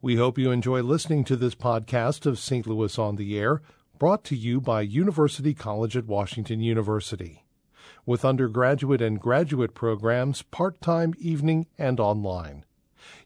We 0.00 0.14
hope 0.14 0.38
you 0.38 0.52
enjoy 0.52 0.82
listening 0.82 1.24
to 1.24 1.34
this 1.34 1.56
podcast 1.56 2.24
of 2.24 2.38
St. 2.38 2.68
Louis 2.68 2.96
on 3.00 3.16
the 3.16 3.36
Air, 3.36 3.62
brought 3.98 4.22
to 4.26 4.36
you 4.36 4.60
by 4.60 4.82
University 4.82 5.54
College 5.54 5.96
at 5.96 6.06
Washington 6.06 6.60
University. 6.60 7.44
With 8.06 8.24
undergraduate 8.24 9.02
and 9.02 9.18
graduate 9.18 9.74
programs, 9.74 10.42
part 10.42 10.80
time, 10.80 11.14
evening, 11.18 11.66
and 11.76 11.98
online. 11.98 12.64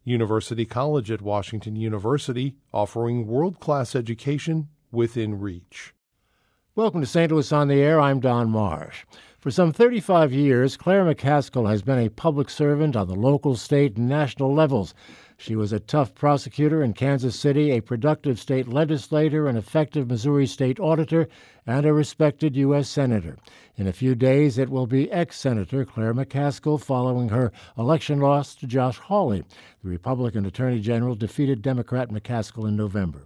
University 0.03 0.65
College 0.65 1.11
at 1.11 1.21
Washington 1.21 1.77
University, 1.77 2.57
offering 2.73 3.27
world 3.27 3.61
class 3.61 3.95
education 3.95 4.69
within 4.91 5.39
reach. 5.39 5.93
Welcome 6.75 7.03
to 7.03 7.07
St. 7.07 7.31
Louis 7.31 7.53
on 7.53 7.69
the 7.69 7.83
Air. 7.83 8.01
I'm 8.01 8.19
Don 8.19 8.49
Marsh. 8.49 9.05
For 9.41 9.51
some 9.51 9.73
35 9.73 10.33
years, 10.33 10.79
Claire 10.79 11.05
McCaskill 11.05 11.69
has 11.69 11.83
been 11.83 11.99
a 11.99 12.09
public 12.09 12.49
servant 12.49 12.97
on 12.97 13.09
the 13.09 13.15
local, 13.15 13.57
state, 13.57 13.99
and 13.99 14.09
national 14.09 14.55
levels. 14.55 14.95
She 15.43 15.57
was 15.57 15.73
a 15.73 15.81
tough 15.81 16.15
prosecutor 16.15 16.85
in 16.85 16.93
Kansas 16.93 17.35
City, 17.35 17.73
a 17.73 17.83
productive 17.83 18.39
state 18.39 18.69
legislator, 18.69 19.49
an 19.49 19.57
effective 19.57 20.07
Missouri 20.07 20.47
state 20.47 20.79
auditor, 20.79 21.27
and 21.67 21.85
a 21.85 21.93
respected 21.93 22.55
U.S. 22.55 22.89
Senator. 22.89 23.37
In 23.75 23.89
a 23.89 23.93
few 23.93 24.15
days, 24.15 24.57
it 24.57 24.69
will 24.69 24.87
be 24.87 25.11
ex 25.11 25.37
Senator 25.37 25.85
Claire 25.85 26.15
McCaskill 26.15 26.81
following 26.81 27.31
her 27.31 27.51
election 27.77 28.21
loss 28.21 28.55
to 28.55 28.69
Josh 28.69 28.99
Hawley. 28.99 29.43
The 29.83 29.89
Republican 29.89 30.47
Attorney 30.47 30.79
General 30.79 31.17
defeated 31.17 31.61
Democrat 31.61 32.11
McCaskill 32.11 32.69
in 32.69 32.77
November. 32.77 33.25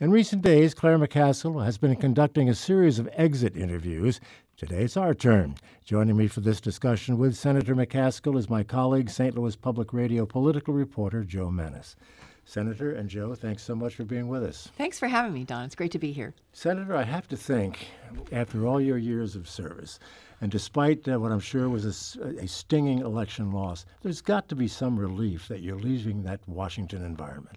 In 0.00 0.10
recent 0.10 0.42
days, 0.42 0.74
Claire 0.74 0.98
McCaskill 0.98 1.64
has 1.64 1.78
been 1.78 1.94
conducting 1.94 2.48
a 2.48 2.56
series 2.56 2.98
of 2.98 3.08
exit 3.12 3.56
interviews. 3.56 4.18
Today 4.62 4.84
it's 4.84 4.96
our 4.96 5.12
turn. 5.12 5.56
Joining 5.84 6.16
me 6.16 6.28
for 6.28 6.38
this 6.38 6.60
discussion 6.60 7.18
with 7.18 7.34
Senator 7.34 7.74
McCaskill 7.74 8.38
is 8.38 8.48
my 8.48 8.62
colleague, 8.62 9.10
St. 9.10 9.34
Louis 9.34 9.56
Public 9.56 9.92
Radio 9.92 10.24
political 10.24 10.72
reporter 10.72 11.24
Joe 11.24 11.50
Mannies. 11.50 11.96
Senator 12.44 12.92
and 12.92 13.10
Joe, 13.10 13.34
thanks 13.34 13.64
so 13.64 13.74
much 13.74 13.96
for 13.96 14.04
being 14.04 14.28
with 14.28 14.44
us. 14.44 14.68
Thanks 14.78 15.00
for 15.00 15.08
having 15.08 15.34
me, 15.34 15.42
Don. 15.42 15.64
It's 15.64 15.74
great 15.74 15.90
to 15.90 15.98
be 15.98 16.12
here. 16.12 16.32
Senator, 16.52 16.94
I 16.94 17.02
have 17.02 17.26
to 17.30 17.36
think, 17.36 17.88
after 18.30 18.64
all 18.64 18.80
your 18.80 18.98
years 18.98 19.34
of 19.34 19.48
service, 19.48 19.98
and 20.40 20.48
despite 20.48 21.08
uh, 21.08 21.18
what 21.18 21.32
I'm 21.32 21.40
sure 21.40 21.68
was 21.68 21.84
a, 21.84 22.28
a, 22.40 22.46
stinging 22.46 23.00
election 23.00 23.50
loss, 23.50 23.84
there's 24.02 24.20
got 24.20 24.48
to 24.50 24.54
be 24.54 24.68
some 24.68 24.96
relief 24.96 25.48
that 25.48 25.62
you're 25.62 25.74
leaving 25.74 26.22
that 26.22 26.38
Washington 26.46 27.04
environment. 27.04 27.56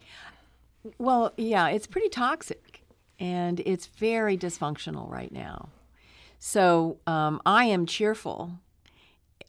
Well, 0.97 1.33
yeah, 1.37 1.67
it's 1.67 1.85
pretty 1.85 2.09
toxic 2.09 2.81
and 3.19 3.61
it's 3.63 3.85
very 3.85 4.35
dysfunctional 4.39 5.07
right 5.07 5.31
now. 5.31 5.69
So 6.47 6.99
um, 7.07 7.41
I 7.43 7.65
am 7.65 7.87
cheerful 7.87 8.51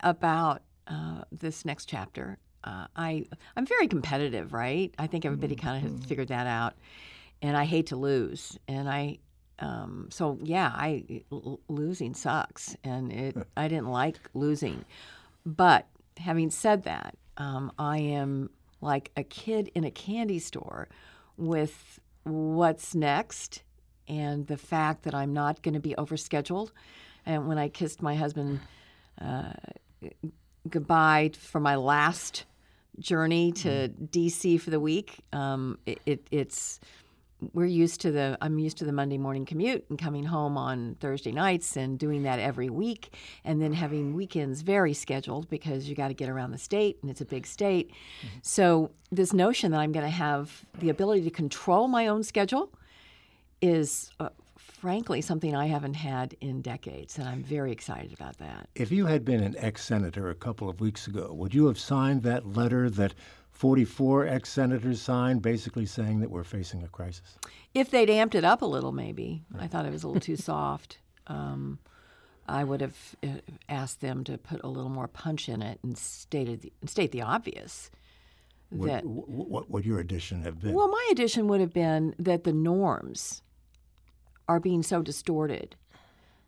about 0.00 0.62
uh, 0.86 1.25
this 1.30 1.66
next 1.66 1.91
chapter. 1.91 2.38
Uh, 2.64 2.86
I 2.97 3.27
I'm 3.55 3.66
very 3.66 3.86
competitive, 3.86 4.55
right? 4.55 4.94
I 4.98 5.06
think 5.06 5.27
everybody 5.27 5.56
mm-hmm. 5.56 5.66
kind 5.66 5.84
of 5.84 5.92
has 5.92 6.06
figured 6.06 6.28
that 6.28 6.47
out, 6.47 6.72
and 7.42 7.55
I 7.55 7.66
hate 7.66 7.88
to 7.88 7.97
lose. 7.97 8.58
And 8.66 8.88
I 8.88 9.19
um, 9.58 10.08
so 10.11 10.38
yeah, 10.42 10.72
I 10.75 11.22
l- 11.30 11.61
losing 11.69 12.14
sucks, 12.14 12.75
and 12.83 13.12
it 13.12 13.36
I 13.58 13.69
didn't 13.69 13.91
like 13.91 14.16
losing. 14.33 14.86
But 15.44 15.86
having 16.16 16.48
said 16.48 16.84
that, 16.84 17.14
um, 17.36 17.72
I 17.78 17.98
am 17.98 18.48
like 18.81 19.10
a 19.19 19.22
kid 19.22 19.70
in 19.75 19.84
a 19.84 19.91
candy 19.91 20.38
store 20.38 20.88
with 21.36 22.00
what's 22.25 22.94
next 22.94 23.64
and 24.08 24.46
the 24.46 24.56
fact 24.56 25.04
that 25.04 25.14
I'm 25.14 25.32
not 25.32 25.62
going 25.62 25.74
to 25.74 25.80
be 25.80 25.94
overscheduled. 25.96 26.70
And 27.24 27.48
when 27.48 27.58
I 27.58 27.68
kissed 27.68 28.02
my 28.02 28.14
husband 28.14 28.60
uh, 29.20 29.52
goodbye 30.68 31.32
for 31.38 31.60
my 31.60 31.76
last 31.76 32.44
journey 32.98 33.52
to 33.52 33.68
mm-hmm. 33.68 34.04
DC 34.06 34.60
for 34.60 34.70
the 34.70 34.80
week, 34.80 35.20
um, 35.32 35.78
it, 35.86 36.00
it, 36.06 36.26
it's 36.30 36.80
we're 37.52 37.66
used 37.66 38.00
to 38.00 38.10
the 38.10 38.38
I'm 38.40 38.58
used 38.58 38.78
to 38.78 38.84
the 38.84 38.92
Monday 38.92 39.18
morning 39.18 39.44
commute 39.44 39.84
and 39.90 39.98
coming 39.98 40.24
home 40.24 40.56
on 40.56 40.96
Thursday 41.00 41.32
nights 41.32 41.76
and 41.76 41.98
doing 41.98 42.22
that 42.22 42.38
every 42.38 42.70
week 42.70 43.14
and 43.44 43.60
then 43.60 43.74
having 43.74 44.14
weekends 44.14 44.62
very 44.62 44.94
scheduled 44.94 45.48
because 45.50 45.88
you 45.88 45.94
got 45.94 46.08
to 46.08 46.14
get 46.14 46.31
around 46.31 46.52
the 46.52 46.58
state 46.58 46.98
and 47.02 47.10
it's 47.10 47.20
a 47.20 47.26
big 47.26 47.47
state. 47.47 47.91
Mm-hmm. 47.91 48.38
So 48.42 48.91
this 49.12 49.32
notion 49.32 49.70
that 49.72 49.81
I'm 49.81 49.92
going 49.92 50.06
to 50.06 50.10
have 50.10 50.64
the 50.78 50.88
ability 50.88 51.22
to 51.25 51.31
control 51.31 51.88
my 51.88 52.06
own 52.06 52.22
schedule 52.22 52.72
is 53.61 54.11
uh, 54.21 54.28
frankly 54.56 55.21
something 55.21 55.55
I 55.55 55.67
haven't 55.67 55.94
had 55.94 56.37
in 56.41 56.62
decades 56.62 57.19
and 57.19 57.28
I'm 57.28 57.43
very 57.43 57.72
excited 57.72 58.12
about 58.12 58.39
that. 58.39 58.69
If 58.75 58.93
you 58.93 59.06
had 59.06 59.25
been 59.25 59.43
an 59.43 59.56
ex-senator 59.59 60.31
a 60.31 60.34
couple 60.34 60.69
of 60.69 60.81
weeks 60.81 61.06
ago, 61.06 61.33
would 61.33 61.55
you 61.55 61.67
have 61.67 61.78
signed 61.78 62.22
that 62.22 62.47
letter 62.47 62.91
that 62.91 63.15
44 63.50 64.27
ex 64.27 64.50
senators 64.50 65.00
signed, 65.00 65.41
basically 65.41 65.87
saying 65.87 66.21
that 66.21 66.31
we're 66.31 66.44
facing 66.44 66.83
a 66.83 66.89
crisis? 66.89 67.39
If 67.72 67.91
they'd 67.91 68.09
amped 68.09 68.34
it 68.34 68.44
up 68.44 68.62
a 68.62 68.67
little, 68.67 68.93
maybe. 68.93 69.43
I 69.59 69.67
thought 69.67 69.87
it 69.87 69.93
was 69.93 70.05
a 70.05 70.09
little 70.09 70.21
too 70.21 70.37
soft. 70.53 70.99
Um, 71.27 71.78
I 72.49 72.62
would 72.62 72.81
have 72.81 72.97
uh, 73.25 73.28
asked 73.69 74.00
them 74.00 74.25
to 74.25 74.38
put 74.38 74.62
a 74.62 74.69
little 74.69 74.91
more 74.91 75.09
punch 75.09 75.49
in 75.49 75.62
it 75.62 75.81
and 75.83 75.97
stated 75.97 76.61
the, 76.61 76.73
state 76.87 77.12
the 77.12 77.23
obvious. 77.23 77.91
That, 78.73 79.05
what, 79.05 79.49
what 79.49 79.71
would 79.71 79.87
your 79.87 80.00
addition 80.00 80.43
have 80.43 80.61
been? 80.61 80.75
Well, 80.75 80.88
my 80.88 81.09
addition 81.11 81.49
would 81.49 81.61
have 81.61 81.73
been 81.73 82.15
that 82.19 82.44
the 82.44 82.53
norms 82.53 83.43
are 84.48 84.60
being 84.60 84.82
so 84.82 85.02
distorted 85.02 85.76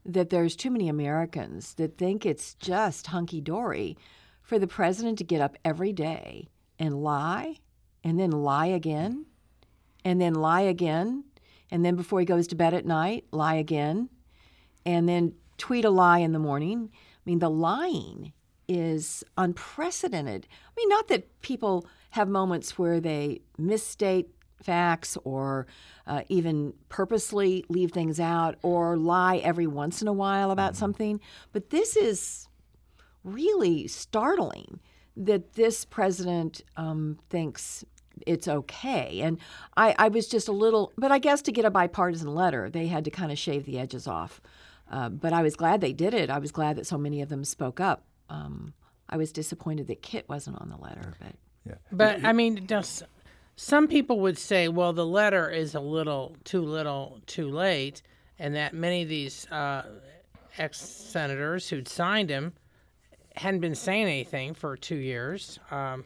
that 0.05 0.31
there's 0.31 0.57
too 0.57 0.71
many 0.71 0.89
Americans 0.89 1.75
that 1.75 1.99
think 1.99 2.25
it's 2.25 2.55
just 2.55 3.09
hunky 3.09 3.41
dory 3.41 3.97
for 4.43 4.59
the 4.59 4.67
president 4.67 5.19
to 5.19 5.25
get 5.25 5.41
up 5.41 5.57
every 5.65 5.93
day 5.93 6.49
and 6.79 7.03
lie 7.03 7.57
and 8.03 8.19
then 8.19 8.31
lie 8.31 8.67
again 8.67 9.27
and 10.05 10.21
then 10.21 10.35
lie 10.35 10.63
again 10.63 11.25
and 11.71 11.85
then 11.85 11.97
before 11.97 12.21
he 12.21 12.27
goes 12.27 12.47
to 12.47 12.57
bed 12.57 12.73
at 12.73 12.87
night 12.87 13.25
lie 13.33 13.57
again 13.57 14.09
and 14.87 15.09
then 15.09 15.35
tweet 15.59 15.85
a 15.85 15.91
lie 15.91 16.21
in 16.21 16.33
the 16.33 16.39
morning. 16.39 16.91
I 16.93 17.21
mean 17.27 17.41
the 17.41 17.51
lying 17.51 18.33
is 18.69 19.25
unprecedented. 19.37 20.47
I 20.51 20.73
mean 20.77 20.89
not 20.89 21.09
that 21.09 21.41
people 21.43 21.87
have 22.11 22.29
moments 22.29 22.79
where 22.79 23.01
they 23.01 23.43
misstate 23.59 24.31
facts 24.63 25.17
or 25.25 25.67
uh, 26.07 26.23
even 26.29 26.73
purposely 26.89 27.65
leave 27.69 27.93
things 27.93 28.19
out 28.19 28.57
or 28.63 28.97
lie 28.97 29.37
every 29.39 29.67
once 29.67 30.03
in 30.03 30.09
a 30.09 30.13
while 30.13 30.51
about 30.51 30.73
mm-hmm. 30.73 30.81
something 30.81 31.21
but 31.53 31.71
this 31.71 31.97
is 31.97 32.49
really 33.25 33.87
startling 33.87 34.81
that 35.17 35.55
this 35.55 35.85
president 35.85 36.63
um, 36.77 37.19
thinks 37.29 37.85
it's 38.27 38.49
okay. 38.49 39.21
And 39.21 39.39
I, 39.77 39.95
I, 39.99 40.09
was 40.09 40.29
just 40.29 40.49
a 40.49 40.53
little, 40.53 40.93
but 40.97 41.13
I 41.13 41.19
guess 41.19 41.43
to 41.43 41.53
get 41.53 41.65
a 41.65 41.71
bipartisan 41.71 42.35
letter, 42.35 42.71
they 42.71 42.87
had 42.87 43.05
to 43.05 43.11
kind 43.11 43.31
of 43.31 43.39
shave 43.39 43.65
the 43.65 43.79
edges 43.79 44.07
off. 44.07 44.41
Uh, 44.91 45.09
but 45.09 45.33
I 45.33 45.43
was 45.43 45.55
glad 45.55 45.81
they 45.81 45.93
did 45.93 46.15
it. 46.15 46.31
I 46.31 46.39
was 46.39 46.51
glad 46.51 46.77
that 46.77 46.87
so 46.87 46.97
many 46.97 47.21
of 47.21 47.29
them 47.29 47.45
spoke 47.45 47.81
up. 47.81 48.05
Um, 48.31 48.73
I 49.09 49.17
was 49.17 49.33
disappointed 49.33 49.87
that 49.89 50.03
Kit 50.03 50.29
wasn't 50.29 50.61
on 50.61 50.69
the 50.69 50.77
letter, 50.77 51.15
but 51.21 51.35
yeah. 51.67 51.75
But 51.93 52.25
I 52.25 52.33
mean, 52.33 52.67
just 52.67 53.03
some 53.61 53.89
people 53.89 54.21
would 54.21 54.39
say, 54.39 54.69
well, 54.69 54.93
the 54.93 55.05
letter 55.05 55.51
is 55.51 55.75
a 55.75 55.81
little 55.81 56.37
too 56.45 56.63
little, 56.63 57.19
too 57.27 57.49
late, 57.49 58.03
and 58.39 58.55
that 58.55 58.73
many 58.73 59.03
of 59.03 59.09
these 59.09 59.49
uh, 59.51 59.83
ex 60.59 60.81
senators 60.81 61.69
who'd 61.69 61.89
signed 61.89 62.31
him 62.31 62.53
hadn't 63.35 63.59
been 63.59 63.75
saying 63.75 64.05
anything 64.05 64.55
for 64.55 64.77
two 64.77 64.95
years. 64.95 65.59
Um, 65.73 66.05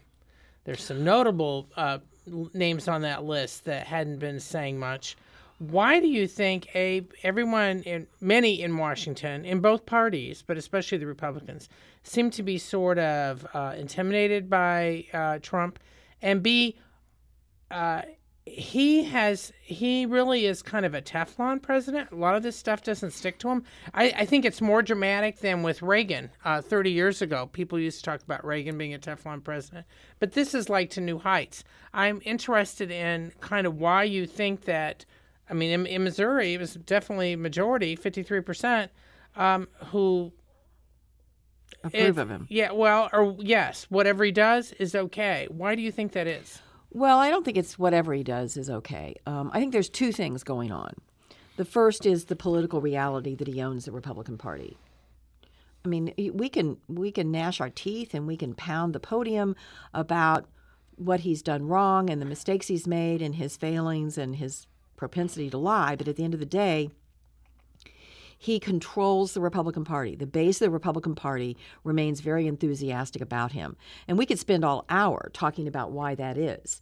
there's 0.65 0.83
some 0.83 1.05
notable 1.05 1.69
uh, 1.77 1.99
names 2.55 2.89
on 2.89 3.03
that 3.03 3.25
list 3.25 3.67
that 3.67 3.87
hadn't 3.87 4.19
been 4.19 4.41
saying 4.41 4.79
much. 4.79 5.19
Why 5.59 6.01
do 6.01 6.09
you 6.09 6.27
think 6.27 6.75
a 6.75 7.07
everyone 7.23 7.83
in 7.83 8.07
many 8.23 8.63
in 8.63 8.79
Washington 8.79 9.45
in 9.45 9.61
both 9.61 9.85
parties, 9.85 10.43
but 10.45 10.57
especially 10.57 10.97
the 10.97 11.07
Republicans, 11.07 11.69
seem 12.03 12.31
to 12.31 12.43
be 12.43 12.57
sort 12.57 12.99
of 12.99 13.47
uh, 13.53 13.75
intimidated 13.77 14.49
by 14.49 15.05
uh, 15.13 15.39
Trump, 15.43 15.79
and 16.23 16.43
b 16.43 16.77
uh, 17.73 18.03
he 18.45 19.05
has 19.05 19.53
he 19.63 20.05
really 20.05 20.47
is 20.47 20.63
kind 20.63 20.85
of 20.85 20.95
a 20.95 21.03
Teflon 21.03 21.63
president. 21.63 22.11
A 22.11 22.17
lot 22.17 22.35
of 22.35 22.43
this 22.43 22.57
stuff 22.57 22.83
doesn't 22.83 23.13
stick 23.13 23.39
to 23.39 23.49
him. 23.49 23.63
I, 23.95 24.13
I 24.19 24.27
think 24.27 24.45
it's 24.45 24.61
more 24.61 24.83
dramatic 24.83 25.39
than 25.39 25.63
with 25.63 25.81
Reagan 25.81 26.31
uh, 26.45 26.61
30 26.61 26.91
years 26.91 27.23
ago. 27.23 27.49
People 27.53 27.79
used 27.79 27.99
to 27.99 28.05
talk 28.05 28.23
about 28.23 28.45
Reagan 28.45 28.77
being 28.77 28.95
a 28.95 28.99
Teflon 28.99 29.45
president, 29.45 29.87
but 30.19 30.33
this 30.33 30.55
is 30.55 30.69
like 30.69 30.91
to 30.91 31.01
new 31.01 31.19
heights. 31.19 31.63
I'm 31.95 32.21
interested 32.25 32.91
in 32.91 33.33
kind 33.41 33.67
of 33.67 33.77
why 33.77 34.05
you 34.05 34.27
think 34.27 34.63
that. 34.63 35.05
I 35.51 35.55
mean, 35.55 35.71
in, 35.71 35.87
in 35.87 36.05
Missouri, 36.05 36.55
it 36.55 36.61
was 36.61 36.75
definitely 36.75 37.35
a 37.35 37.37
majority, 37.37 37.95
53 37.95 38.41
percent, 38.41 38.91
um, 39.37 39.69
who 39.87 40.33
approve 41.85 42.19
of 42.19 42.31
him. 42.31 42.47
Yeah, 42.49 42.73
well, 42.73 43.11
or 43.13 43.37
yes, 43.39 43.87
whatever 43.89 44.25
he 44.25 44.33
does 44.33 44.73
is 44.73 44.95
okay. 44.95 45.47
Why 45.51 45.75
do 45.75 45.83
you 45.83 45.93
think 45.93 46.13
that 46.13 46.27
is? 46.27 46.61
Well, 46.95 47.19
I 47.19 47.31
don't 47.31 47.45
think 47.45 47.57
it's 47.57 47.79
whatever 47.79 48.13
he 48.13 48.23
does 48.23 48.57
is 48.57 48.69
okay. 48.69 49.17
Um, 49.27 49.51
I 49.55 49.61
think 49.61 49.73
there's 49.73 49.89
two 49.89 50.13
things 50.13 50.45
going 50.45 50.71
on. 50.71 50.95
The 51.57 51.65
first 51.65 52.05
is 52.05 52.27
the 52.27 52.37
political 52.37 52.81
reality 52.81 53.35
that 53.35 53.49
he 53.49 53.63
owns 53.63 53.85
the 53.85 53.93
Republican 53.93 54.37
Party. 54.37 54.77
I 55.85 55.89
mean, 55.89 56.13
we 56.33 56.49
can 56.49 56.77
we 56.89 57.11
can 57.11 57.31
gnash 57.33 57.61
our 57.61 57.71
teeth 57.71 58.15
and 58.15 58.27
we 58.27 58.37
can 58.37 58.55
pound 58.55 58.95
the 58.95 59.01
podium 59.01 59.57
about 59.93 60.47
what 60.97 61.21
he's 61.21 61.43
done 61.43 61.67
wrong 61.67 62.09
and 62.09 62.21
the 62.21 62.27
mistakes 62.27 62.69
he's 62.69 62.87
made 62.87 63.21
and 63.21 63.35
his 63.35 63.57
failings 63.57 64.17
and 64.17 64.37
his 64.37 64.67
propensity 64.97 65.51
to 65.51 65.59
lie. 65.59 65.97
But 65.97 66.09
at 66.09 66.17
the 66.17 66.25
end 66.25 66.35
of 66.35 66.41
the 66.41 66.47
day, 66.47 66.91
he 68.43 68.59
controls 68.59 69.35
the 69.35 69.41
Republican 69.41 69.85
Party. 69.85 70.17
The 70.17 70.27
base 70.27 70.61
of 70.61 70.67
the 70.67 70.71
Republican 70.71 71.15
Party 71.15 71.57
remains 71.85 72.19
very 72.19 72.49
enthusiastic 72.49 73.23
about 73.23 73.53
him. 73.53 73.77
And 74.09 74.19
we 74.19 74.27
could 74.27 74.41
spend 74.41 74.65
all 74.65 74.85
hour 74.89 75.31
talking 75.33 75.69
about 75.69 75.93
why 75.93 76.17
that 76.17 76.37
is. 76.37 76.81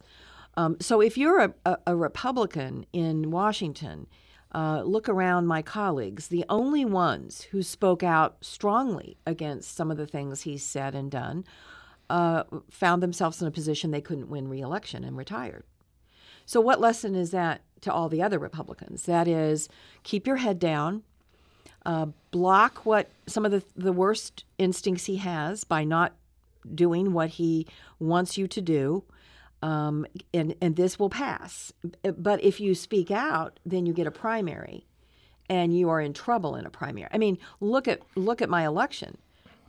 Um, 0.57 0.77
so 0.79 1.01
if 1.01 1.19
you're 1.19 1.39
a, 1.39 1.53
a, 1.63 1.77
a 1.85 1.95
Republican 1.95 2.87
in 2.93 3.29
Washington, 3.29 4.07
uh, 4.55 4.81
look 4.81 5.07
around 5.07 5.45
my 5.45 5.61
colleagues. 5.61 6.29
The 6.29 6.45
only 6.49 6.83
ones 6.83 7.43
who 7.51 7.61
spoke 7.61 8.01
out 8.01 8.37
strongly 8.41 9.17
against 9.27 9.75
some 9.75 9.91
of 9.91 9.97
the 9.97 10.07
things 10.07 10.41
he 10.41 10.57
said 10.57 10.95
and 10.95 11.11
done 11.11 11.45
uh, 12.09 12.43
found 12.71 13.03
themselves 13.03 13.39
in 13.39 13.47
a 13.47 13.51
position 13.51 13.91
they 13.91 14.01
couldn't 14.01 14.29
win 14.29 14.47
reelection 14.47 15.03
and 15.03 15.15
retired. 15.15 15.63
So, 16.43 16.59
what 16.59 16.81
lesson 16.81 17.13
is 17.13 17.29
that 17.29 17.61
to 17.81 17.93
all 17.93 18.09
the 18.09 18.23
other 18.23 18.39
Republicans? 18.39 19.03
That 19.03 19.27
is, 19.27 19.69
keep 20.01 20.25
your 20.25 20.37
head 20.37 20.57
down, 20.57 21.03
uh, 21.85 22.07
block 22.31 22.85
what 22.85 23.09
some 23.27 23.45
of 23.45 23.51
the, 23.51 23.63
the 23.75 23.93
worst 23.93 24.43
instincts 24.57 25.05
he 25.05 25.17
has 25.17 25.63
by 25.63 25.83
not 25.83 26.13
doing 26.73 27.13
what 27.13 27.29
he 27.31 27.67
wants 27.99 28.37
you 28.37 28.47
to 28.47 28.61
do. 28.61 29.03
Um, 29.63 30.07
and, 30.33 30.55
and 30.59 30.75
this 30.75 30.97
will 30.97 31.09
pass. 31.09 31.71
But 32.01 32.43
if 32.43 32.59
you 32.59 32.73
speak 32.73 33.11
out, 33.11 33.59
then 33.63 33.85
you 33.85 33.93
get 33.93 34.07
a 34.07 34.11
primary 34.11 34.87
and 35.49 35.77
you 35.77 35.89
are 35.89 36.01
in 36.01 36.13
trouble 36.13 36.55
in 36.55 36.65
a 36.65 36.69
primary. 36.71 37.09
I 37.11 37.17
mean, 37.17 37.37
look 37.59 37.87
at 37.87 38.01
look 38.15 38.41
at 38.41 38.49
my 38.49 38.65
election. 38.65 39.17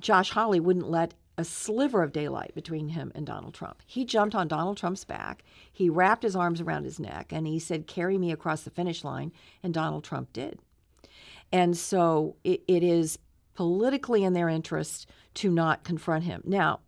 Josh 0.00 0.30
Hawley 0.30 0.60
wouldn't 0.60 0.88
let 0.88 1.12
a 1.36 1.44
sliver 1.44 2.02
of 2.02 2.12
daylight 2.12 2.54
between 2.54 2.90
him 2.90 3.10
and 3.14 3.26
Donald 3.26 3.52
Trump. 3.52 3.82
He 3.86 4.04
jumped 4.04 4.34
on 4.34 4.48
Donald 4.48 4.76
Trump's 4.76 5.04
back. 5.04 5.42
He 5.70 5.90
wrapped 5.90 6.22
his 6.22 6.36
arms 6.36 6.60
around 6.60 6.84
his 6.84 7.00
neck 7.00 7.32
and 7.32 7.46
he 7.46 7.58
said, 7.58 7.86
"Carry 7.86 8.16
me 8.16 8.32
across 8.32 8.62
the 8.62 8.70
finish 8.70 9.04
line," 9.04 9.32
and 9.62 9.74
Donald 9.74 10.04
Trump 10.04 10.32
did. 10.32 10.60
And 11.52 11.76
so 11.76 12.36
it, 12.44 12.62
it 12.66 12.82
is 12.82 13.18
politically 13.54 14.24
in 14.24 14.32
their 14.32 14.48
interest 14.48 15.08
to 15.34 15.50
not 15.50 15.84
confront 15.84 16.24
him. 16.24 16.42
Now, 16.44 16.80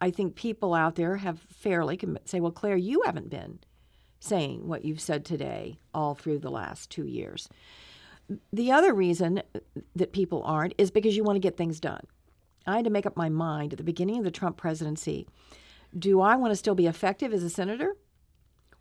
I 0.00 0.10
think 0.10 0.34
people 0.34 0.74
out 0.74 0.96
there 0.96 1.16
have 1.16 1.38
fairly 1.38 1.96
can 1.96 2.18
say, 2.24 2.40
well, 2.40 2.52
Claire, 2.52 2.76
you 2.76 3.02
haven't 3.06 3.30
been 3.30 3.60
saying 4.20 4.66
what 4.66 4.84
you've 4.84 5.00
said 5.00 5.24
today 5.24 5.78
all 5.94 6.14
through 6.14 6.38
the 6.38 6.50
last 6.50 6.90
two 6.90 7.06
years. 7.06 7.48
The 8.52 8.72
other 8.72 8.92
reason 8.92 9.42
that 9.94 10.12
people 10.12 10.42
aren't 10.44 10.74
is 10.78 10.90
because 10.90 11.16
you 11.16 11.24
want 11.24 11.36
to 11.36 11.40
get 11.40 11.56
things 11.56 11.80
done. 11.80 12.04
I 12.66 12.76
had 12.76 12.84
to 12.84 12.90
make 12.90 13.06
up 13.06 13.16
my 13.16 13.28
mind 13.28 13.72
at 13.72 13.78
the 13.78 13.84
beginning 13.84 14.18
of 14.18 14.24
the 14.24 14.30
Trump 14.30 14.56
presidency 14.56 15.26
do 15.96 16.20
I 16.20 16.36
want 16.36 16.50
to 16.50 16.56
still 16.56 16.74
be 16.74 16.86
effective 16.86 17.32
as 17.32 17.42
a 17.42 17.48
senator? 17.48 17.96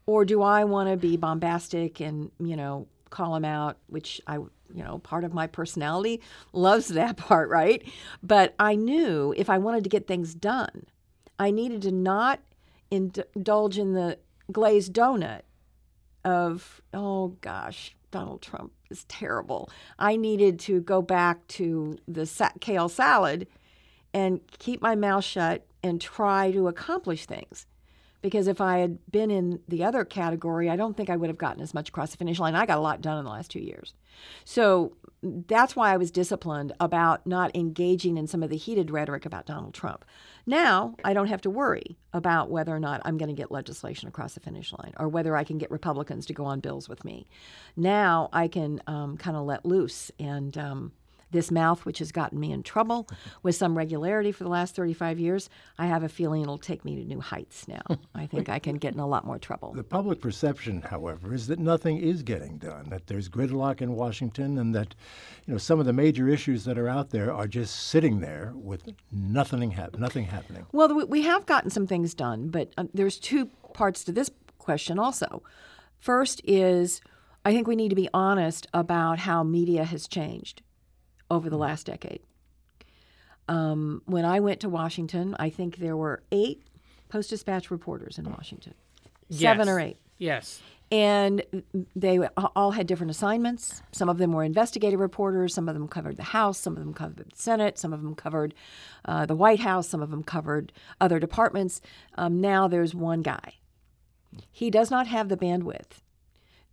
Or 0.06 0.26
do 0.26 0.42
I 0.42 0.64
want 0.66 0.90
to 0.90 0.98
be 0.98 1.18
bombastic 1.18 2.00
and, 2.00 2.32
you 2.40 2.56
know, 2.56 2.88
call 3.10 3.36
him 3.36 3.46
out, 3.46 3.78
which 3.88 4.22
I 4.28 4.40
you 4.74 4.84
know, 4.84 5.00
part 5.00 5.24
of 5.24 5.34
my 5.34 5.48
personality 5.48 6.22
loves 6.54 6.88
that 6.90 7.18
part, 7.18 7.50
right? 7.50 7.84
But 8.24 8.56
I 8.60 8.76
knew 8.76 9.34
if 9.38 9.50
I 9.50 9.58
wanted 9.58 9.84
to 9.84 9.90
get 9.90 10.08
things 10.08 10.34
done, 10.34 10.86
I 11.40 11.52
needed 11.52 11.82
to 11.84 11.92
not 11.92 12.40
indulge 12.92 13.78
in 13.78 13.94
the 13.94 14.20
glazed 14.52 14.94
donut 14.94 15.42
of, 16.24 16.82
oh 16.94 17.30
gosh, 17.42 17.96
Donald 18.12 18.42
Trump 18.42 18.72
is 18.90 19.04
terrible. 19.06 19.70
I 20.00 20.16
needed 20.16 20.60
to 20.62 20.82
go 20.82 21.02
back 21.02 21.46
to 21.48 21.98
the 22.08 22.52
kale 22.62 22.90
salad 22.90 23.48
and 24.14 24.40
keep 24.60 24.82
my 24.82 24.96
mouth 24.96 25.26
shut 25.26 25.66
and 25.84 26.00
try 26.00 26.52
to 26.52 26.68
accomplish 26.68 27.26
things 27.26 27.68
because 28.25 28.48
if 28.48 28.60
I 28.60 28.80
had 28.80 28.98
been 29.12 29.30
in 29.30 29.60
the 29.68 29.83
other 29.83 30.04
category, 30.04 30.68
I 30.68 30.75
don't 30.75 30.98
think 30.98 31.12
I 31.12 31.16
would 31.16 31.30
have 31.30 31.38
gotten 31.38 31.62
as 31.62 31.75
much 31.75 31.89
across 31.89 32.10
the 32.10 32.18
finish 32.18 32.39
line. 32.39 32.56
I 32.56 32.66
got 32.66 32.80
a 32.80 32.81
lot 32.81 33.00
done 33.00 33.19
in 33.19 33.24
the 33.24 33.30
last 33.30 33.51
two 33.51 33.60
years. 33.60 33.94
So 34.45 34.98
that's 35.22 35.75
why 35.75 35.94
I 35.94 35.98
was 35.98 36.10
disciplined 36.10 36.74
about 36.80 37.27
not 37.27 37.56
engaging 37.56 38.18
in 38.18 38.25
some 38.25 38.42
of 38.42 38.50
the 38.50 38.57
heated 38.57 38.89
rhetoric 38.89 39.27
about 39.27 39.45
Donald 39.45 39.75
Trump. 39.75 40.06
Now 40.48 40.95
I 41.04 41.13
don't 41.13 41.27
have 41.27 41.42
to 41.42 41.51
worry 41.51 42.00
about 42.13 42.50
whether 42.50 42.75
or 42.75 42.80
not 42.80 43.00
I'm 43.06 43.19
going 43.19 43.30
to 43.30 43.36
get 43.39 43.51
legislation 43.51 44.07
across 44.07 44.33
the 44.33 44.39
finish 44.39 44.74
line 44.74 44.95
or 44.98 45.07
whether 45.07 45.36
I 45.36 45.44
can 45.44 45.60
get 45.60 45.69
Republicans 45.69 46.25
to 46.25 46.33
go 46.33 46.45
on 46.45 46.62
bills 46.62 46.89
with 46.89 47.06
me. 47.06 47.27
Now 47.77 48.30
I 48.33 48.48
can 48.48 48.81
um, 48.88 49.18
kind 49.18 49.38
of 49.38 49.45
let 49.45 49.68
loose 49.68 50.10
and 50.18 50.57
um, 50.57 50.94
this 51.36 51.52
mouth, 51.52 51.86
which 51.86 52.00
has 52.00 52.12
gotten 52.12 52.40
me 52.40 52.52
in 52.52 52.64
trouble 52.64 53.08
with 53.44 53.56
some 53.56 53.78
regularity 53.78 54.32
for 54.32 54.44
the 54.44 54.50
last 54.50 54.74
35 54.74 55.20
years, 55.20 55.50
I 55.78 55.86
have 55.86 56.02
a 56.02 56.10
feeling 56.10 56.42
it'll 56.42 56.58
take 56.58 56.84
me 56.86 56.96
to 56.96 57.04
new 57.04 57.20
heights 57.20 57.68
now. 57.68 57.82
I 58.16 58.26
think 58.32 58.50
I 58.50 58.58
can 58.58 58.78
get 58.78 58.94
in 58.94 59.00
a 59.00 59.08
lot 59.08 59.26
more 59.26 59.38
trouble. 59.38 59.74
The 59.74 59.84
public 59.84 60.22
perception, 60.22 60.82
however, 60.82 61.34
is 61.34 61.48
that 61.48 61.60
nothing 61.60 61.98
is 61.98 62.24
getting 62.24 62.58
done, 62.58 62.90
that 62.90 63.08
there's 63.08 63.30
gridlock 63.30 63.82
in 63.82 63.96
Washington, 63.96 64.58
and 64.58 64.74
that 64.74 64.96
you 65.46 65.54
know 65.54 65.58
some 65.58 65.80
of 65.80 65.86
the 65.86 65.94
major 65.94 66.30
issues 66.30 66.64
that 66.66 66.78
are 66.78 66.88
out 66.88 67.10
there 67.10 67.32
are 67.32 67.48
just 67.48 67.88
sitting 67.88 68.22
there 68.22 68.54
with 68.56 68.84
nothing, 69.12 69.72
hap- 69.72 70.00
nothing 70.00 70.26
happening. 70.26 70.66
Well, 70.72 71.06
we 71.06 71.22
have 71.24 71.46
gotten 71.46 71.70
some 71.70 71.86
things 71.86 72.14
done, 72.14 72.48
but 72.48 72.72
um, 72.78 72.90
there's 72.94 73.20
two 73.20 73.48
parts 73.74 74.04
to 74.06 74.14
this 74.14 74.32
question 74.58 74.98
also. 74.98 75.44
First 76.00 76.42
is 76.46 77.02
I 77.44 77.52
think 77.52 77.68
we 77.68 77.76
need 77.76 77.90
to 77.90 77.96
be 77.96 78.10
honest 78.12 78.66
about 78.74 79.20
how 79.20 79.44
media 79.44 79.84
has 79.84 80.08
changed 80.08 80.64
over 81.30 81.50
the 81.50 81.57
last 81.57 81.86
decade. 81.86 82.22
Um, 83.48 84.01
when 84.06 84.25
I 84.25 84.39
went 84.39 84.60
to 84.62 84.69
Washington, 84.69 85.36
I 85.39 85.50
think 85.50 85.77
there 85.77 85.98
were 85.98 86.24
eight 86.31 86.63
Post 87.10 87.30
Dispatch 87.30 87.69
reporters 87.69 88.18
in 88.18 88.30
Washington, 88.30 88.74
yes. 89.30 89.42
seven 89.42 89.69
or 89.69 89.80
eight. 89.80 89.98
Yes. 90.18 90.62
And 90.92 91.44
they 91.95 92.19
all 92.56 92.72
had 92.72 92.86
different 92.86 93.12
assignments. 93.12 93.81
Some 93.92 94.07
of 94.07 94.18
them 94.18 94.33
were 94.33 94.44
investigative 94.44 95.00
reporters. 95.00 95.54
Some 95.54 95.68
of 95.68 95.74
them 95.74 95.88
covered 95.88 96.16
the 96.16 96.24
House. 96.24 96.60
Some 96.60 96.74
of 96.74 96.80
them 96.80 96.94
covered 96.94 97.18
the 97.18 97.25
Senate. 97.33 97.80
Some 97.80 97.92
of 97.92 98.04
them 98.04 98.13
covered 98.13 98.54
uh, 99.04 99.25
the 99.25 99.36
White 99.36 99.62
House. 99.62 99.89
Some 99.89 100.01
of 100.01 100.12
them 100.12 100.24
covered 100.24 100.72
other 101.01 101.19
departments. 101.19 101.81
Um, 102.16 102.39
now 102.39 102.68
there's 102.68 102.94
one 102.94 103.24
guy. 103.24 103.56
He 104.51 104.69
does 104.69 104.92
not 104.92 105.07
have 105.07 105.27
the 105.27 105.38
bandwidth 105.38 106.01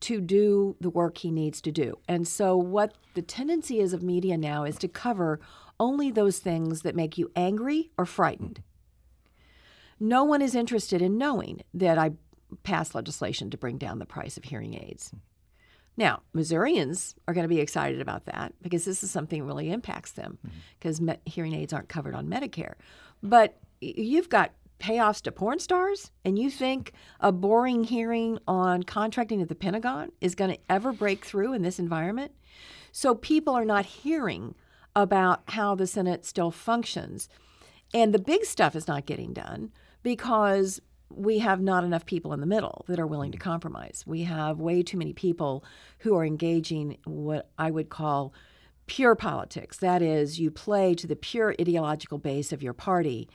to 0.02 0.20
do 0.20 0.76
the 0.81 0.90
work 0.90 1.19
he 1.19 1.31
needs 1.31 1.60
to 1.62 1.72
do. 1.72 1.99
And 2.08 2.26
so, 2.26 2.56
what 2.56 2.94
the 3.14 3.22
tendency 3.22 3.81
is 3.81 3.93
of 3.93 4.02
media 4.02 4.37
now 4.37 4.64
is 4.64 4.76
to 4.78 4.88
cover 4.88 5.40
only 5.81 6.10
those 6.10 6.38
things 6.38 6.82
that 6.82 6.94
make 6.94 7.19
you 7.19 7.31
angry 7.34 7.90
or 7.96 8.06
frightened. 8.06 8.62
No 9.99 10.25
one 10.25 10.43
is 10.43 10.54
interested 10.54 11.00
in 11.00 11.19
knowing 11.19 11.62
that 11.75 11.99
I 11.99 12.12
passed 12.62 12.94
legislation 12.94 13.50
to 13.50 13.58
bring 13.58 13.78
down 13.78 13.99
the 13.99 14.06
price 14.06 14.37
of 14.37 14.44
hearing 14.44 14.75
aids. 14.75 15.12
Now, 15.97 16.23
Missourians 16.32 17.14
are 17.28 17.35
going 17.35 17.44
to 17.44 17.49
be 17.49 17.61
excited 17.61 18.00
about 18.00 18.25
that 18.25 18.54
because 18.62 18.85
this 18.85 19.02
is 19.02 19.11
something 19.11 19.40
that 19.40 19.47
really 19.47 19.71
impacts 19.71 20.12
them 20.12 20.38
because 20.78 20.97
mm-hmm. 20.97 21.06
me- 21.06 21.21
hearing 21.26 21.54
aids 21.54 21.73
aren't 21.73 21.88
covered 21.88 22.14
on 22.14 22.28
Medicare. 22.28 22.75
But 23.23 23.59
you've 23.80 24.28
got 24.28 24.52
payoffs 24.83 25.23
to 25.23 25.33
porn 25.33 25.59
stars, 25.59 26.11
and 26.25 26.39
you 26.39 26.51
think 26.51 26.93
a 27.21 27.33
boring 27.33 27.85
hearing 27.85 28.39
on 28.47 28.83
contracting 28.83 29.41
at 29.41 29.49
the 29.49 29.55
Pentagon 29.55 30.11
is 30.21 30.35
going 30.35 30.51
to 30.51 30.61
ever 30.69 30.93
break 30.93 31.25
through 31.25 31.53
in 31.53 31.62
this 31.62 31.79
environment? 31.79 32.33
So 32.91 33.15
people 33.15 33.55
are 33.55 33.65
not 33.65 33.87
hearing 33.87 34.55
about 34.95 35.43
how 35.49 35.75
the 35.75 35.87
Senate 35.87 36.27
still 36.27 36.51
functions. 36.51 37.29
And 37.95 38.12
the 38.12 38.19
big 38.19 38.45
stuff 38.45 38.77
is 38.77 38.89
not 38.89 39.07
getting 39.07 39.33
done 39.33 39.71
because 40.03 40.81
we 41.09 41.39
have 41.39 41.61
not 41.61 41.85
enough 41.85 42.07
people 42.07 42.33
in 42.33 42.41
the 42.41 42.47
middle 42.47 42.85
that 42.89 42.99
are 42.99 43.07
willing 43.07 43.33
to 43.33 43.39
mm. 43.39 43.43
compromise. 43.43 44.05
We 44.07 44.25
have 44.25 44.61
way 44.61 44.83
too 44.83 44.99
many 44.99 45.12
people 45.12 45.65
who 46.01 46.17
are 46.17 46.25
engaging 46.25 46.99
what 47.05 47.51
I 47.59 47.71
would 47.71 47.89
call 47.89 48.35
pure 48.87 49.15
politics. 49.15 49.77
That 49.79 50.03
is, 50.03 50.41
you 50.41 50.51
play 50.51 50.95
to 50.95 51.07
the 51.07 51.17
pure 51.17 51.55
ideological 51.61 52.19
base 52.19 52.53
of 52.53 52.62
your 52.62 52.73
party 52.73 53.29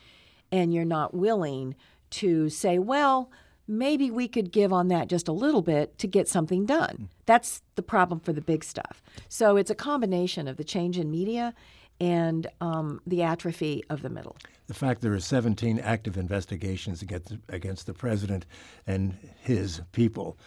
and 0.51 0.73
you're 0.73 0.85
not 0.85 1.13
willing 1.13 1.75
to 2.09 2.49
say, 2.49 2.79
well, 2.79 3.29
maybe 3.67 4.09
we 4.09 4.27
could 4.27 4.51
give 4.51 4.71
on 4.71 4.87
that 4.87 5.07
just 5.07 5.27
a 5.27 5.33
little 5.33 5.61
bit 5.61 5.97
to 5.99 6.07
get 6.07 6.27
something 6.27 6.65
done. 6.65 7.09
That's 7.25 7.61
the 7.75 7.81
problem 7.81 8.19
for 8.19 8.33
the 8.33 8.41
big 8.41 8.63
stuff. 8.63 9.03
So 9.27 9.57
it's 9.57 9.69
a 9.69 9.75
combination 9.75 10.47
of 10.47 10.57
the 10.57 10.63
change 10.63 10.97
in 10.97 11.11
media 11.11 11.53
and 11.99 12.47
um, 12.61 13.01
the 13.05 13.23
atrophy 13.23 13.83
of 13.89 14.01
the 14.01 14.09
middle. 14.09 14.37
The 14.67 14.73
fact 14.73 15.01
there 15.01 15.13
are 15.13 15.19
17 15.19 15.79
active 15.79 16.17
investigations 16.17 17.01
against, 17.01 17.35
against 17.49 17.87
the 17.87 17.93
president 17.93 18.45
and 18.85 19.17
his 19.39 19.81
people 19.91 20.37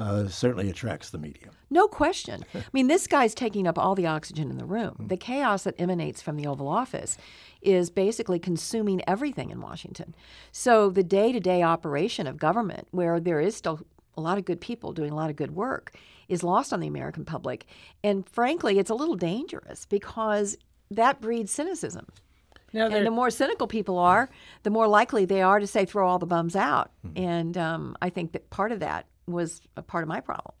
uh, 0.00 0.26
certainly 0.28 0.70
attracts 0.70 1.10
the 1.10 1.18
media. 1.18 1.50
No 1.68 1.86
question. 1.86 2.44
I 2.54 2.62
mean, 2.72 2.88
this 2.88 3.06
guy's 3.06 3.34
taking 3.34 3.66
up 3.66 3.78
all 3.78 3.94
the 3.94 4.06
oxygen 4.06 4.50
in 4.50 4.56
the 4.56 4.64
room. 4.64 4.96
The 5.08 5.16
chaos 5.16 5.64
that 5.64 5.78
emanates 5.78 6.22
from 6.22 6.36
the 6.36 6.46
Oval 6.46 6.68
Office 6.68 7.18
is 7.60 7.90
basically 7.90 8.38
consuming 8.38 9.02
everything 9.06 9.50
in 9.50 9.60
Washington. 9.60 10.14
So 10.52 10.88
the 10.88 11.02
day 11.04 11.32
to 11.32 11.40
day 11.40 11.62
operation 11.62 12.26
of 12.26 12.38
government, 12.38 12.88
where 12.92 13.20
there 13.20 13.40
is 13.40 13.54
still 13.54 13.80
a 14.16 14.22
lot 14.22 14.38
of 14.38 14.46
good 14.46 14.60
people 14.60 14.92
doing 14.92 15.12
a 15.12 15.16
lot 15.16 15.28
of 15.28 15.36
good 15.36 15.54
work, 15.54 15.94
is 16.28 16.42
lost 16.42 16.72
on 16.72 16.80
the 16.80 16.86
American 16.86 17.26
public. 17.26 17.66
And 18.02 18.26
frankly, 18.26 18.78
it's 18.78 18.90
a 18.90 18.94
little 18.94 19.16
dangerous 19.16 19.84
because 19.84 20.56
that 20.90 21.20
breeds 21.20 21.52
cynicism. 21.52 22.06
No, 22.72 22.86
and 22.86 23.04
the 23.04 23.10
more 23.10 23.30
cynical 23.30 23.66
people 23.66 23.98
are, 23.98 24.30
the 24.62 24.70
more 24.70 24.86
likely 24.86 25.24
they 25.24 25.42
are 25.42 25.58
to 25.58 25.66
say 25.66 25.84
throw 25.84 26.08
all 26.08 26.20
the 26.20 26.26
bums 26.26 26.54
out. 26.54 26.90
Hmm. 27.02 27.18
And 27.18 27.58
um, 27.58 27.96
I 28.00 28.10
think 28.10 28.32
that 28.32 28.48
part 28.48 28.72
of 28.72 28.80
that 28.80 29.06
was 29.32 29.60
a 29.76 29.82
part 29.82 30.02
of 30.02 30.08
my 30.08 30.20
problem. 30.20 30.54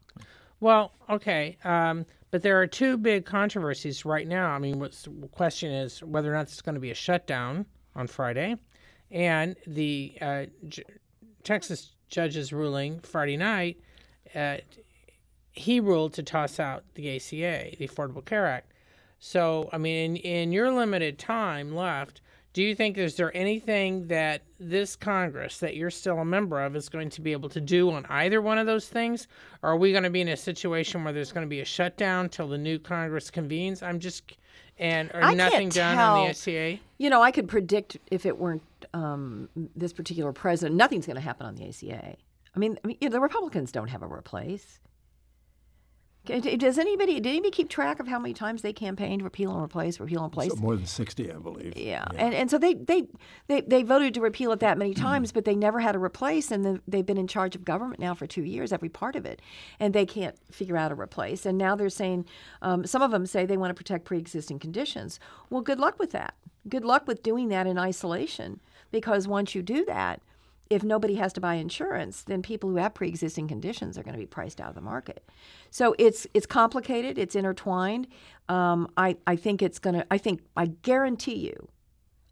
Well, 0.60 0.92
okay, 1.08 1.56
um, 1.64 2.04
but 2.30 2.42
there 2.42 2.60
are 2.60 2.66
two 2.66 2.96
big 2.98 3.24
controversies 3.24 4.04
right 4.04 4.28
now. 4.28 4.50
I 4.50 4.58
mean, 4.58 4.78
what's, 4.78 5.02
the 5.02 5.28
question 5.28 5.72
is 5.72 6.02
whether 6.02 6.30
or 6.30 6.36
not 6.36 6.46
there's 6.46 6.60
going 6.60 6.74
to 6.74 6.80
be 6.80 6.90
a 6.90 6.94
shutdown 6.94 7.66
on 7.96 8.06
Friday, 8.06 8.56
and 9.10 9.56
the 9.66 10.16
uh, 10.20 10.46
J- 10.68 10.84
Texas 11.42 11.94
judge's 12.08 12.52
ruling 12.52 13.00
Friday 13.00 13.36
night. 13.36 13.78
Uh, 14.34 14.58
he 15.52 15.80
ruled 15.80 16.12
to 16.14 16.22
toss 16.22 16.60
out 16.60 16.84
the 16.94 17.16
ACA, 17.16 17.76
the 17.78 17.88
Affordable 17.88 18.24
Care 18.24 18.46
Act. 18.46 18.72
So, 19.18 19.68
I 19.72 19.78
mean, 19.78 20.16
in, 20.16 20.22
in 20.22 20.52
your 20.52 20.70
limited 20.70 21.18
time 21.18 21.74
left, 21.74 22.20
do 22.52 22.62
you 22.62 22.74
think 22.74 22.98
is 22.98 23.14
there 23.14 23.34
anything 23.36 24.08
that 24.08 24.42
this 24.58 24.96
Congress 24.96 25.58
that 25.58 25.76
you're 25.76 25.90
still 25.90 26.18
a 26.18 26.24
member 26.24 26.60
of 26.60 26.74
is 26.74 26.88
going 26.88 27.08
to 27.10 27.20
be 27.20 27.32
able 27.32 27.48
to 27.48 27.60
do 27.60 27.90
on 27.90 28.04
either 28.06 28.42
one 28.42 28.58
of 28.58 28.66
those 28.66 28.88
things? 28.88 29.28
Or 29.62 29.70
are 29.70 29.76
we 29.76 29.92
going 29.92 30.02
to 30.02 30.10
be 30.10 30.20
in 30.20 30.28
a 30.28 30.36
situation 30.36 31.04
where 31.04 31.12
there's 31.12 31.32
going 31.32 31.46
to 31.46 31.50
be 31.50 31.60
a 31.60 31.64
shutdown 31.64 32.28
till 32.28 32.48
the 32.48 32.58
new 32.58 32.78
Congress 32.78 33.30
convenes? 33.30 33.82
I'm 33.82 34.00
just 34.00 34.36
and 34.78 35.10
or 35.12 35.22
I 35.22 35.34
nothing 35.34 35.68
done 35.68 35.98
on 35.98 36.24
the. 36.24 36.30
ACA. 36.30 36.80
You 36.98 37.10
know, 37.10 37.22
I 37.22 37.30
could 37.30 37.48
predict 37.48 37.98
if 38.10 38.26
it 38.26 38.36
weren't 38.36 38.62
um, 38.94 39.48
this 39.76 39.92
particular 39.92 40.32
president, 40.32 40.76
nothing's 40.76 41.06
going 41.06 41.16
to 41.16 41.22
happen 41.22 41.46
on 41.46 41.54
the 41.54 41.68
ACA. 41.68 42.16
I 42.54 42.58
mean, 42.58 42.78
I 42.82 42.86
mean 42.86 42.96
you 43.00 43.08
know, 43.08 43.12
the 43.12 43.20
Republicans 43.20 43.70
don't 43.70 43.88
have 43.88 44.02
a 44.02 44.06
replace. 44.06 44.80
Does 46.26 46.78
anybody 46.78 47.14
did 47.14 47.26
anybody 47.26 47.50
keep 47.50 47.70
track 47.70 47.98
of 47.98 48.06
how 48.06 48.18
many 48.18 48.34
times 48.34 48.60
they 48.60 48.74
campaigned 48.74 49.22
repeal 49.22 49.52
and 49.52 49.62
replace, 49.62 49.98
repeal 49.98 50.22
and 50.22 50.30
replace? 50.30 50.50
So 50.50 50.56
more 50.56 50.76
than 50.76 50.84
60, 50.84 51.32
I 51.32 51.36
believe. 51.36 51.76
Yeah, 51.76 52.04
and 52.14 52.34
and 52.34 52.50
so 52.50 52.58
they, 52.58 52.74
they 52.74 53.04
they 53.48 53.62
they 53.62 53.82
voted 53.82 54.12
to 54.14 54.20
repeal 54.20 54.52
it 54.52 54.60
that 54.60 54.76
many 54.76 54.92
times, 54.92 55.32
but 55.32 55.46
they 55.46 55.56
never 55.56 55.80
had 55.80 55.96
a 55.96 55.98
replace, 55.98 56.50
and 56.50 56.64
then 56.64 56.82
they've 56.86 57.06
been 57.06 57.16
in 57.16 57.26
charge 57.26 57.56
of 57.56 57.64
government 57.64 58.00
now 58.00 58.12
for 58.14 58.26
two 58.26 58.42
years, 58.42 58.70
every 58.70 58.90
part 58.90 59.16
of 59.16 59.24
it, 59.24 59.40
and 59.78 59.94
they 59.94 60.04
can't 60.04 60.36
figure 60.52 60.76
out 60.76 60.92
a 60.92 60.94
replace. 60.94 61.46
And 61.46 61.56
now 61.56 61.74
they're 61.74 61.88
saying, 61.88 62.26
um, 62.60 62.84
some 62.84 63.00
of 63.00 63.10
them 63.10 63.24
say 63.24 63.46
they 63.46 63.56
want 63.56 63.70
to 63.70 63.74
protect 63.74 64.04
pre-existing 64.04 64.58
conditions. 64.58 65.18
Well, 65.48 65.62
good 65.62 65.80
luck 65.80 65.98
with 65.98 66.12
that. 66.12 66.34
Good 66.68 66.84
luck 66.84 67.06
with 67.06 67.22
doing 67.22 67.48
that 67.48 67.66
in 67.66 67.78
isolation, 67.78 68.60
because 68.90 69.26
once 69.26 69.54
you 69.54 69.62
do 69.62 69.86
that, 69.86 70.20
if 70.70 70.84
nobody 70.84 71.16
has 71.16 71.32
to 71.32 71.40
buy 71.40 71.54
insurance, 71.54 72.22
then 72.22 72.42
people 72.42 72.70
who 72.70 72.76
have 72.76 72.94
pre-existing 72.94 73.48
conditions 73.48 73.98
are 73.98 74.04
going 74.04 74.14
to 74.14 74.20
be 74.20 74.26
priced 74.26 74.60
out 74.60 74.68
of 74.68 74.76
the 74.76 74.80
market. 74.80 75.28
So 75.70 75.96
it's 75.98 76.28
it's 76.32 76.46
complicated. 76.46 77.18
It's 77.18 77.34
intertwined. 77.34 78.06
Um, 78.48 78.88
I 78.96 79.16
I 79.26 79.34
think 79.34 79.62
it's 79.62 79.80
going 79.80 79.96
to. 79.96 80.06
I 80.10 80.16
think 80.16 80.42
I 80.56 80.66
guarantee 80.66 81.34
you, 81.34 81.68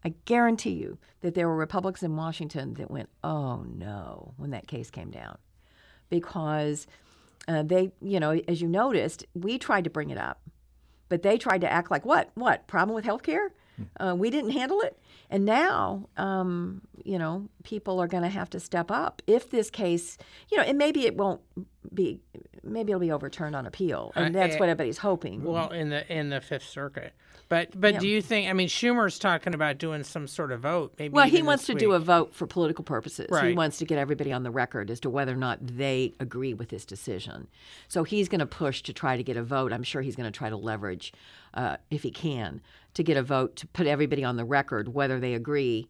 I 0.05 0.13
guarantee 0.23 0.71
you 0.71 0.97
that 1.19 1.35
there 1.35 1.49
were 1.49 1.57
Republicans 1.57 2.03
in 2.03 2.15
Washington 2.15 2.75
that 2.75 2.89
went, 2.89 3.09
"Oh 3.23 3.63
no," 3.63 4.33
when 4.37 4.51
that 4.51 4.67
case 4.67 4.89
came 4.89 5.11
down, 5.11 5.37
because 6.09 6.87
uh, 7.49 7.63
they, 7.63 7.91
you 8.01 8.21
know, 8.21 8.39
as 8.47 8.61
you 8.61 8.69
noticed, 8.69 9.25
we 9.33 9.57
tried 9.57 9.83
to 9.83 9.89
bring 9.89 10.11
it 10.11 10.17
up, 10.17 10.41
but 11.09 11.23
they 11.23 11.37
tried 11.37 11.61
to 11.61 11.71
act 11.71 11.91
like 11.91 12.05
what? 12.05 12.29
What 12.35 12.67
problem 12.67 12.95
with 12.95 13.03
health 13.03 13.23
care? 13.23 13.51
Uh, 13.99 14.15
we 14.17 14.29
didn't 14.29 14.51
handle 14.51 14.81
it, 14.81 14.97
and 15.29 15.45
now, 15.45 16.09
um, 16.17 16.81
you 17.03 17.17
know, 17.17 17.47
people 17.63 17.99
are 17.99 18.07
going 18.07 18.23
to 18.23 18.29
have 18.29 18.49
to 18.51 18.59
step 18.59 18.91
up 18.91 19.21
if 19.27 19.49
this 19.49 19.69
case, 19.69 20.17
you 20.51 20.57
know, 20.57 20.63
and 20.63 20.77
maybe 20.77 21.05
it 21.05 21.15
won't 21.15 21.41
be, 21.93 22.19
maybe 22.63 22.91
it'll 22.91 22.99
be 22.99 23.11
overturned 23.11 23.55
on 23.55 23.65
appeal, 23.65 24.11
and 24.15 24.35
Uh, 24.35 24.39
that's 24.39 24.55
eh, 24.55 24.59
what 24.59 24.69
everybody's 24.69 24.97
hoping. 24.97 25.43
Well, 25.43 25.69
in 25.69 25.89
the 25.89 26.11
in 26.13 26.29
the 26.29 26.41
Fifth 26.41 26.67
Circuit, 26.67 27.13
but 27.47 27.79
but 27.79 27.99
do 27.99 28.07
you 28.07 28.21
think? 28.21 28.49
I 28.49 28.53
mean, 28.53 28.67
Schumer's 28.67 29.17
talking 29.17 29.53
about 29.53 29.77
doing 29.77 30.03
some 30.03 30.27
sort 30.27 30.51
of 30.51 30.61
vote. 30.61 30.93
Maybe 30.99 31.13
Well, 31.13 31.27
he 31.27 31.41
wants 31.41 31.65
to 31.65 31.73
this 31.73 31.79
do 31.81 31.93
a 31.93 31.99
vote 31.99 32.33
for 32.33 32.45
political 32.45 32.83
purposes. 32.83 33.27
He 33.41 33.53
wants 33.53 33.79
to 33.79 33.85
get 33.85 33.97
everybody 33.97 34.31
on 34.31 34.43
the 34.43 34.51
record 34.51 34.91
as 34.91 34.99
to 35.01 35.09
whether 35.09 35.33
or 35.33 35.37
not 35.37 35.59
they 35.61 36.13
agree 36.19 36.53
with 36.53 36.69
this 36.69 36.85
decision. 36.85 37.47
So 37.87 38.03
he's 38.03 38.29
going 38.29 38.39
to 38.39 38.45
push 38.45 38.83
to 38.83 38.93
try 38.93 39.17
to 39.17 39.23
get 39.23 39.37
a 39.37 39.43
vote. 39.43 39.73
I'm 39.73 39.83
sure 39.83 40.01
he's 40.01 40.15
going 40.15 40.31
to 40.31 40.37
try 40.37 40.49
to 40.49 40.57
leverage, 40.57 41.13
uh, 41.53 41.77
if 41.89 42.03
he 42.03 42.11
can, 42.11 42.61
to 42.93 43.03
get 43.03 43.17
a 43.17 43.23
vote 43.23 43.55
to 43.57 43.67
put 43.67 43.87
everybody 43.87 44.23
on 44.23 44.35
the 44.35 44.45
record 44.45 44.93
whether 44.93 45.19
they 45.19 45.33
agree. 45.33 45.87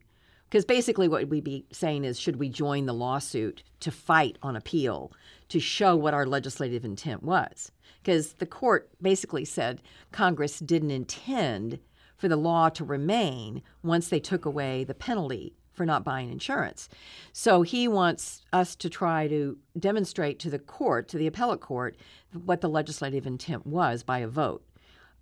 Because 0.49 0.65
basically, 0.65 1.07
what 1.07 1.29
we'd 1.29 1.43
be 1.43 1.65
saying 1.71 2.05
is, 2.05 2.19
should 2.19 2.37
we 2.37 2.49
join 2.49 2.87
the 2.87 2.93
lawsuit 2.93 3.61
to 3.81 3.91
fight 3.91 4.37
on 4.41 4.55
appeal 4.55 5.11
to 5.49 5.59
show 5.59 5.95
what 5.95 6.13
our 6.13 6.25
legislative 6.25 6.83
intent 6.83 7.21
was? 7.21 7.71
Because 8.01 8.33
the 8.33 8.47
court 8.47 8.89
basically 9.01 9.45
said 9.45 9.81
Congress 10.11 10.59
didn't 10.59 10.91
intend 10.91 11.79
for 12.17 12.27
the 12.27 12.35
law 12.35 12.69
to 12.69 12.83
remain 12.83 13.61
once 13.83 14.09
they 14.09 14.19
took 14.19 14.45
away 14.45 14.83
the 14.83 14.95
penalty 14.95 15.55
for 15.71 15.85
not 15.85 16.03
buying 16.03 16.29
insurance. 16.29 16.89
So 17.31 17.61
he 17.61 17.87
wants 17.87 18.41
us 18.51 18.75
to 18.77 18.89
try 18.89 19.27
to 19.29 19.57
demonstrate 19.77 20.39
to 20.39 20.49
the 20.49 20.59
court, 20.59 21.07
to 21.09 21.17
the 21.17 21.27
appellate 21.27 21.61
court, 21.61 21.95
what 22.33 22.59
the 22.59 22.67
legislative 22.67 23.25
intent 23.25 23.65
was 23.65 24.03
by 24.03 24.19
a 24.19 24.27
vote. 24.27 24.65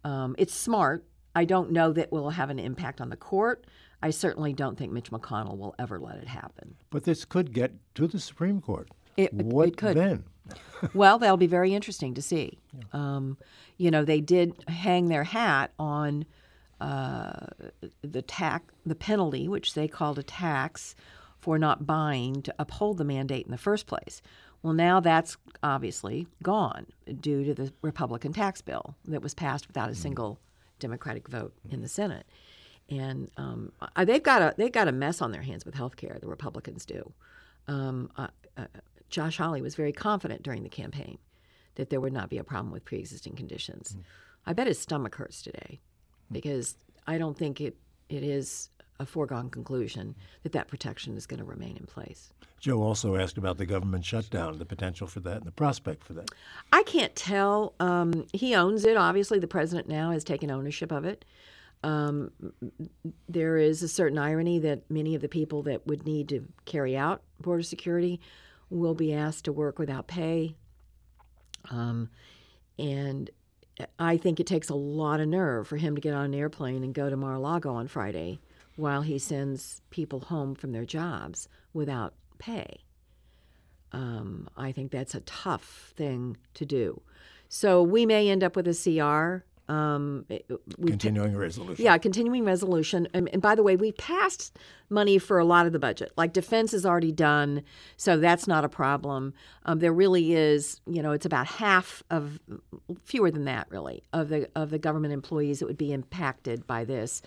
Um, 0.04 0.36
it's 0.40 0.56
smart. 0.56 1.06
I 1.38 1.46
don't 1.46 1.72
know 1.72 1.94
that 1.94 2.12
will 2.12 2.32
have 2.32 2.50
an 2.50 2.58
impact 2.58 3.00
on 3.00 3.12
the 3.12 3.16
court. 3.16 3.68
I 4.02 4.10
certainly 4.10 4.54
don't 4.54 4.76
think 4.76 4.92
Mitch 4.92 5.12
McConnell 5.12 5.56
will 5.56 5.76
ever 5.78 6.00
let 6.00 6.16
it 6.16 6.28
happen. 6.28 6.78
But 6.90 7.04
this 7.04 7.26
could 7.26 7.54
get 7.54 7.74
to 7.94 8.08
the 8.08 8.20
Supreme 8.20 8.60
Court. 8.60 8.90
It- 9.18 9.32
what 9.34 9.68
it 9.68 9.78
could. 9.78 9.96
then? 9.96 10.24
well, 10.96 11.20
that'll 11.20 11.38
be 11.38 11.46
very 11.46 11.76
interesting 11.76 12.16
to 12.16 12.24
see. 12.24 12.58
Um, 12.92 13.38
you 13.78 13.92
know, 13.92 14.04
they 14.04 14.20
did 14.20 14.56
hang 14.68 15.10
their 15.10 15.26
hat 15.26 15.74
on 15.78 16.26
uh, 16.82 17.46
the 18.02 18.24
tax, 18.24 18.74
the 18.84 18.96
penalty, 18.96 19.48
which 19.48 19.76
they 19.76 19.88
called 19.88 20.18
a 20.18 20.24
tax 20.24 20.96
for 21.38 21.60
not 21.60 21.86
buying 21.86 22.42
to 22.42 22.56
uphold 22.58 22.98
the 22.98 23.04
mandate 23.04 23.46
in 23.46 23.52
the 23.52 23.60
first 23.60 23.86
place. 23.86 24.24
Well, 24.64 24.74
now 24.74 25.02
that's 25.02 25.38
obviously 25.62 26.26
gone 26.42 26.88
due 27.22 27.44
to 27.44 27.54
the 27.54 27.72
Republican 27.84 28.34
tax 28.34 28.62
bill 28.62 28.96
that 29.06 29.22
was 29.22 29.36
passed 29.36 29.68
without 29.68 29.92
a 29.92 29.96
single 29.96 30.40
Democratic 30.80 31.28
vote 31.28 31.54
in 31.70 31.82
the 31.82 31.88
Senate. 31.88 32.26
And 32.90 33.30
um, 33.38 33.72
they've 34.06 34.24
got 34.24 34.42
a 34.42 34.54
they've 34.58 34.72
got 34.72 34.88
a 34.88 34.94
mess 34.94 35.22
on 35.22 35.32
their 35.32 35.42
hands 35.42 35.66
with 35.66 35.76
health 35.76 35.98
care. 35.98 36.18
The 36.22 36.28
Republicans 36.28 36.86
do. 36.86 37.12
Um, 37.68 38.10
uh, 38.16 38.28
uh, 38.56 38.68
Josh 39.10 39.38
Hawley 39.38 39.62
was 39.62 39.76
very 39.76 39.92
confident 39.92 40.42
during 40.44 40.64
the 40.64 40.70
campaign 40.70 41.18
that 41.76 41.90
there 41.90 42.00
would 42.00 42.14
not 42.14 42.30
be 42.30 42.38
a 42.38 42.44
problem 42.44 42.72
with 42.72 42.86
pre-existing 42.86 43.36
conditions. 43.36 43.96
I 44.46 44.54
bet 44.54 44.68
his 44.68 44.80
stomach 44.80 45.16
hurts 45.16 45.42
today 45.42 45.80
because 46.32 46.76
I 47.06 47.18
don't 47.18 47.38
think 47.38 47.62
it, 47.62 47.78
it 48.10 48.24
is 48.24 48.70
a 49.00 49.06
foregone 49.06 49.50
conclusion 49.50 50.16
that 50.44 50.52
that 50.52 50.68
protection 50.68 51.18
is 51.18 51.26
going 51.26 51.40
to 51.40 51.46
remain 51.46 51.78
in 51.78 51.86
place. 51.86 52.34
Joe 52.60 52.82
also 52.82 53.16
asked 53.16 53.38
about 53.38 53.58
the 53.58 53.66
government 53.66 54.04
shutdown, 54.04 54.58
the 54.58 54.66
potential 54.66 55.08
for 55.08 55.20
that, 55.22 55.38
and 55.38 55.46
the 55.46 55.52
prospect 55.52 56.04
for 56.04 56.14
that. 56.14 56.32
I 56.74 56.84
can't 56.84 57.16
tell. 57.16 57.74
Um, 57.80 58.26
he 58.34 58.56
owns 58.56 58.84
it. 58.84 58.98
Obviously, 58.98 59.40
the 59.40 59.48
president 59.48 59.88
now 59.88 60.12
has 60.12 60.24
taken 60.24 60.50
ownership 60.50 60.92
of 60.92 61.06
it. 61.06 61.24
Um, 61.84 62.32
there 63.30 63.58
is 63.58 63.84
a 63.84 63.88
certain 63.88 64.18
irony 64.18 64.58
that 64.60 64.90
many 64.90 65.14
of 65.14 65.22
the 65.22 65.30
people 65.30 65.62
that 65.64 65.86
would 65.86 66.06
need 66.06 66.30
to 66.30 66.48
carry 66.66 66.98
out 66.98 67.22
border 67.40 67.62
security 67.62 68.20
will 68.70 68.96
be 68.96 69.14
asked 69.14 69.46
to 69.46 69.52
work 69.52 69.78
without 69.78 70.08
pay. 70.08 70.56
Um, 71.70 72.10
and 72.80 73.30
I 74.00 74.18
think 74.18 74.40
it 74.40 74.48
takes 74.48 74.70
a 74.70 74.76
lot 74.76 75.20
of 75.20 75.28
nerve 75.28 75.68
for 75.68 75.78
him 75.78 75.94
to 75.96 76.02
get 76.02 76.16
on 76.16 76.26
an 76.26 76.34
airplane 76.34 76.84
and 76.84 76.94
go 76.94 77.10
to 77.10 77.16
Mar-a-Lago 77.16 77.74
on 77.74 77.88
Friday 77.88 78.40
while 78.78 79.02
he 79.02 79.20
sends 79.20 79.82
people 79.90 80.22
home 80.22 80.56
from 80.56 80.72
their 80.72 80.86
jobs 80.86 81.50
without 81.74 82.14
pay. 82.40 82.78
Um, 83.92 84.48
I 84.58 84.72
think 84.72 84.92
that's 84.92 85.16
a 85.16 85.22
tough 85.22 85.94
thing 85.96 86.38
to 86.56 86.66
do. 86.66 87.02
So 87.50 87.82
we 87.82 88.06
may 88.06 88.30
end 88.30 88.44
up 88.44 88.56
with 88.56 88.68
a 88.68 88.74
CR. 88.74 89.44
Um, 89.72 90.26
it- 90.30 90.46
we've 90.78 90.92
ta- 90.94 91.08
Continuing 91.08 91.36
resolution. 91.36 91.84
yeah, 91.84 91.98
continuing 91.98 92.46
resolution. 92.46 93.08
And, 93.14 93.28
and 93.34 93.42
by 93.42 93.54
the 93.56 93.64
way, 93.64 93.76
we 93.76 93.92
passed 93.94 94.58
money 94.90 95.18
for 95.18 95.40
a 95.40 95.46
lot 95.46 95.66
of 95.66 95.74
the 95.74 95.80
budget. 95.80 96.12
Like 96.16 96.32
defense 96.32 96.74
is 96.74 96.86
already 96.86 97.12
done, 97.12 97.64
so 97.98 98.18
that's 98.18 98.48
not 98.48 98.64
a 98.64 98.70
problem. 98.70 99.34
Um, 99.66 99.80
there 99.80 99.92
really 99.92 100.34
is, 100.34 100.80
you 100.86 101.02
know, 101.02 101.12
it's 101.12 101.26
about 101.26 101.48
half 101.48 102.02
of, 102.10 102.40
fewer 103.04 103.30
than 103.30 103.44
that, 103.46 103.68
really, 103.70 104.04
of 104.14 104.30
the 104.30 104.48
of 104.56 104.70
the 104.70 104.80
government 104.80 105.14
employees 105.14 105.60
that 105.60 105.66
would 105.66 105.78
be 105.78 105.92
impacted 105.92 106.66
by 106.68 106.86
this. 106.86 107.22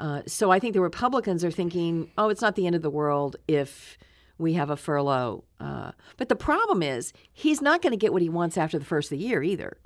Uh, 0.00 0.22
so 0.26 0.50
I 0.50 0.58
think 0.58 0.72
the 0.72 0.80
Republicans 0.80 1.44
are 1.44 1.50
thinking, 1.50 2.10
oh, 2.16 2.30
it's 2.30 2.40
not 2.40 2.54
the 2.56 2.66
end 2.66 2.74
of 2.74 2.80
the 2.80 2.88
world 2.90 3.36
if 3.46 3.98
we 4.38 4.54
have 4.54 4.70
a 4.70 4.76
furlough. 4.76 5.44
Uh, 5.60 5.92
but 6.16 6.30
the 6.30 6.36
problem 6.36 6.82
is, 6.82 7.12
he's 7.30 7.60
not 7.60 7.82
going 7.82 7.90
to 7.90 7.98
get 7.98 8.10
what 8.10 8.22
he 8.22 8.30
wants 8.30 8.56
after 8.56 8.78
the 8.78 8.84
first 8.86 9.12
of 9.12 9.18
the 9.18 9.24
year 9.24 9.42
either. 9.42 9.76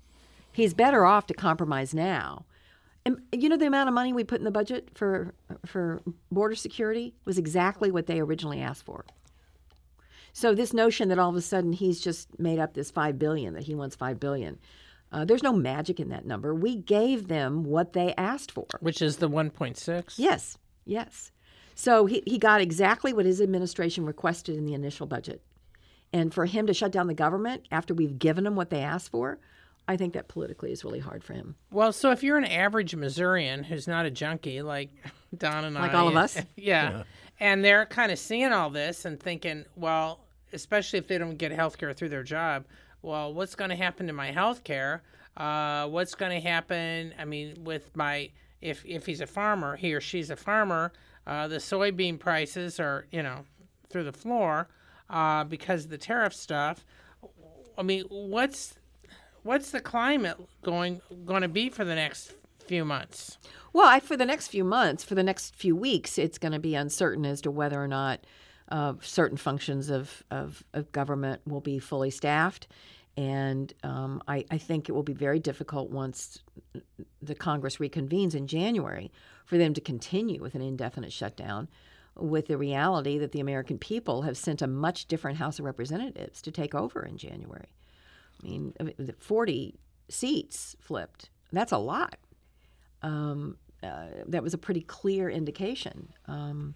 He's 0.52 0.72
better 0.72 1.04
off 1.04 1.26
to 1.26 1.34
compromise 1.34 1.92
now. 1.92 2.46
And 3.04 3.18
you 3.32 3.48
know 3.48 3.56
the 3.56 3.66
amount 3.66 3.88
of 3.88 3.94
money 3.94 4.12
we 4.12 4.22
put 4.22 4.38
in 4.38 4.44
the 4.44 4.52
budget 4.52 4.88
for 4.94 5.34
for 5.66 6.00
border 6.30 6.54
security 6.54 7.14
was 7.24 7.36
exactly 7.36 7.90
what 7.90 8.06
they 8.06 8.20
originally 8.20 8.62
asked 8.62 8.84
for. 8.84 9.04
So 10.32 10.54
this 10.54 10.72
notion 10.72 11.08
that 11.08 11.18
all 11.18 11.28
of 11.28 11.36
a 11.36 11.42
sudden 11.42 11.72
he's 11.72 12.00
just 12.00 12.38
made 12.38 12.60
up 12.60 12.72
this 12.72 12.90
five 12.90 13.18
billion 13.18 13.52
that 13.54 13.64
he 13.64 13.74
wants 13.74 13.94
five 13.94 14.18
billion, 14.20 14.58
uh, 15.14 15.24
there's 15.24 15.42
no 15.42 15.52
magic 15.52 16.00
in 16.00 16.08
that 16.10 16.26
number. 16.26 16.54
We 16.54 16.76
gave 16.76 17.28
them 17.28 17.64
what 17.64 17.92
they 17.92 18.14
asked 18.16 18.50
for. 18.52 18.66
which 18.80 19.00
is 19.00 19.16
the 19.18 19.28
1.6. 19.28 20.14
Yes, 20.16 20.58
Yes. 20.84 21.30
So 21.74 22.06
he, 22.06 22.22
he 22.26 22.38
got 22.38 22.60
exactly 22.60 23.12
what 23.12 23.26
his 23.26 23.40
administration 23.40 24.06
requested 24.06 24.56
in 24.56 24.64
the 24.64 24.74
initial 24.74 25.06
budget. 25.06 25.42
And 26.12 26.32
for 26.32 26.46
him 26.46 26.66
to 26.68 26.74
shut 26.74 26.92
down 26.92 27.08
the 27.08 27.14
government 27.14 27.66
after 27.72 27.92
we've 27.92 28.18
given 28.18 28.44
them 28.44 28.54
what 28.54 28.70
they 28.70 28.80
asked 28.80 29.10
for, 29.10 29.40
I 29.88 29.96
think 29.96 30.14
that 30.14 30.28
politically 30.28 30.70
is 30.70 30.84
really 30.84 31.00
hard 31.00 31.24
for 31.24 31.32
him. 31.32 31.56
Well, 31.72 31.92
so 31.92 32.12
if 32.12 32.22
you're 32.22 32.38
an 32.38 32.44
average 32.44 32.94
Missourian 32.94 33.64
who's 33.64 33.88
not 33.88 34.06
a 34.06 34.10
junkie 34.10 34.62
like 34.62 34.90
Don 35.36 35.64
and 35.64 35.74
Like 35.74 35.82
I, 35.82 35.86
like 35.88 35.96
all 35.96 36.08
of 36.08 36.16
us? 36.16 36.40
yeah, 36.56 37.02
and 37.40 37.64
they're 37.64 37.86
kind 37.86 38.12
of 38.12 38.18
seeing 38.18 38.52
all 38.52 38.70
this 38.70 39.04
and 39.04 39.18
thinking, 39.18 39.64
well, 39.74 40.20
especially 40.52 41.00
if 41.00 41.08
they 41.08 41.18
don't 41.18 41.36
get 41.36 41.50
health 41.50 41.76
care 41.76 41.92
through 41.92 42.10
their 42.10 42.22
job, 42.22 42.64
well, 43.04 43.32
what's 43.34 43.54
going 43.54 43.70
to 43.70 43.76
happen 43.76 44.06
to 44.06 44.12
my 44.12 44.30
health 44.30 44.64
care? 44.64 45.02
Uh, 45.36 45.86
what's 45.86 46.14
going 46.14 46.32
to 46.32 46.48
happen? 46.48 47.12
I 47.18 47.24
mean, 47.24 47.62
with 47.64 47.94
my 47.94 48.30
if 48.62 48.84
if 48.86 49.06
he's 49.06 49.20
a 49.20 49.26
farmer, 49.26 49.76
he 49.76 49.94
or 49.94 50.00
she's 50.00 50.30
a 50.30 50.36
farmer, 50.36 50.92
uh, 51.26 51.46
the 51.48 51.56
soybean 51.56 52.18
prices 52.18 52.80
are 52.80 53.06
you 53.10 53.22
know 53.22 53.44
through 53.90 54.04
the 54.04 54.12
floor 54.12 54.68
uh, 55.10 55.44
because 55.44 55.84
of 55.84 55.90
the 55.90 55.98
tariff 55.98 56.34
stuff. 56.34 56.84
I 57.76 57.82
mean, 57.82 58.04
what's 58.08 58.74
what's 59.42 59.70
the 59.70 59.80
climate 59.80 60.38
going 60.62 61.02
going 61.26 61.42
to 61.42 61.48
be 61.48 61.68
for 61.68 61.84
the 61.84 61.94
next 61.94 62.32
few 62.66 62.84
months? 62.84 63.38
Well, 63.72 63.88
I, 63.88 64.00
for 64.00 64.16
the 64.16 64.24
next 64.24 64.48
few 64.48 64.64
months, 64.64 65.04
for 65.04 65.16
the 65.16 65.22
next 65.22 65.56
few 65.56 65.74
weeks, 65.74 66.16
it's 66.16 66.38
going 66.38 66.52
to 66.52 66.60
be 66.60 66.74
uncertain 66.74 67.26
as 67.26 67.40
to 67.42 67.50
whether 67.50 67.82
or 67.82 67.88
not 67.88 68.20
uh, 68.70 68.94
certain 69.00 69.36
functions 69.36 69.90
of, 69.90 70.22
of, 70.30 70.64
of 70.72 70.90
government 70.92 71.40
will 71.46 71.60
be 71.60 71.78
fully 71.78 72.10
staffed. 72.10 72.66
And 73.16 73.72
um, 73.82 74.22
I, 74.26 74.44
I 74.50 74.58
think 74.58 74.88
it 74.88 74.92
will 74.92 75.04
be 75.04 75.12
very 75.12 75.38
difficult 75.38 75.90
once 75.90 76.42
the 77.22 77.34
Congress 77.34 77.76
reconvenes 77.76 78.34
in 78.34 78.46
January 78.46 79.12
for 79.44 79.56
them 79.56 79.74
to 79.74 79.80
continue 79.80 80.40
with 80.40 80.54
an 80.54 80.62
indefinite 80.62 81.12
shutdown 81.12 81.68
with 82.16 82.46
the 82.46 82.56
reality 82.56 83.18
that 83.18 83.32
the 83.32 83.40
American 83.40 83.78
people 83.78 84.22
have 84.22 84.36
sent 84.36 84.62
a 84.62 84.66
much 84.66 85.06
different 85.06 85.38
House 85.38 85.58
of 85.58 85.64
Representatives 85.64 86.40
to 86.42 86.50
take 86.50 86.74
over 86.74 87.04
in 87.04 87.16
January. 87.16 87.68
I 88.42 88.46
mean, 88.46 88.74
40 89.18 89.74
seats 90.08 90.76
flipped. 90.80 91.30
That's 91.52 91.72
a 91.72 91.78
lot. 91.78 92.16
Um, 93.02 93.56
uh, 93.82 94.06
that 94.26 94.42
was 94.42 94.54
a 94.54 94.58
pretty 94.58 94.80
clear 94.80 95.28
indication. 95.28 96.08
Um, 96.26 96.74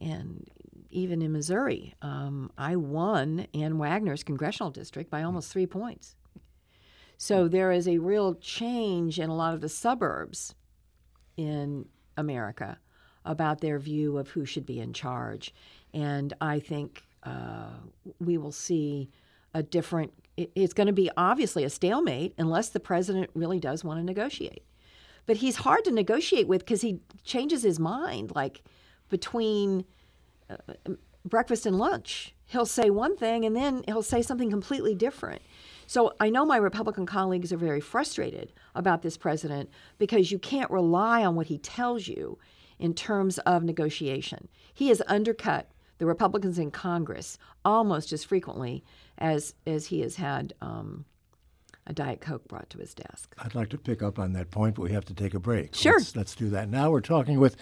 and 0.00 0.46
even 0.92 1.22
in 1.22 1.32
Missouri, 1.32 1.94
um, 2.02 2.50
I 2.56 2.76
won 2.76 3.46
Ann 3.54 3.78
Wagner's 3.78 4.22
congressional 4.22 4.70
district 4.70 5.10
by 5.10 5.22
almost 5.22 5.50
three 5.52 5.66
points. 5.66 6.14
So 7.16 7.48
there 7.48 7.72
is 7.72 7.86
a 7.86 7.98
real 7.98 8.34
change 8.34 9.18
in 9.18 9.30
a 9.30 9.34
lot 9.34 9.54
of 9.54 9.60
the 9.60 9.68
suburbs 9.68 10.54
in 11.36 11.86
America 12.16 12.78
about 13.24 13.60
their 13.60 13.78
view 13.78 14.18
of 14.18 14.30
who 14.30 14.44
should 14.44 14.66
be 14.66 14.80
in 14.80 14.92
charge. 14.92 15.54
And 15.94 16.32
I 16.40 16.58
think 16.58 17.04
uh, 17.22 17.70
we 18.18 18.38
will 18.38 18.52
see 18.52 19.10
a 19.54 19.62
different, 19.62 20.12
it, 20.36 20.50
it's 20.54 20.74
going 20.74 20.88
to 20.88 20.92
be 20.92 21.10
obviously 21.16 21.64
a 21.64 21.70
stalemate 21.70 22.34
unless 22.38 22.70
the 22.70 22.80
president 22.80 23.30
really 23.34 23.60
does 23.60 23.84
want 23.84 24.00
to 24.00 24.04
negotiate. 24.04 24.64
But 25.26 25.36
he's 25.36 25.56
hard 25.56 25.84
to 25.84 25.92
negotiate 25.92 26.48
with 26.48 26.62
because 26.62 26.80
he 26.80 27.00
changes 27.22 27.62
his 27.62 27.78
mind 27.78 28.32
like 28.34 28.62
between 29.08 29.84
breakfast 31.24 31.66
and 31.66 31.78
lunch. 31.78 32.34
He'll 32.46 32.66
say 32.66 32.90
one 32.90 33.16
thing 33.16 33.44
and 33.44 33.56
then 33.56 33.82
he'll 33.86 34.02
say 34.02 34.22
something 34.22 34.50
completely 34.50 34.94
different. 34.94 35.42
So 35.86 36.14
I 36.20 36.30
know 36.30 36.44
my 36.44 36.56
Republican 36.56 37.06
colleagues 37.06 37.52
are 37.52 37.56
very 37.56 37.80
frustrated 37.80 38.52
about 38.74 39.02
this 39.02 39.16
president 39.16 39.70
because 39.98 40.30
you 40.30 40.38
can't 40.38 40.70
rely 40.70 41.24
on 41.24 41.34
what 41.34 41.46
he 41.46 41.58
tells 41.58 42.08
you 42.08 42.38
in 42.78 42.94
terms 42.94 43.38
of 43.38 43.62
negotiation. 43.62 44.48
He 44.74 44.88
has 44.88 45.02
undercut 45.06 45.70
the 45.98 46.06
Republicans 46.06 46.58
in 46.58 46.70
Congress 46.70 47.38
almost 47.64 48.12
as 48.12 48.24
frequently 48.24 48.82
as 49.18 49.54
as 49.66 49.86
he 49.86 50.00
has 50.00 50.16
had 50.16 50.52
um, 50.60 51.04
a 51.86 51.92
Diet 51.92 52.20
Coke 52.20 52.46
brought 52.48 52.70
to 52.70 52.78
his 52.78 52.94
desk. 52.94 53.34
I'd 53.38 53.54
like 53.54 53.68
to 53.70 53.78
pick 53.78 54.02
up 54.02 54.18
on 54.18 54.32
that 54.32 54.50
point, 54.50 54.74
but 54.74 54.82
we 54.82 54.92
have 54.92 55.04
to 55.06 55.14
take 55.14 55.34
a 55.34 55.40
break. 55.40 55.74
Sure. 55.74 55.98
Let's, 55.98 56.16
let's 56.16 56.34
do 56.34 56.50
that 56.50 56.68
now. 56.68 56.90
We're 56.90 57.00
talking 57.00 57.38
with 57.38 57.56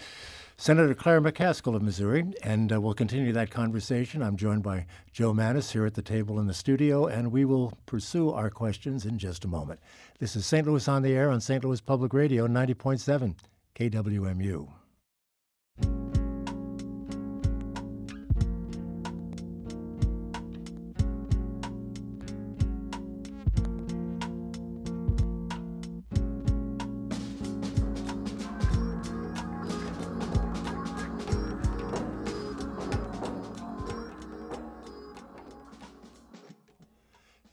Senator 0.61 0.95
Claire 0.95 1.23
McCaskill 1.23 1.75
of 1.75 1.81
Missouri, 1.81 2.35
and 2.43 2.71
uh, 2.71 2.79
we'll 2.79 2.93
continue 2.93 3.33
that 3.33 3.51
conversation. 3.51 4.23
I'm 4.23 4.37
joined 4.37 4.63
by 4.63 4.85
Joe 5.11 5.33
Mannies 5.33 5.71
here 5.71 5.87
at 5.87 5.95
the 5.95 6.03
table 6.03 6.39
in 6.39 6.49
the 6.49 6.53
studio, 6.53 7.07
and 7.07 7.33
we 7.33 7.47
will 7.47 7.73
pursue 7.87 8.31
our 8.31 8.51
questions 8.51 9.07
in 9.07 9.19
just 9.19 9.47
a 9.47 9.49
moment. 9.49 9.81
This 10.19 10.37
is 10.37 10.45
St. 10.45 10.67
Louis 10.67 10.87
on 10.87 11.01
the 11.01 11.15
Air 11.15 11.31
on 11.31 11.41
St. 11.41 11.65
Louis 11.65 11.81
Public 11.81 12.13
Radio 12.13 12.47
90.7 12.47 13.37
KWMU. 13.75 14.80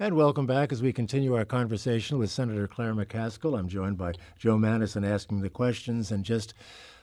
And 0.07 0.15
welcome 0.15 0.45
back 0.45 0.71
as 0.71 0.81
we 0.81 0.93
continue 0.93 1.35
our 1.35 1.43
conversation 1.43 2.17
with 2.17 2.31
Senator 2.31 2.65
Claire 2.65 2.93
McCaskill. 2.93 3.59
I'm 3.59 3.67
joined 3.67 3.97
by 3.97 4.13
Joe 4.39 4.57
Mannies 4.57 4.95
asking 4.95 5.41
the 5.41 5.49
questions. 5.49 6.13
And 6.13 6.23
just 6.23 6.53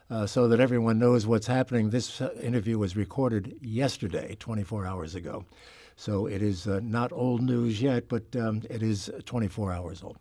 uh, 0.08 0.26
so 0.26 0.48
that 0.48 0.58
everyone 0.58 0.98
knows 0.98 1.26
what's 1.26 1.46
happening, 1.46 1.90
this 1.90 2.22
uh, 2.22 2.30
interview 2.42 2.78
was 2.78 2.96
recorded 2.96 3.58
yesterday, 3.60 4.36
24 4.40 4.86
hours 4.86 5.14
ago. 5.14 5.44
So 5.96 6.24
it 6.24 6.40
is 6.40 6.66
uh, 6.66 6.80
not 6.82 7.12
old 7.12 7.42
news 7.42 7.82
yet, 7.82 8.08
but 8.08 8.34
um, 8.36 8.62
it 8.70 8.82
is 8.82 9.10
24 9.26 9.70
hours 9.70 10.02
old. 10.02 10.16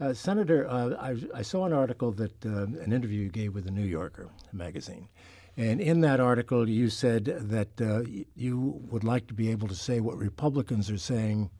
Uh, 0.00 0.12
Senator, 0.12 0.68
uh, 0.68 0.90
I, 0.90 1.16
I, 1.34 1.42
saw 1.42 1.64
an 1.64 1.72
article 1.72 2.12
that 2.12 2.46
uh, 2.46 2.66
an 2.66 2.92
interview 2.92 3.22
you 3.22 3.30
gave 3.30 3.52
with 3.52 3.64
the 3.64 3.72
New 3.72 3.84
Yorker 3.84 4.28
magazine. 4.52 5.08
And 5.56 5.80
in 5.80 6.02
that 6.02 6.20
article, 6.20 6.68
you 6.68 6.88
said 6.88 7.24
that 7.24 8.06
you 8.36 8.80
would 8.92 9.02
like 9.02 9.26
to 9.26 9.34
be 9.34 9.50
able 9.50 9.66
to 9.66 9.74
say 9.74 9.98
what 9.98 10.16
Republicans 10.16 10.88
are 10.88 10.98
saying 10.98 11.50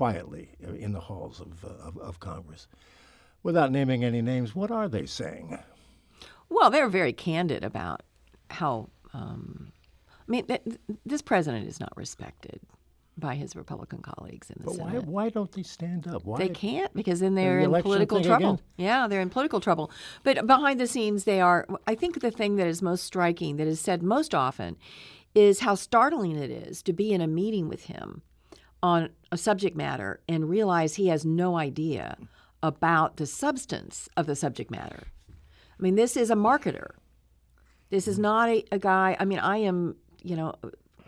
quietly 0.00 0.48
in 0.78 0.92
the 0.92 1.00
halls 1.00 1.40
of, 1.40 1.62
uh, 1.62 1.86
of, 1.86 1.98
of, 1.98 2.20
Congress. 2.20 2.66
Without 3.42 3.70
naming 3.70 4.02
any 4.02 4.22
names, 4.22 4.54
what 4.54 4.70
are 4.70 4.88
they 4.88 5.04
saying? 5.04 5.58
Well, 6.48 6.70
they're 6.70 6.88
very 6.88 7.12
candid 7.12 7.62
about 7.62 8.02
how. 8.48 8.88
Um, 9.12 9.72
I 10.26 10.30
mean, 10.30 10.46
th- 10.46 10.62
this 11.04 11.20
president 11.20 11.68
is 11.68 11.80
not 11.80 11.92
respected 11.96 12.60
by 13.18 13.34
his 13.34 13.54
Republican 13.54 14.00
colleagues 14.00 14.48
in 14.48 14.56
the 14.60 14.68
but 14.68 14.76
Senate. 14.76 15.04
Why, 15.04 15.24
why 15.24 15.28
don't 15.28 15.52
they 15.52 15.64
stand 15.64 16.08
up? 16.08 16.24
Why? 16.24 16.38
They 16.38 16.48
can't 16.48 16.94
because 16.94 17.20
then 17.20 17.34
they're 17.34 17.68
the 17.68 17.74
in 17.74 17.82
political 17.82 18.22
trouble. 18.22 18.54
Again? 18.54 18.64
Yeah, 18.78 19.06
they're 19.06 19.20
in 19.20 19.28
political 19.28 19.60
trouble. 19.60 19.90
But 20.22 20.46
behind 20.46 20.80
the 20.80 20.86
scenes, 20.86 21.24
they 21.24 21.42
are. 21.42 21.66
I 21.86 21.94
think 21.94 22.22
the 22.22 22.30
thing 22.30 22.56
that 22.56 22.66
is 22.66 22.80
most 22.80 23.04
striking, 23.04 23.58
that 23.58 23.66
is 23.66 23.82
said 23.82 24.02
most 24.02 24.34
often, 24.34 24.78
is 25.34 25.60
how 25.60 25.74
startling 25.74 26.36
it 26.36 26.50
is 26.50 26.82
to 26.84 26.94
be 26.94 27.12
in 27.12 27.20
a 27.20 27.26
meeting 27.26 27.68
with 27.68 27.84
him 27.84 28.22
on 28.82 29.10
a 29.32 29.36
subject 29.36 29.76
matter 29.76 30.20
and 30.28 30.48
realize 30.48 30.94
he 30.94 31.08
has 31.08 31.24
no 31.24 31.56
idea 31.56 32.16
about 32.62 33.16
the 33.16 33.26
substance 33.26 34.08
of 34.16 34.26
the 34.26 34.36
subject 34.36 34.70
matter. 34.70 35.04
I 35.28 35.82
mean, 35.82 35.94
this 35.94 36.16
is 36.16 36.30
a 36.30 36.34
marketer. 36.34 36.90
This 37.90 38.06
is 38.06 38.18
not 38.18 38.48
a, 38.48 38.64
a 38.72 38.78
guy. 38.78 39.16
I 39.18 39.24
mean, 39.24 39.38
I 39.38 39.58
am, 39.58 39.96
you 40.22 40.36
know, 40.36 40.54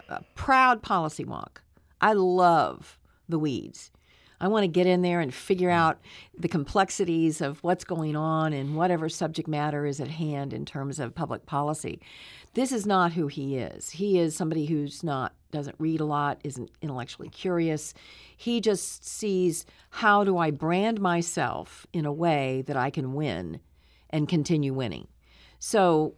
a 0.09 0.23
proud 0.35 0.83
policy 0.83 1.25
wonk. 1.25 1.59
I 2.01 2.15
love 2.15 2.99
the 3.29 3.39
weeds. 3.39 3.91
I 4.43 4.49
want 4.49 4.65
to 4.65 4.69
get 4.69 4.89
in 4.89 5.03
there 5.03 5.21
and 5.21 5.33
figure 5.33 5.71
mm. 5.71 5.75
out 5.75 6.01
the 6.37 6.49
complexities 6.49 7.41
of 7.41 7.63
what's 7.63 7.85
going 7.85 8.17
on 8.17 8.53
and 8.53 8.77
whatever 8.77 9.09
subject 9.09 9.49
matter 9.49 9.87
is 9.87 10.01
at 10.01 10.09
hand 10.09 10.53
in 10.53 10.67
terms 10.67 10.99
of 10.99 11.15
public 11.15 11.47
policy. 11.47 12.01
This 12.55 12.73
is 12.73 12.85
not 12.85 13.13
who 13.13 13.29
he 13.29 13.57
is. 13.57 13.91
He 13.91 14.19
is 14.19 14.35
somebody 14.35 14.67
who's 14.67 15.03
not 15.05 15.33
doesn't 15.53 15.77
read 15.79 16.01
a 16.01 16.05
lot, 16.05 16.41
isn't 16.45 16.71
intellectually 16.81 17.29
curious. 17.29 17.95
He 18.37 18.61
just 18.61 19.07
sees 19.07 19.65
how 19.91 20.25
do 20.25 20.39
I 20.39 20.51
brand 20.51 21.01
myself 21.01 21.87
in 21.93 22.05
a 22.07 22.13
way 22.13 22.65
that 22.67 22.77
I 22.77 22.91
can 22.91 23.13
win 23.13 23.61
and 24.11 24.29
continue 24.29 24.73
winning. 24.73 25.09
So 25.59 26.15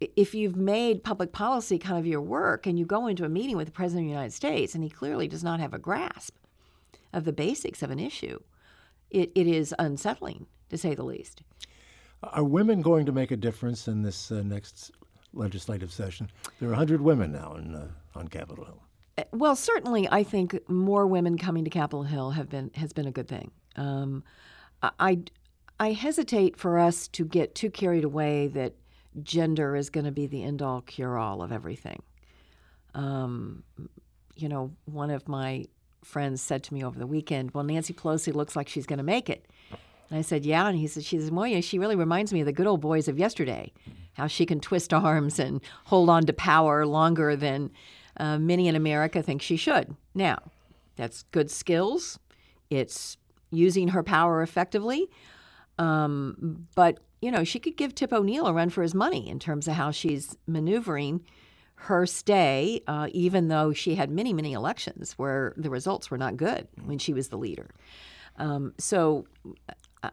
if 0.00 0.34
you've 0.34 0.56
made 0.56 1.04
public 1.04 1.32
policy 1.32 1.78
kind 1.78 1.98
of 1.98 2.06
your 2.06 2.20
work 2.22 2.66
and 2.66 2.78
you 2.78 2.86
go 2.86 3.06
into 3.06 3.24
a 3.24 3.28
meeting 3.28 3.56
with 3.56 3.66
the 3.66 3.72
president 3.72 4.06
of 4.06 4.08
the 4.08 4.14
United 4.14 4.32
States 4.32 4.74
and 4.74 4.82
he 4.82 4.90
clearly 4.90 5.28
does 5.28 5.44
not 5.44 5.60
have 5.60 5.74
a 5.74 5.78
grasp 5.78 6.34
of 7.12 7.24
the 7.24 7.32
basics 7.32 7.82
of 7.82 7.90
an 7.90 7.98
issue, 7.98 8.40
it, 9.10 9.32
it 9.34 9.46
is 9.46 9.74
unsettling 9.78 10.46
to 10.68 10.78
say 10.78 10.94
the 10.94 11.02
least. 11.02 11.42
Are 12.22 12.44
women 12.44 12.82
going 12.82 13.06
to 13.06 13.12
make 13.12 13.30
a 13.30 13.36
difference 13.36 13.88
in 13.88 14.02
this 14.02 14.30
uh, 14.30 14.42
next 14.42 14.90
legislative 15.32 15.92
session? 15.92 16.30
There 16.58 16.68
are 16.68 16.72
100 16.72 17.00
women 17.00 17.32
now 17.32 17.54
in, 17.56 17.74
uh, 17.74 17.88
on 18.14 18.28
Capitol 18.28 18.64
Hill. 18.64 18.82
Uh, 19.18 19.24
well, 19.32 19.56
certainly, 19.56 20.08
I 20.10 20.22
think 20.22 20.68
more 20.68 21.06
women 21.06 21.38
coming 21.38 21.64
to 21.64 21.70
Capitol 21.70 22.04
Hill 22.04 22.32
have 22.32 22.48
been 22.48 22.70
has 22.74 22.92
been 22.92 23.06
a 23.06 23.10
good 23.10 23.28
thing. 23.28 23.50
Um, 23.76 24.22
I 24.82 25.20
I 25.78 25.92
hesitate 25.92 26.58
for 26.58 26.78
us 26.78 27.08
to 27.08 27.24
get 27.24 27.54
too 27.54 27.70
carried 27.70 28.04
away 28.04 28.48
that 28.48 28.74
gender 29.22 29.76
is 29.76 29.90
going 29.90 30.04
to 30.04 30.12
be 30.12 30.26
the 30.26 30.42
end 30.42 30.62
all 30.62 30.82
cure 30.82 31.18
all 31.18 31.42
of 31.42 31.52
everything. 31.52 32.02
Um, 32.94 33.64
you 34.36 34.48
know, 34.48 34.72
one 34.84 35.10
of 35.10 35.28
my 35.28 35.64
friends 36.04 36.40
said 36.40 36.62
to 36.64 36.74
me 36.74 36.84
over 36.84 36.98
the 36.98 37.06
weekend, 37.06 37.52
Well, 37.52 37.64
Nancy 37.64 37.92
Pelosi 37.92 38.34
looks 38.34 38.56
like 38.56 38.68
she's 38.68 38.86
going 38.86 38.98
to 38.98 39.04
make 39.04 39.28
it. 39.28 39.46
And 40.08 40.18
I 40.18 40.22
said, 40.22 40.44
Yeah. 40.44 40.66
And 40.68 40.78
he 40.78 40.86
said, 40.86 41.04
She 41.04 41.18
yeah, 41.18 41.60
she 41.60 41.78
really 41.78 41.96
reminds 41.96 42.32
me 42.32 42.40
of 42.40 42.46
the 42.46 42.52
good 42.52 42.66
old 42.66 42.80
boys 42.80 43.08
of 43.08 43.18
yesterday, 43.18 43.72
how 44.14 44.26
she 44.26 44.46
can 44.46 44.60
twist 44.60 44.92
arms 44.92 45.38
and 45.38 45.60
hold 45.84 46.10
on 46.10 46.26
to 46.26 46.32
power 46.32 46.86
longer 46.86 47.36
than 47.36 47.70
uh, 48.16 48.38
many 48.38 48.68
in 48.68 48.76
America 48.76 49.22
think 49.22 49.42
she 49.42 49.56
should. 49.56 49.94
Now, 50.14 50.38
that's 50.96 51.22
good 51.30 51.50
skills, 51.50 52.18
it's 52.68 53.16
using 53.50 53.88
her 53.88 54.02
power 54.02 54.42
effectively. 54.42 55.08
Um, 55.78 56.66
but, 56.74 57.00
you 57.22 57.30
know, 57.30 57.42
she 57.42 57.58
could 57.58 57.76
give 57.76 57.94
Tip 57.94 58.12
O'Neill 58.12 58.46
a 58.46 58.52
run 58.52 58.68
for 58.68 58.82
his 58.82 58.94
money 58.94 59.28
in 59.28 59.38
terms 59.38 59.66
of 59.66 59.74
how 59.74 59.90
she's 59.90 60.36
maneuvering 60.46 61.24
her 61.84 62.04
stay, 62.04 62.82
uh, 62.86 63.08
even 63.12 63.48
though 63.48 63.72
she 63.72 63.94
had 63.94 64.10
many, 64.10 64.34
many 64.34 64.52
elections 64.52 65.12
where 65.12 65.54
the 65.56 65.70
results 65.70 66.10
were 66.10 66.18
not 66.18 66.36
good 66.36 66.68
when 66.84 66.98
she 66.98 67.14
was 67.14 67.28
the 67.28 67.38
leader. 67.38 67.70
Um, 68.36 68.74
so 68.76 69.26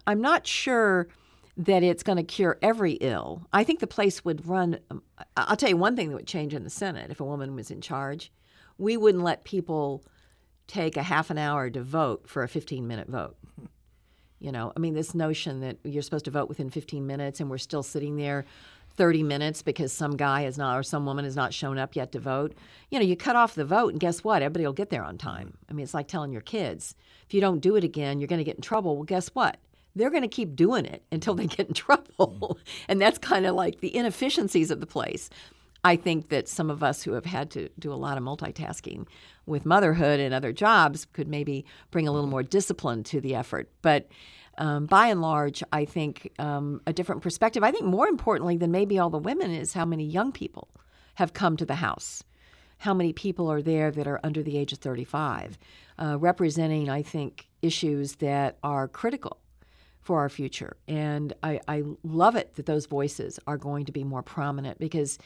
I'm 0.06 0.21
not 0.21 0.47
sure 0.47 1.10
that 1.58 1.84
it's 1.84 2.03
going 2.03 2.15
to 2.15 2.23
cure 2.23 2.58
every 2.62 2.93
ill. 2.93 3.45
I 3.51 3.65
think 3.65 3.82
the 3.82 3.88
place 3.88 4.23
would 4.23 4.47
run. 4.47 4.80
Um, 4.89 5.03
I'll 5.36 5.58
tell 5.58 5.67
you 5.67 5.75
one 5.75 5.97
thing 5.97 6.08
that 6.10 6.15
would 6.15 6.27
change 6.27 6.53
in 6.53 6.63
the 6.63 6.69
Senate 6.69 7.12
if 7.12 7.19
a 7.19 7.25
woman 7.25 7.53
was 7.53 7.69
in 7.69 7.82
charge. 7.82 8.32
We 8.77 8.95
wouldn't 8.95 9.23
let 9.23 9.43
people 9.43 10.06
take 10.67 10.95
a 10.95 11.03
half 11.03 11.30
an 11.30 11.38
hour 11.38 11.69
to 11.69 11.82
vote 11.82 12.30
for 12.30 12.43
a 12.43 12.47
15 12.47 12.88
minute 12.88 13.10
vote. 13.10 13.36
You 14.39 14.53
know, 14.53 14.71
I 14.73 14.80
mean, 14.80 14.93
this 14.93 15.13
notion 15.13 15.60
that 15.62 15.80
you're 15.84 16.03
supposed 16.03 16.25
to 16.25 16.32
vote 16.32 16.47
within 16.47 16.69
15 16.69 17.06
minutes 17.06 17.41
and 17.41 17.49
we're 17.49 17.58
still 17.58 17.84
sitting 17.84 18.15
there 18.15 18.45
30 18.98 19.24
minutes 19.24 19.62
because 19.62 19.94
some 19.94 20.18
guy 20.18 20.42
has 20.42 20.58
not 20.58 20.78
or 20.78 20.84
some 20.84 21.06
woman 21.06 21.24
has 21.24 21.36
not 21.36 21.54
shown 21.54 21.78
up 21.78 21.96
yet 21.96 22.12
to 22.12 22.20
vote. 22.20 22.54
You 22.90 23.00
know, 23.00 23.06
you 23.06 23.16
cut 23.16 23.36
off 23.36 23.56
the 23.56 23.64
vote 23.64 23.94
and 23.94 24.00
guess 24.00 24.24
what? 24.24 24.42
Everybody 24.42 24.66
will 24.66 24.74
get 24.74 24.90
there 24.90 25.04
on 25.04 25.18
time. 25.18 25.58
I 25.70 25.74
mean, 25.74 25.84
it's 25.84 25.94
like 25.94 26.08
telling 26.08 26.32
your 26.32 26.42
kids, 26.42 26.96
if 27.26 27.34
you 27.34 27.40
don't 27.40 27.60
do 27.60 27.76
it 27.76 27.84
again, 27.84 28.20
you're 28.20 28.28
going 28.28 28.40
to 28.40 28.44
get 28.44 28.56
in 28.56 28.62
trouble. 28.62 28.96
Well, 28.96 29.06
guess 29.06 29.30
what? 29.30 29.58
They're 29.96 30.10
going 30.10 30.24
to 30.24 30.28
keep 30.28 30.56
doing 30.56 30.86
it 30.86 31.04
until 31.12 31.36
they 31.36 31.48
get 31.48 31.68
in 31.68 31.74
trouble. 31.74 32.58
Mm. 32.58 32.58
and 32.90 33.02
that's 33.02 33.20
kind 33.20 33.46
of 33.46 33.56
like 33.56 33.80
the 33.80 33.96
inefficiencies 33.96 34.72
of 34.72 34.80
the 34.80 34.88
place. 34.88 35.30
I 35.84 35.96
think 35.96 36.30
that 36.30 36.50
some 36.50 36.70
of 36.70 36.84
us 36.84 37.04
who 37.04 37.14
have 37.14 37.26
had 37.26 37.52
to 37.52 37.70
do 37.80 37.94
a 37.94 37.96
lot 37.96 38.18
of 38.18 38.24
multitasking 38.24 39.08
with 39.46 39.66
motherhood 39.66 40.20
and 40.20 40.34
other 40.34 40.52
jobs 40.52 41.06
could 41.06 41.28
maybe 41.28 41.66
bring 41.92 42.08
a 42.08 42.12
little 42.12 42.30
more 42.30 42.44
discipline 42.44 43.04
to 43.06 43.22
the 43.22 43.36
effort. 43.36 43.70
But 43.82 44.10
um, 44.58 44.86
by 44.86 45.08
and 45.08 45.22
large, 45.22 45.63
I 45.72 45.86
think 45.86 46.32
um, 46.39 46.82
a 46.88 46.93
different 46.93 47.22
perspective. 47.22 47.63
I 47.63 47.72
think 47.72 47.86
more 47.86 48.08
importantly 48.08 48.58
than 48.58 48.72
maybe 48.72 49.00
all 49.00 49.10
the 49.10 49.17
women 49.17 49.52
is 49.52 49.74
how 49.74 49.86
many 49.86 50.04
young 50.06 50.32
people 50.32 50.70
have 51.15 51.34
come 51.34 51.58
to 51.58 51.65
the 51.65 51.76
House. 51.76 52.24
How 52.80 52.93
many 52.93 53.12
people 53.12 53.52
are 53.52 53.62
there 53.62 53.91
that 53.91 54.08
are 54.08 54.20
under 54.24 54.43
the 54.43 54.58
age 54.58 54.72
of 54.72 54.80
35, 54.80 55.58
uh, 55.98 56.17
representing, 56.20 56.89
I 56.89 57.02
think, 57.02 57.48
issues 57.62 58.17
that 58.17 58.58
are 58.63 58.88
critical 58.88 59.39
for 60.02 60.20
our 60.20 60.30
future. 60.30 60.78
And 60.88 61.34
I, 61.43 61.60
I 61.67 61.84
love 62.04 62.36
it 62.36 62.56
that 62.56 62.65
those 62.65 62.86
voices 62.86 63.39
are 63.46 63.58
going 63.58 63.86
to 63.86 63.91
be 63.91 64.04
more 64.04 64.24
prominent 64.24 64.80
because 64.80 65.17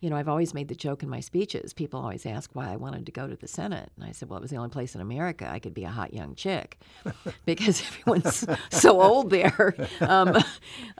you 0.00 0.10
know, 0.10 0.16
I've 0.16 0.28
always 0.28 0.54
made 0.54 0.68
the 0.68 0.74
joke 0.74 1.02
in 1.02 1.08
my 1.08 1.20
speeches. 1.20 1.72
People 1.72 2.00
always 2.00 2.24
ask 2.24 2.50
why 2.54 2.72
I 2.72 2.76
wanted 2.76 3.06
to 3.06 3.12
go 3.12 3.26
to 3.26 3.34
the 3.34 3.48
Senate. 3.48 3.90
And 3.96 4.04
I 4.04 4.12
said, 4.12 4.28
well, 4.28 4.38
it 4.38 4.42
was 4.42 4.50
the 4.50 4.56
only 4.56 4.68
place 4.68 4.94
in 4.94 5.00
America 5.00 5.48
I 5.50 5.58
could 5.58 5.74
be 5.74 5.84
a 5.84 5.90
hot 5.90 6.14
young 6.14 6.34
chick 6.36 6.78
because 7.46 7.82
everyone's 7.82 8.46
so 8.70 9.02
old 9.02 9.30
there. 9.30 9.74
Um, 10.00 10.36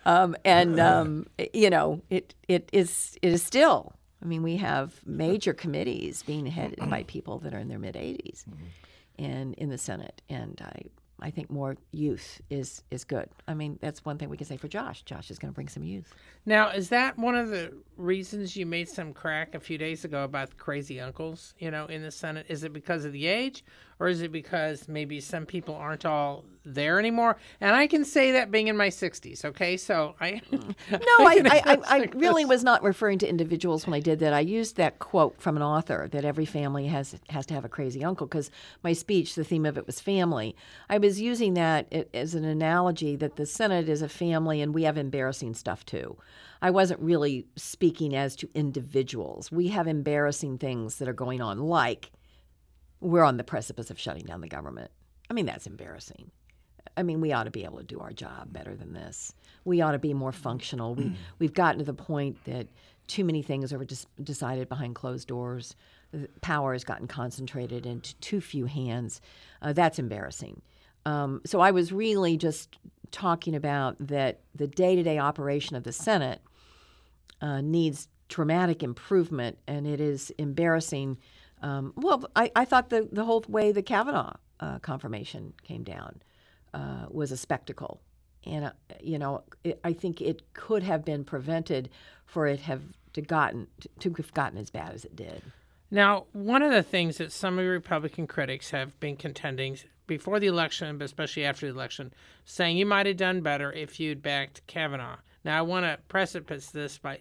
um, 0.05 0.37
and, 0.45 0.81
um, 0.81 1.27
you 1.55 1.71
know, 1.71 2.03
it, 2.11 2.35
it, 2.49 2.69
is, 2.73 3.17
it 3.23 3.33
is 3.33 3.43
still, 3.43 3.95
I 4.23 4.27
mean, 4.27 4.43
we 4.43 4.57
have 4.57 5.07
major 5.07 5.53
committees 5.53 6.23
being 6.23 6.47
headed 6.47 6.79
by 6.91 7.05
people 7.05 7.39
that 7.41 7.55
are 7.55 7.59
in 7.59 7.69
their 7.69 7.79
mid 7.79 7.95
80s 7.95 8.45
mm-hmm. 8.45 9.25
and 9.25 9.55
in 9.55 9.71
the 9.71 9.79
Senate. 9.79 10.21
And 10.29 10.61
I 10.63 10.83
I 11.21 11.31
think 11.31 11.51
more 11.51 11.77
youth 11.93 12.41
is 12.51 12.83
is 12.91 13.05
good. 13.05 13.29
I 13.47 13.55
mean, 13.55 13.79
that's 13.81 14.05
one 14.05 14.19
thing 14.19 14.29
we 14.29 14.37
can 14.37 14.47
say 14.47 14.57
for 14.57 14.69
Josh. 14.69 15.03
Josh 15.03 15.31
is 15.31 15.39
going 15.39 15.53
to 15.53 15.55
bring 15.55 15.69
some 15.69 15.83
youth. 15.83 16.15
Now, 16.47 16.71
is 16.71 16.89
that 16.91 17.19
one 17.19 17.35
of 17.35 17.51
the 17.51 17.75
reasons 17.97 18.57
you 18.57 18.67
made 18.67 18.89
some 18.89 19.13
crack 19.13 19.55
a 19.55 19.61
few 19.61 19.79
days 19.79 20.05
ago 20.05 20.25
about 20.25 20.57
crazy 20.57 21.01
uncles, 21.01 21.55
you 21.59 21.71
know, 21.71 21.87
in 21.87 22.03
the 22.03 22.11
Senate? 22.11 22.47
Is 22.49 22.65
it 22.65 22.73
because 22.73 23.05
of 23.05 23.13
the 23.13 23.27
age, 23.27 23.65
or 23.99 24.09
is 24.09 24.23
it 24.23 24.33
because 24.33 24.89
maybe 24.89 25.21
some 25.21 25.45
people 25.45 25.75
aren't 25.75 26.07
all 26.07 26.45
there 26.75 26.99
anymore? 26.99 27.37
And 27.61 27.75
I 27.75 27.87
can 27.87 28.05
say 28.05 28.33
that 28.33 28.51
being 28.51 28.69
in 28.69 28.77
my 28.77 28.89
60s, 28.89 29.45
okay? 29.45 29.77
So 29.77 30.15
I. 30.21 30.41
Hmm. 30.51 30.71
no, 30.91 30.99
I, 31.01 31.43
I, 31.45 31.63
I, 31.65 31.79
I, 31.89 32.09
really 32.15 32.45
was 32.45 32.65
not 32.65 32.83
referring 32.83 33.19
to 33.19 33.29
individuals 33.29 33.87
when 33.87 33.95
I 33.95 34.01
did 34.01 34.19
that. 34.21 34.33
I 34.33 34.41
used 34.41 34.77
that 34.77 34.99
quote 34.99 35.41
from 35.41 35.57
an 35.57 35.63
author 35.63 36.09
that 36.13 36.25
every 36.25 36.45
family 36.45 36.87
has 36.87 37.17
has 37.29 37.47
to 37.47 37.55
have 37.55 37.65
a 37.65 37.69
crazy 37.69 38.05
uncle 38.05 38.27
because 38.27 38.51
my 38.83 38.93
speech, 38.93 39.35
the 39.35 39.45
theme 39.45 39.67
of 39.67 39.79
it 39.79 39.87
was 39.87 40.01
family. 40.01 40.57
I 40.89 40.99
was 40.99 41.21
using 41.21 41.55
that 41.55 41.93
as 42.15 42.35
an 42.35 42.45
analogy 42.45 43.17
that 43.17 43.37
the 43.37 43.47
Senate 43.47 43.89
is 43.89 44.03
a 44.03 44.09
family 44.09 44.61
and 44.61 44.75
we 44.75 44.85
have 44.85 44.97
embarrassing 44.97 45.55
stuff 45.55 45.85
too. 45.85 46.17
I 46.61 46.71
wasn't 46.71 47.01
really 47.01 47.47
speaking 47.57 48.17
as 48.17 48.35
to 48.37 48.49
individuals. 48.55 49.53
We 49.53 49.69
have 49.69 49.87
embarrassing 49.87 50.59
things 50.59 50.97
that 50.97 51.09
are 51.09 51.13
going 51.13 51.41
on, 51.41 51.59
like 51.59 52.11
we're 53.01 53.23
on 53.23 53.37
the 53.37 53.45
precipice 53.45 53.91
of 53.91 53.99
shutting 53.99 54.25
down 54.25 54.41
the 54.41 54.49
government. 54.49 54.91
I 55.31 55.35
mean, 55.35 55.47
that's 55.47 55.67
embarrassing. 55.67 56.31
I 56.97 57.03
mean, 57.03 57.21
we 57.21 57.33
ought 57.33 57.45
to 57.45 57.51
be 57.51 57.65
able 57.65 57.79
to 57.79 57.85
do 57.85 58.01
our 58.01 58.13
job 58.13 58.53
better 58.53 58.75
than 58.75 58.93
this. 58.93 59.33
We 59.65 59.81
ought 59.81 59.93
to 59.93 59.99
be 59.99 60.15
more 60.15 60.33
functional. 60.33 60.95
We, 60.95 61.13
we've 61.39 61.55
gotten 61.55 61.79
to 61.79 61.85
the 61.85 61.95
point 61.95 62.43
that 62.45 62.69
too 63.07 63.25
many 63.25 63.43
things 63.43 63.73
are 63.73 63.85
dis- 63.85 64.07
decided 64.23 64.69
behind 64.69 64.95
closed 64.95 65.29
doors. 65.29 65.77
The 66.13 66.29
power 66.41 66.73
has 66.73 66.85
gotten 66.85 67.07
concentrated 67.07 67.87
into 67.87 68.15
too 68.17 68.41
few 68.41 68.67
hands. 68.67 69.21
Uh, 69.63 69.73
that's 69.73 69.99
embarrassing. 69.99 70.63
Um, 71.07 71.41
so 71.47 71.61
I 71.61 71.71
was 71.71 71.93
really 71.93 72.37
just 72.37 72.79
talking 73.11 73.55
about 73.55 73.97
that 74.01 74.41
the 74.55 74.67
day 74.67 74.97
to 74.97 75.03
day 75.03 75.19
operation 75.19 75.77
of 75.77 75.85
the 75.85 75.93
Senate 75.93 76.41
uh, 77.41 77.61
needs 77.61 78.09
dramatic 78.29 78.83
improvement, 78.83 79.59
and 79.67 79.87
it 79.87 80.01
is 80.01 80.31
embarrassing 80.37 81.17
um, 81.63 81.93
well, 81.97 82.25
I, 82.37 82.51
I 82.55 82.65
thought 82.65 82.91
the, 82.91 83.09
the 83.11 83.25
whole 83.25 83.45
way 83.49 83.73
the 83.73 83.83
Kavanaugh 83.83 84.35
uh, 84.61 84.79
confirmation 84.79 85.55
came 85.63 85.83
down 85.83 86.21
uh, 86.75 87.07
was 87.11 87.33
a 87.33 87.37
spectacle. 87.37 88.01
And, 88.45 88.67
uh, 88.67 88.73
you 89.01 89.19
know, 89.19 89.43
it, 89.65 89.81
I 89.85 89.93
think 89.93 90.21
it 90.21 90.55
could 90.55 90.83
have 90.83 91.05
been 91.05 91.25
prevented 91.25 91.91
for 92.25 92.47
it 92.47 92.61
have 92.61 92.83
to 93.15 93.23
gotten 93.23 93.67
to, 93.81 93.89
to 94.01 94.15
have 94.15 94.35
gotten 94.35 94.59
as 94.59 94.71
bad 94.71 94.95
as 94.95 95.05
it 95.05 95.17
did. 95.17 95.43
Now, 95.91 96.27
one 96.33 96.63
of 96.63 96.71
the 96.71 96.83
things 96.83 97.17
that 97.17 97.33
some 97.33 97.59
of 97.59 97.65
the 97.65 97.71
Republican 97.71 98.27
critics 98.27 98.71
have 98.71 98.99
been 99.01 99.17
contending 99.17 99.79
before 100.07 100.39
the 100.39 100.47
election, 100.47 100.99
but 100.99 101.05
especially 101.05 101.45
after 101.45 101.67
the 101.67 101.73
election, 101.73 102.13
saying 102.45 102.77
you 102.77 102.87
might 102.87 103.07
have 103.07 103.17
done 103.17 103.41
better 103.41 103.73
if 103.73 103.99
you'd 103.99 104.23
backed 104.23 104.67
Kavanaugh. 104.67 105.17
Now, 105.45 105.59
I 105.59 105.63
want 105.63 105.87
to 105.87 105.99
precipice 106.09 106.71
this 106.71 106.99
by 106.99 107.21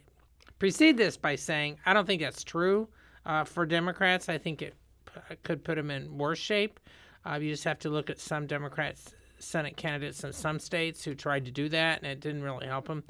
precede 0.60 0.98
this 0.98 1.18
by 1.18 1.36
saying 1.36 1.78
I 1.86 1.94
don't 1.94 2.06
think 2.06 2.22
that's 2.22 2.44
true 2.44 2.88
uh, 3.26 3.44
for 3.44 3.66
Democrats. 3.66 4.28
I 4.28 4.38
think 4.38 4.62
it 4.62 4.74
p- 5.06 5.36
could 5.44 5.64
put 5.64 5.76
them 5.76 5.92
in 5.92 6.18
worse 6.18 6.40
shape. 6.40 6.80
Uh, 7.26 7.36
you 7.36 7.52
just 7.52 7.64
have 7.64 7.80
to 7.80 7.90
look 7.90 8.10
at 8.10 8.20
some 8.20 8.48
Democrats, 8.48 9.14
Senate 9.40 9.78
candidates 9.78 10.24
in 10.24 10.34
some 10.34 10.60
states 10.60 11.04
who 11.04 11.16
tried 11.16 11.46
to 11.46 11.52
do 11.52 11.70
that, 11.70 12.02
and 12.02 12.12
it 12.12 12.20
didn't 12.20 12.44
really 12.44 12.68
help 12.68 12.88
them. 12.88 13.04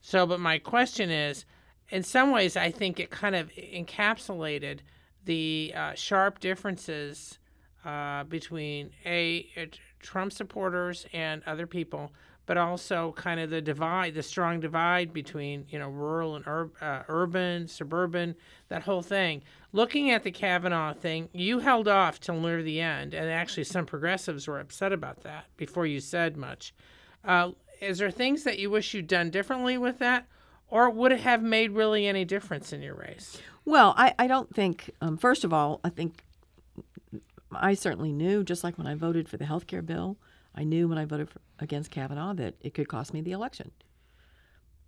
So, 0.00 0.26
but 0.26 0.40
my 0.40 0.58
question 0.58 1.10
is, 1.10 1.44
in 1.90 2.02
some 2.02 2.30
ways, 2.30 2.56
I 2.56 2.70
think 2.70 2.98
it 2.98 3.10
kind 3.10 3.36
of 3.36 3.50
encapsulated 3.52 4.80
the 5.24 5.72
uh, 5.76 5.94
sharp 5.94 6.40
differences 6.40 7.38
uh, 7.84 8.24
between 8.24 8.90
a, 9.04 9.70
Trump 10.00 10.32
supporters 10.32 11.06
and 11.12 11.42
other 11.46 11.66
people 11.66 12.10
but 12.46 12.56
also 12.56 13.12
kind 13.12 13.38
of 13.40 13.50
the 13.50 13.62
divide, 13.62 14.14
the 14.14 14.22
strong 14.22 14.60
divide 14.60 15.12
between 15.12 15.64
you 15.68 15.78
know 15.78 15.88
rural 15.88 16.36
and 16.36 16.46
ur- 16.46 16.70
uh, 16.80 17.02
urban, 17.08 17.68
suburban, 17.68 18.34
that 18.68 18.82
whole 18.82 19.02
thing. 19.02 19.42
Looking 19.72 20.10
at 20.10 20.22
the 20.22 20.30
Kavanaugh 20.30 20.92
thing, 20.92 21.28
you 21.32 21.60
held 21.60 21.88
off 21.88 22.20
till 22.20 22.38
near 22.38 22.62
the 22.62 22.80
end, 22.80 23.14
and 23.14 23.30
actually 23.30 23.64
some 23.64 23.86
progressives 23.86 24.46
were 24.46 24.60
upset 24.60 24.92
about 24.92 25.22
that 25.22 25.46
before 25.56 25.86
you 25.86 25.98
said 26.00 26.36
much. 26.36 26.74
Uh, 27.24 27.52
is 27.80 27.98
there 27.98 28.10
things 28.10 28.44
that 28.44 28.58
you 28.58 28.70
wish 28.70 28.92
you'd 28.92 29.06
done 29.06 29.30
differently 29.30 29.78
with 29.78 29.98
that, 29.98 30.26
or 30.68 30.90
would 30.90 31.12
it 31.12 31.20
have 31.20 31.42
made 31.42 31.72
really 31.72 32.06
any 32.06 32.24
difference 32.24 32.72
in 32.72 32.82
your 32.82 32.94
race? 32.94 33.40
Well, 33.64 33.94
I, 33.96 34.14
I 34.18 34.26
don't 34.26 34.54
think. 34.54 34.90
Um, 35.00 35.16
first 35.16 35.42
of 35.44 35.52
all, 35.52 35.80
I 35.84 35.88
think 35.88 36.22
I 37.50 37.74
certainly 37.74 38.12
knew, 38.12 38.44
just 38.44 38.62
like 38.62 38.76
when 38.76 38.86
I 38.86 38.94
voted 38.94 39.28
for 39.28 39.38
the 39.38 39.46
health 39.46 39.66
care 39.66 39.82
bill 39.82 40.18
I 40.54 40.64
knew 40.64 40.88
when 40.88 40.98
I 40.98 41.04
voted 41.04 41.30
for, 41.30 41.40
against 41.58 41.90
Kavanaugh 41.90 42.34
that 42.34 42.54
it 42.60 42.74
could 42.74 42.88
cost 42.88 43.14
me 43.14 43.20
the 43.20 43.32
election. 43.32 43.70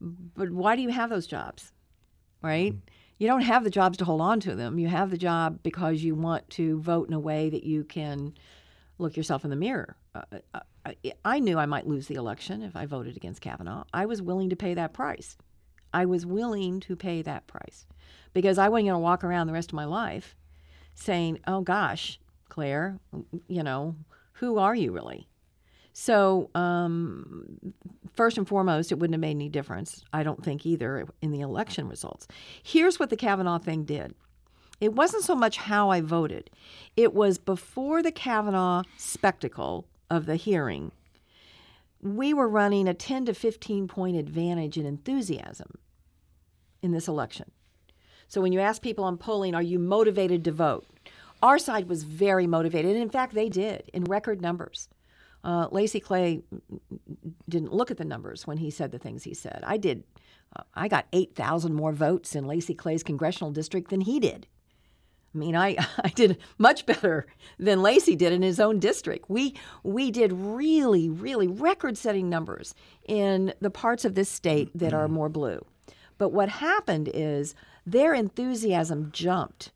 But 0.00 0.50
why 0.50 0.76
do 0.76 0.82
you 0.82 0.90
have 0.90 1.10
those 1.10 1.26
jobs? 1.26 1.72
Right? 2.42 2.72
Mm-hmm. 2.72 2.88
You 3.18 3.28
don't 3.28 3.42
have 3.42 3.64
the 3.64 3.70
jobs 3.70 3.96
to 3.98 4.04
hold 4.04 4.20
on 4.20 4.40
to 4.40 4.54
them. 4.54 4.78
You 4.78 4.88
have 4.88 5.10
the 5.10 5.18
job 5.18 5.60
because 5.62 6.02
you 6.02 6.14
want 6.14 6.48
to 6.50 6.80
vote 6.80 7.08
in 7.08 7.14
a 7.14 7.20
way 7.20 7.48
that 7.50 7.64
you 7.64 7.84
can 7.84 8.34
look 8.98 9.16
yourself 9.16 9.44
in 9.44 9.50
the 9.50 9.56
mirror. 9.56 9.96
Uh, 10.14 10.22
uh 10.52 10.60
I, 10.86 10.96
I 11.24 11.38
knew 11.38 11.58
I 11.58 11.66
might 11.66 11.86
lose 11.86 12.08
the 12.08 12.14
election 12.16 12.62
if 12.62 12.76
I 12.76 12.86
voted 12.86 13.16
against 13.16 13.40
Kavanaugh. 13.40 13.84
I 13.92 14.06
was 14.06 14.20
willing 14.20 14.50
to 14.50 14.56
pay 14.56 14.74
that 14.74 14.92
price. 14.92 15.36
I 15.92 16.04
was 16.04 16.26
willing 16.26 16.80
to 16.80 16.96
pay 16.96 17.22
that 17.22 17.46
price 17.46 17.86
because 18.32 18.58
I 18.58 18.68
wasn't 18.68 18.88
going 18.88 18.96
to 18.96 18.98
walk 18.98 19.24
around 19.24 19.46
the 19.46 19.52
rest 19.52 19.70
of 19.70 19.76
my 19.76 19.84
life 19.84 20.36
saying, 20.94 21.38
"Oh 21.46 21.60
gosh, 21.60 22.18
Claire, 22.48 22.98
you 23.46 23.62
know, 23.62 23.96
who 24.34 24.58
are 24.58 24.74
you 24.74 24.92
really?" 24.92 25.28
So, 25.96 26.50
um, 26.56 27.60
first 28.14 28.36
and 28.36 28.46
foremost, 28.46 28.90
it 28.90 28.98
wouldn't 28.98 29.14
have 29.14 29.20
made 29.20 29.30
any 29.30 29.48
difference, 29.48 30.04
I 30.12 30.24
don't 30.24 30.42
think 30.42 30.66
either, 30.66 31.06
in 31.22 31.30
the 31.30 31.40
election 31.40 31.88
results. 31.88 32.26
Here's 32.64 32.98
what 32.98 33.10
the 33.10 33.16
Kavanaugh 33.16 33.58
thing 33.58 33.84
did 33.84 34.14
it 34.80 34.92
wasn't 34.92 35.22
so 35.22 35.36
much 35.36 35.56
how 35.56 35.90
I 35.90 36.00
voted, 36.00 36.50
it 36.96 37.14
was 37.14 37.38
before 37.38 38.02
the 38.02 38.10
Kavanaugh 38.10 38.82
spectacle 38.96 39.86
of 40.10 40.26
the 40.26 40.34
hearing. 40.34 40.90
We 42.02 42.34
were 42.34 42.48
running 42.48 42.88
a 42.88 42.92
10 42.92 43.26
to 43.26 43.34
15 43.34 43.86
point 43.86 44.16
advantage 44.16 44.76
in 44.76 44.86
enthusiasm 44.86 45.78
in 46.82 46.90
this 46.90 47.06
election. 47.06 47.52
So 48.26 48.40
when 48.40 48.52
you 48.52 48.58
ask 48.58 48.82
people 48.82 49.04
on 49.04 49.16
polling, 49.16 49.54
are 49.54 49.62
you 49.62 49.78
motivated 49.78 50.44
to 50.44 50.52
vote? 50.52 50.86
Our 51.40 51.58
side 51.58 51.88
was 51.88 52.02
very 52.02 52.48
motivated. 52.48 52.92
And 52.92 53.00
in 53.00 53.10
fact, 53.10 53.32
they 53.32 53.48
did 53.48 53.90
in 53.94 54.04
record 54.04 54.42
numbers. 54.42 54.88
Uh, 55.44 55.68
Lacy 55.70 56.00
Clay 56.00 56.42
didn't 57.48 57.72
look 57.72 57.90
at 57.90 57.98
the 57.98 58.04
numbers 58.04 58.46
when 58.46 58.56
he 58.56 58.70
said 58.70 58.90
the 58.90 58.98
things 58.98 59.22
he 59.24 59.34
said. 59.34 59.62
I 59.66 59.76
did. 59.76 60.04
Uh, 60.56 60.62
I 60.74 60.88
got 60.88 61.06
8,000 61.12 61.74
more 61.74 61.92
votes 61.92 62.34
in 62.34 62.46
Lacy 62.46 62.74
Clay's 62.74 63.02
congressional 63.02 63.50
district 63.50 63.90
than 63.90 64.00
he 64.00 64.18
did. 64.18 64.46
I 65.34 65.38
mean, 65.38 65.54
I, 65.54 65.76
I 65.98 66.08
did 66.08 66.38
much 66.56 66.86
better 66.86 67.26
than 67.58 67.82
Lacy 67.82 68.16
did 68.16 68.32
in 68.32 68.40
his 68.40 68.58
own 68.58 68.78
district. 68.78 69.28
We 69.28 69.54
we 69.82 70.10
did 70.10 70.32
really, 70.32 71.10
really 71.10 71.46
record-setting 71.46 72.30
numbers 72.30 72.74
in 73.06 73.52
the 73.60 73.70
parts 73.70 74.06
of 74.06 74.14
this 74.14 74.30
state 74.30 74.70
that 74.74 74.94
are 74.94 75.08
more 75.08 75.28
blue. 75.28 75.64
But 76.16 76.30
what 76.30 76.48
happened 76.48 77.10
is 77.12 77.54
their 77.84 78.14
enthusiasm 78.14 79.10
jumped 79.12 79.72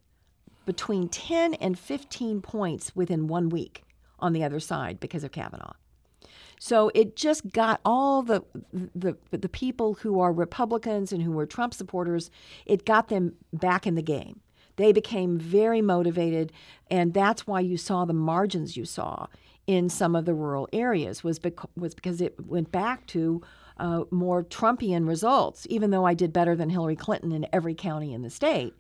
between 0.65 1.09
10 1.09 1.55
and 1.55 1.79
15 1.79 2.41
points 2.41 2.95
within 2.95 3.27
one 3.27 3.49
week 3.49 3.83
on 4.19 4.33
the 4.33 4.45
other 4.45 4.61
side 4.61 5.01
because 5.01 5.25
of 5.25 5.33
Kavanaugh. 5.33 5.75
So 6.61 6.91
it 6.95 7.17
just 7.17 7.53
got 7.53 7.81
all 7.85 8.23
the, 8.23 8.43
the 8.73 9.17
the 9.31 9.49
people 9.49 9.95
who 9.95 10.19
are 10.21 10.33
Republicans 10.33 11.13
and 11.13 11.23
who 11.23 11.31
were 11.31 11.47
Trump 11.47 11.73
supporters, 11.73 12.31
it 12.67 12.85
got 12.85 13.09
them 13.09 13.35
back 13.53 13.87
in 13.87 13.95
the 13.95 14.03
game. 14.03 14.41
They 14.77 14.93
became 14.93 15.39
very 15.39 15.83
motivated, 15.83 16.53
and 16.91 17.15
that's 17.15 17.47
why 17.47 17.61
you 17.61 17.77
saw 17.77 18.05
the 18.05 18.13
margins 18.13 18.77
you 18.77 18.85
saw 18.85 19.27
in 19.67 19.89
some 19.89 20.17
of 20.17 20.25
the 20.25 20.35
rural 20.35 20.69
areas 20.73 21.23
was 21.23 21.39
bec- 21.39 21.77
was 21.77 21.95
because 21.95 22.21
it 22.21 22.35
went 22.45 22.73
back 22.73 23.07
to 23.09 23.43
uh, 23.79 24.05
more 24.11 24.43
Trumpian 24.43 25.07
results. 25.07 25.67
Even 25.71 25.91
though 25.91 26.05
I 26.05 26.15
did 26.15 26.33
better 26.33 26.57
than 26.57 26.71
Hillary 26.71 26.97
Clinton 26.97 27.33
in 27.33 27.47
every 27.53 27.75
county 27.75 28.13
in 28.13 28.23
the 28.23 28.31
state, 28.31 28.75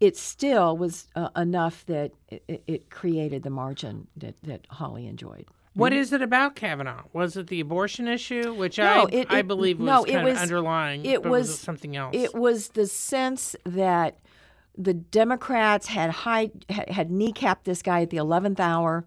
it 0.00 0.16
still 0.16 0.76
was 0.76 1.08
uh, 1.14 1.28
enough 1.36 1.84
that 1.86 2.12
it, 2.28 2.62
it, 2.66 2.90
created 2.90 3.42
the 3.42 3.50
margin 3.50 4.06
that, 4.16 4.34
that 4.42 4.66
Hawley 4.70 5.06
enjoyed. 5.06 5.46
What 5.74 5.92
is 5.92 6.12
it 6.12 6.22
about 6.22 6.54
Kavanaugh? 6.54 7.02
Was 7.12 7.36
it 7.36 7.48
the 7.48 7.60
abortion 7.60 8.06
issue, 8.06 8.54
which 8.54 8.78
no, 8.78 8.84
I 8.84 9.06
it, 9.10 9.26
I 9.30 9.42
believe 9.42 9.80
was 9.80 9.86
no, 9.86 10.04
kind 10.04 10.24
was, 10.24 10.36
of 10.36 10.42
underlying? 10.42 11.04
It 11.04 11.24
was, 11.24 11.48
was 11.48 11.58
something 11.58 11.96
else. 11.96 12.14
It 12.14 12.34
was 12.34 12.68
the 12.68 12.86
sense 12.86 13.56
that 13.64 14.18
the 14.78 14.94
Democrats 14.94 15.88
had 15.88 16.10
high, 16.10 16.50
had 16.68 17.10
kneecapped 17.10 17.64
this 17.64 17.82
guy 17.82 18.02
at 18.02 18.10
the 18.10 18.18
eleventh 18.18 18.60
hour, 18.60 19.04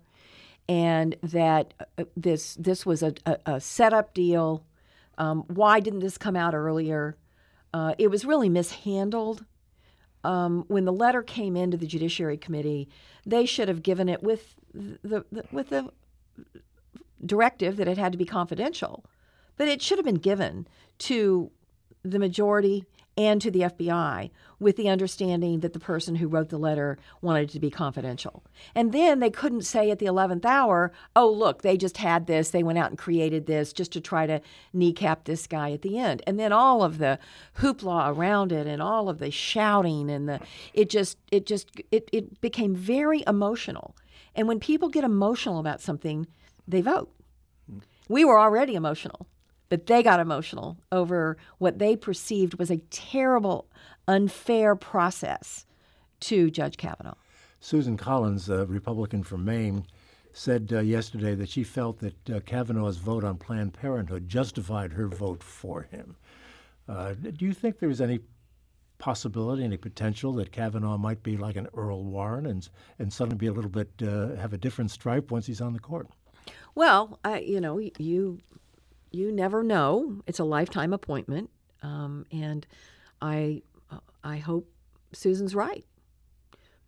and 0.68 1.16
that 1.24 1.74
uh, 1.98 2.04
this 2.18 2.56
this 2.56 2.86
was 2.86 3.02
a, 3.02 3.14
a, 3.26 3.38
a 3.46 3.62
setup 3.62 4.14
deal. 4.14 4.66
Um, 5.18 5.46
why 5.48 5.80
didn't 5.80 6.00
this 6.00 6.18
come 6.18 6.36
out 6.36 6.54
earlier? 6.54 7.16
Uh, 7.74 7.96
it 7.98 8.10
was 8.10 8.26
really 8.26 8.50
mishandled 8.50 9.46
um, 10.24 10.66
when 10.68 10.86
the 10.86 10.94
letter 10.94 11.22
came 11.24 11.56
into 11.56 11.78
the 11.78 11.88
Judiciary 11.88 12.38
Committee, 12.38 12.90
they 13.26 13.46
should 13.46 13.68
have 13.68 13.84
given 13.84 14.10
it 14.10 14.24
with 14.24 14.56
the, 14.74 15.26
the, 15.32 15.44
with 15.52 15.70
the 15.70 15.90
directive 17.26 17.78
that 17.78 17.88
it 17.88 17.98
had 17.98 18.12
to 18.12 18.18
be 18.18 18.26
confidential, 18.26 19.06
but 19.58 19.68
it 19.68 19.82
should 19.82 19.98
have 19.98 20.06
been 20.06 20.16
given 20.16 20.68
to 21.00 21.52
the 22.04 22.20
majority 22.20 22.86
and 23.18 23.42
to 23.42 23.50
the 23.50 23.62
FBI 23.62 24.30
with 24.60 24.76
the 24.76 24.90
understanding 24.90 25.60
that 25.62 25.74
the 25.74 25.80
person 25.80 26.16
who 26.16 26.28
wrote 26.28 26.50
the 26.50 26.58
letter 26.58 26.98
wanted 27.22 27.50
it 27.50 27.54
to 27.54 27.60
be 27.60 27.70
confidential. 27.70 28.44
And 28.76 28.92
then 28.92 29.20
they 29.20 29.30
couldn't 29.30 29.64
say 29.64 29.90
at 29.90 30.00
the 30.00 30.06
11th 30.06 30.46
hour, 30.46 30.92
oh, 31.16 31.30
look, 31.30 31.62
they 31.62 31.78
just 31.78 31.98
had 31.98 32.28
this, 32.28 32.52
they 32.52 32.64
went 32.64 32.78
out 32.78 32.90
and 32.90 32.98
created 32.98 33.48
this 33.48 33.74
just 33.74 33.92
to 33.94 34.02
try 34.02 34.28
to 34.28 34.42
kneecap 34.72 35.24
this 35.24 35.48
guy 35.48 35.72
at 35.72 35.82
the 35.82 35.98
end. 35.98 36.22
And 36.28 36.40
then 36.40 36.52
all 36.52 36.84
of 36.84 37.00
the 37.00 37.18
hoopla 37.60 38.16
around 38.16 38.52
it 38.52 38.68
and 38.68 38.82
all 38.82 39.10
of 39.10 39.18
the 39.18 39.32
shouting 39.32 40.10
and 40.10 40.30
the 40.30 40.40
it 40.74 40.90
just 40.90 41.18
it 41.32 41.46
just 41.46 41.72
it, 41.92 42.10
it 42.14 42.40
became 42.42 42.76
very 42.76 43.24
emotional. 43.26 43.96
And 44.36 44.48
when 44.48 44.60
people 44.60 44.90
get 44.90 45.04
emotional 45.04 45.60
about 45.60 45.82
something, 45.82 46.28
they 46.68 46.82
vote. 46.82 47.12
Hmm. 47.70 47.80
We 48.08 48.24
were 48.26 48.40
already 48.40 48.76
emotional 48.76 49.28
but 49.70 49.86
they 49.86 50.04
got 50.04 50.20
emotional 50.20 50.78
over 50.92 51.38
what 51.58 51.80
they 51.80 51.96
perceived 51.96 52.56
was 52.56 52.72
a 52.72 52.78
terrible, 52.90 53.68
unfair 54.08 54.76
process 54.76 55.66
to 56.22 56.50
Judge 56.50 56.78
Kavanaugh. 56.78 57.16
Susan 57.60 57.98
Collins, 57.98 58.50
a 58.50 58.66
Republican 58.66 59.24
from 59.24 59.44
Maine, 59.46 59.86
said 60.34 60.72
uh, 60.72 60.80
yesterday 60.80 61.34
that 61.36 61.50
she 61.50 61.64
felt 61.64 62.00
that 62.00 62.30
uh, 62.30 62.40
Kavanaugh's 62.42 62.98
vote 62.98 63.24
on 63.24 63.38
Planned 63.38 63.74
Parenthood 63.74 64.30
justified 64.30 64.94
her 64.94 65.08
vote 65.08 65.44
for 65.44 65.84
him. 65.84 66.16
Uh, 66.88 67.14
do 67.14 67.46
you 67.46 67.54
think 67.54 67.80
there's 67.80 68.02
any 68.02 68.20
possibility, 69.00 69.64
any 69.64 69.78
potential 69.78 70.34
that 70.34 70.52
Kavanaugh 70.52 70.98
might 70.98 71.24
be 71.24 71.38
like 71.38 71.56
an 71.56 71.68
Earl 71.76 72.04
Warren 72.04 72.46
and 72.46 72.68
and 73.00 73.12
suddenly 73.12 73.38
be 73.38 73.48
a 73.48 73.54
little 73.54 73.70
bit 73.70 73.90
uh, 74.02 74.36
have 74.36 74.54
a 74.54 74.58
different 74.58 74.92
stripe 74.92 75.32
once 75.32 75.48
he's 75.48 75.62
on 75.62 75.74
the 75.74 75.80
court? 75.80 76.08
Well, 76.76 77.20
I, 77.24 77.40
you 77.40 77.60
know, 77.60 77.80
you 77.98 78.40
you 79.12 79.32
never 79.32 79.64
know. 79.64 80.22
It's 80.28 80.40
a 80.40 80.44
lifetime 80.44 80.94
appointment, 80.94 81.50
um, 81.82 82.26
and 82.32 82.66
I 83.22 83.62
I 84.24 84.38
hope 84.38 84.70
Susan's 85.14 85.56
right. 85.56 85.86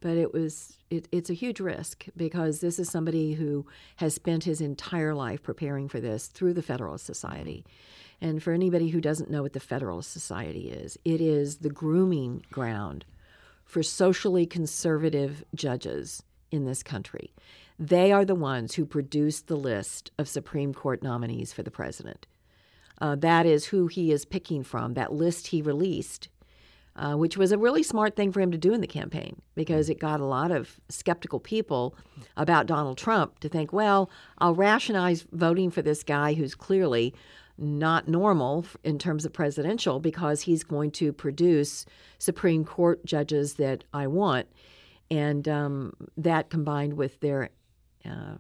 But 0.02 0.18
it 0.18 0.34
was 0.34 0.78
it, 0.90 1.08
it's 1.12 1.30
a 1.30 1.34
huge 1.34 1.60
risk 1.60 2.06
because 2.16 2.62
this 2.62 2.80
is 2.80 2.90
somebody 2.90 3.34
who 3.34 3.66
has 3.98 4.14
spent 4.14 4.44
his 4.46 4.62
entire 4.62 5.14
life 5.14 5.44
preparing 5.44 5.88
for 5.90 6.00
this 6.00 6.28
through 6.28 6.54
the 6.54 6.62
Federalist 6.62 7.06
Society. 7.06 7.66
And 8.22 8.44
for 8.44 8.52
anybody 8.52 8.90
who 8.90 9.02
doesn't 9.02 9.30
know 9.30 9.42
what 9.42 9.54
the 9.54 9.60
Federalist 9.60 10.12
Society 10.12 10.70
is, 10.70 10.98
it 11.06 11.22
is 11.22 11.58
the 11.58 11.70
grooming 11.70 12.44
ground 12.52 13.06
for 13.66 13.84
socially 13.84 14.46
conservative 14.46 15.44
judges 15.54 16.24
in 16.52 16.66
this 16.66 16.84
country. 16.84 17.34
They 17.78 18.12
are 18.12 18.26
the 18.26 18.36
ones 18.36 18.76
who 18.76 18.86
produced 18.86 19.48
the 19.48 19.56
list 19.56 20.12
of 20.18 20.28
Supreme 20.28 20.74
Court 20.74 21.02
nominees 21.02 21.54
for 21.54 21.64
the 21.64 21.72
president. 21.72 22.28
Uh, 23.00 23.16
that 23.16 23.46
is 23.46 23.68
who 23.68 23.88
he 23.88 24.12
is 24.12 24.26
picking 24.26 24.64
from, 24.64 24.94
that 24.94 25.14
list 25.14 25.48
he 25.48 25.62
released, 25.62 26.28
uh, 26.98 27.14
which 27.14 27.38
was 27.38 27.54
a 27.54 27.58
really 27.58 27.82
smart 27.82 28.16
thing 28.16 28.32
for 28.32 28.42
him 28.42 28.52
to 28.52 28.58
do 28.58 28.74
in 28.74 28.82
the 28.82 28.88
campaign 28.88 29.42
because 29.56 29.90
it 29.90 30.00
got 30.00 30.20
a 30.20 30.26
lot 30.26 30.52
of 30.52 30.82
skeptical 30.90 31.40
people 31.40 31.96
about 32.36 32.66
Donald 32.66 32.98
Trump 32.98 33.40
to 33.40 33.48
think, 33.48 33.72
well, 33.72 34.10
I'll 34.40 34.56
rationalize 34.56 35.26
voting 35.32 35.72
for 35.72 35.82
this 35.82 36.04
guy 36.04 36.34
who's 36.34 36.56
clearly 36.56 37.14
not 37.58 38.08
normal 38.08 38.66
in 38.84 38.98
terms 38.98 39.26
of 39.26 39.34
presidential 39.34 40.00
because 40.00 40.42
he's 40.42 40.64
going 40.64 40.92
to 40.92 41.14
produce 41.14 41.86
Supreme 42.18 42.66
Court 42.66 43.06
judges 43.06 43.56
that 43.56 43.84
I 43.94 44.08
want. 44.08 44.48
And 45.12 45.48
um, 45.48 45.94
that 46.18 46.50
combined 46.50 46.94
with 46.94 47.20
their 47.20 47.50
uh, 48.06 48.36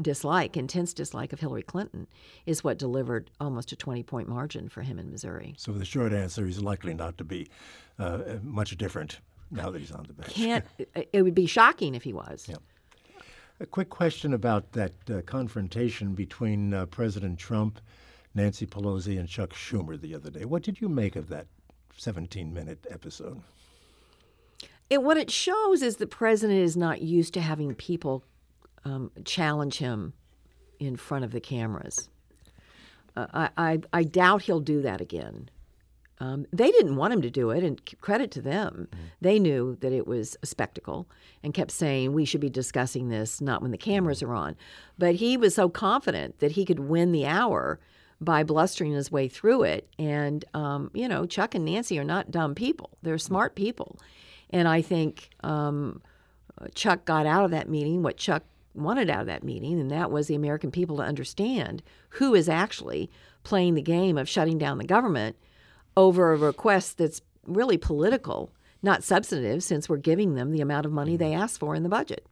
dislike, 0.00 0.56
intense 0.56 0.92
dislike 0.94 1.32
of 1.32 1.40
Hillary 1.40 1.62
Clinton, 1.62 2.06
is 2.46 2.64
what 2.64 2.78
delivered 2.78 3.30
almost 3.40 3.72
a 3.72 3.76
20 3.76 4.02
point 4.02 4.28
margin 4.28 4.68
for 4.68 4.82
him 4.82 4.98
in 4.98 5.10
Missouri. 5.10 5.54
So, 5.58 5.72
the 5.72 5.84
short 5.84 6.12
answer 6.12 6.46
is 6.46 6.62
likely 6.62 6.94
not 6.94 7.18
to 7.18 7.24
be 7.24 7.48
uh, 7.98 8.20
much 8.42 8.76
different 8.76 9.20
now 9.50 9.70
that 9.70 9.78
he's 9.78 9.92
on 9.92 10.04
the 10.06 10.14
bench. 10.14 10.32
Can't, 10.32 10.64
it 11.12 11.22
would 11.22 11.34
be 11.34 11.46
shocking 11.46 11.94
if 11.94 12.02
he 12.02 12.12
was. 12.12 12.46
Yeah. 12.48 12.56
A 13.60 13.66
quick 13.66 13.88
question 13.88 14.32
about 14.34 14.72
that 14.72 14.92
uh, 15.10 15.20
confrontation 15.22 16.14
between 16.14 16.72
uh, 16.72 16.86
President 16.86 17.38
Trump, 17.38 17.80
Nancy 18.34 18.66
Pelosi, 18.66 19.18
and 19.18 19.28
Chuck 19.28 19.50
Schumer 19.50 20.00
the 20.00 20.14
other 20.14 20.30
day. 20.30 20.44
What 20.44 20.62
did 20.62 20.80
you 20.80 20.88
make 20.88 21.16
of 21.16 21.28
that 21.28 21.48
17 21.96 22.52
minute 22.54 22.86
episode? 22.88 23.42
It, 24.90 25.02
what 25.02 25.16
it 25.16 25.30
shows 25.30 25.82
is 25.82 25.96
the 25.96 26.06
president 26.06 26.60
is 26.60 26.76
not 26.76 27.02
used 27.02 27.34
to 27.34 27.40
having 27.40 27.74
people 27.74 28.24
um, 28.84 29.10
challenge 29.24 29.78
him 29.78 30.14
in 30.78 30.96
front 30.96 31.24
of 31.24 31.32
the 31.32 31.40
cameras. 31.40 32.08
Uh, 33.16 33.26
I, 33.34 33.50
I, 33.56 33.80
I, 33.92 34.02
doubt 34.04 34.42
he'll 34.42 34.60
do 34.60 34.80
that 34.82 35.00
again. 35.00 35.50
Um, 36.20 36.46
they 36.52 36.70
didn't 36.70 36.96
want 36.96 37.12
him 37.12 37.22
to 37.22 37.30
do 37.30 37.50
it, 37.50 37.62
and 37.62 37.80
credit 38.00 38.30
to 38.32 38.42
them. 38.42 38.88
Mm-hmm. 38.90 39.04
They 39.20 39.38
knew 39.38 39.76
that 39.80 39.92
it 39.92 40.06
was 40.06 40.36
a 40.42 40.46
spectacle 40.46 41.08
and 41.42 41.54
kept 41.54 41.70
saying, 41.70 42.12
We 42.12 42.24
should 42.24 42.40
be 42.40 42.50
discussing 42.50 43.08
this 43.08 43.40
not 43.40 43.62
when 43.62 43.70
the 43.70 43.78
cameras 43.78 44.22
are 44.22 44.34
on. 44.34 44.56
But 44.98 45.16
he 45.16 45.36
was 45.36 45.54
so 45.54 45.68
confident 45.68 46.38
that 46.40 46.52
he 46.52 46.64
could 46.64 46.80
win 46.80 47.12
the 47.12 47.26
hour 47.26 47.78
by 48.20 48.42
blustering 48.42 48.92
his 48.92 49.12
way 49.12 49.28
through 49.28 49.62
it. 49.62 49.88
And, 49.98 50.44
um, 50.54 50.90
you 50.92 51.06
know, 51.06 51.24
Chuck 51.24 51.54
and 51.54 51.64
Nancy 51.64 51.98
are 51.98 52.04
not 52.04 52.30
dumb 52.30 52.54
people, 52.54 52.90
they're 53.02 53.18
smart 53.18 53.54
people. 53.54 53.98
And 54.50 54.66
I 54.66 54.82
think 54.82 55.30
um, 55.42 56.02
Chuck 56.74 57.04
got 57.04 57.26
out 57.26 57.44
of 57.44 57.50
that 57.50 57.68
meeting 57.68 58.02
what 58.02 58.16
Chuck 58.16 58.44
wanted 58.74 59.10
out 59.10 59.22
of 59.22 59.26
that 59.26 59.42
meeting, 59.44 59.80
and 59.80 59.90
that 59.90 60.10
was 60.10 60.26
the 60.28 60.34
American 60.34 60.70
people 60.70 60.96
to 60.96 61.02
understand 61.02 61.82
who 62.10 62.34
is 62.34 62.48
actually 62.48 63.10
playing 63.42 63.74
the 63.74 63.82
game 63.82 64.16
of 64.16 64.28
shutting 64.28 64.58
down 64.58 64.78
the 64.78 64.84
government 64.84 65.36
over 65.96 66.32
a 66.32 66.36
request 66.36 66.98
that's 66.98 67.20
really 67.44 67.76
political, 67.76 68.52
not 68.82 69.02
substantive, 69.02 69.62
since 69.62 69.88
we're 69.88 69.96
giving 69.96 70.34
them 70.34 70.50
the 70.52 70.60
amount 70.60 70.86
of 70.86 70.92
money 70.92 71.16
they 71.16 71.34
asked 71.34 71.58
for 71.58 71.74
in 71.74 71.82
the 71.82 71.88
budget. 71.88 72.26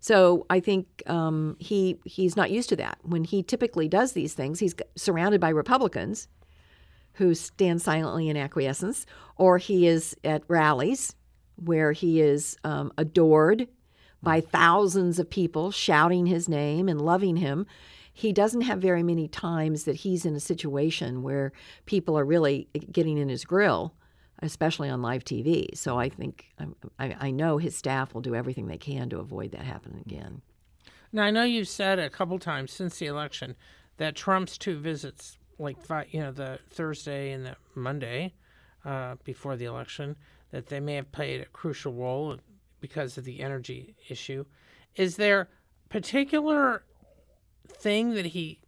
So 0.00 0.46
I 0.48 0.60
think 0.60 1.02
um, 1.06 1.56
he 1.58 1.98
he's 2.04 2.36
not 2.36 2.50
used 2.50 2.68
to 2.70 2.76
that. 2.76 2.98
When 3.02 3.24
he 3.24 3.42
typically 3.42 3.88
does 3.88 4.12
these 4.12 4.32
things, 4.32 4.60
he's 4.60 4.74
surrounded 4.96 5.40
by 5.40 5.48
Republicans 5.48 6.28
who 7.18 7.34
stands 7.34 7.84
silently 7.84 8.28
in 8.28 8.36
acquiescence, 8.36 9.06
or 9.36 9.58
he 9.58 9.86
is 9.86 10.16
at 10.24 10.42
rallies 10.48 11.14
where 11.56 11.92
he 11.92 12.20
is 12.20 12.56
um, 12.64 12.92
adored 12.96 13.68
by 14.22 14.40
thousands 14.40 15.18
of 15.18 15.28
people 15.28 15.70
shouting 15.70 16.26
his 16.26 16.48
name 16.48 16.88
and 16.88 17.00
loving 17.00 17.36
him. 17.36 17.66
He 18.12 18.32
doesn't 18.32 18.62
have 18.62 18.80
very 18.80 19.02
many 19.02 19.28
times 19.28 19.84
that 19.84 19.96
he's 19.96 20.24
in 20.24 20.34
a 20.34 20.40
situation 20.40 21.22
where 21.22 21.52
people 21.86 22.18
are 22.18 22.24
really 22.24 22.68
getting 22.90 23.18
in 23.18 23.28
his 23.28 23.44
grill 23.44 23.94
especially 24.42 24.88
on 24.88 25.02
live 25.02 25.24
TV. 25.24 25.76
So 25.76 25.98
I 25.98 26.08
think 26.08 26.46
I, 26.98 27.16
I 27.20 27.30
know 27.30 27.58
his 27.58 27.76
staff 27.76 28.14
will 28.14 28.20
do 28.20 28.34
everything 28.34 28.66
they 28.66 28.78
can 28.78 29.08
to 29.10 29.18
avoid 29.18 29.52
that 29.52 29.62
happening 29.62 30.00
again. 30.06 30.42
Now 31.12 31.22
I 31.22 31.30
know 31.30 31.44
you've 31.44 31.68
said 31.68 31.98
a 31.98 32.10
couple 32.10 32.38
times 32.38 32.72
since 32.72 32.98
the 32.98 33.06
election 33.06 33.56
that 33.96 34.14
Trump's 34.14 34.58
two 34.58 34.78
visits, 34.78 35.37
like 35.58 35.76
you 36.10 36.20
know 36.20 36.32
the 36.32 36.58
Thursday 36.70 37.32
and 37.32 37.46
the 37.46 37.56
Monday 37.74 38.34
uh, 38.84 39.16
before 39.24 39.56
the 39.56 39.64
election, 39.64 40.16
that 40.50 40.66
they 40.66 40.80
may 40.80 40.94
have 40.94 41.10
played 41.12 41.40
a 41.40 41.46
crucial 41.46 41.92
role 41.92 42.36
because 42.80 43.18
of 43.18 43.24
the 43.24 43.40
energy 43.40 43.94
issue. 44.08 44.44
Is 44.96 45.16
there 45.16 45.48
particular 45.88 46.84
thing 47.66 48.14
that 48.14 48.26
he 48.26 48.60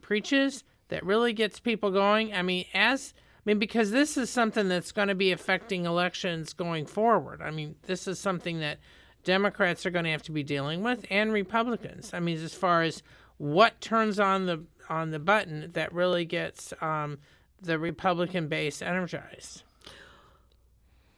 preaches 0.00 0.64
that 0.88 1.04
really 1.04 1.32
gets 1.32 1.60
people 1.60 1.90
going? 1.90 2.32
I 2.32 2.42
mean, 2.42 2.66
as 2.72 3.14
I 3.16 3.40
mean, 3.44 3.58
because 3.58 3.90
this 3.90 4.16
is 4.16 4.30
something 4.30 4.68
that's 4.68 4.92
going 4.92 5.08
to 5.08 5.14
be 5.14 5.32
affecting 5.32 5.86
elections 5.86 6.52
going 6.52 6.86
forward. 6.86 7.40
I 7.42 7.50
mean, 7.50 7.76
this 7.86 8.06
is 8.06 8.18
something 8.18 8.60
that 8.60 8.78
Democrats 9.24 9.84
are 9.84 9.90
going 9.90 10.04
to 10.04 10.10
have 10.10 10.22
to 10.24 10.32
be 10.32 10.42
dealing 10.42 10.82
with, 10.82 11.04
and 11.10 11.32
Republicans. 11.32 12.12
I 12.14 12.20
mean, 12.20 12.42
as 12.42 12.54
far 12.54 12.82
as 12.82 13.02
what 13.36 13.80
turns 13.80 14.18
on 14.20 14.46
the 14.46 14.64
on 14.88 15.10
the 15.10 15.18
button 15.18 15.70
that 15.72 15.92
really 15.92 16.24
gets 16.24 16.72
um, 16.80 17.18
the 17.60 17.78
Republican 17.78 18.48
base 18.48 18.82
energized. 18.82 19.62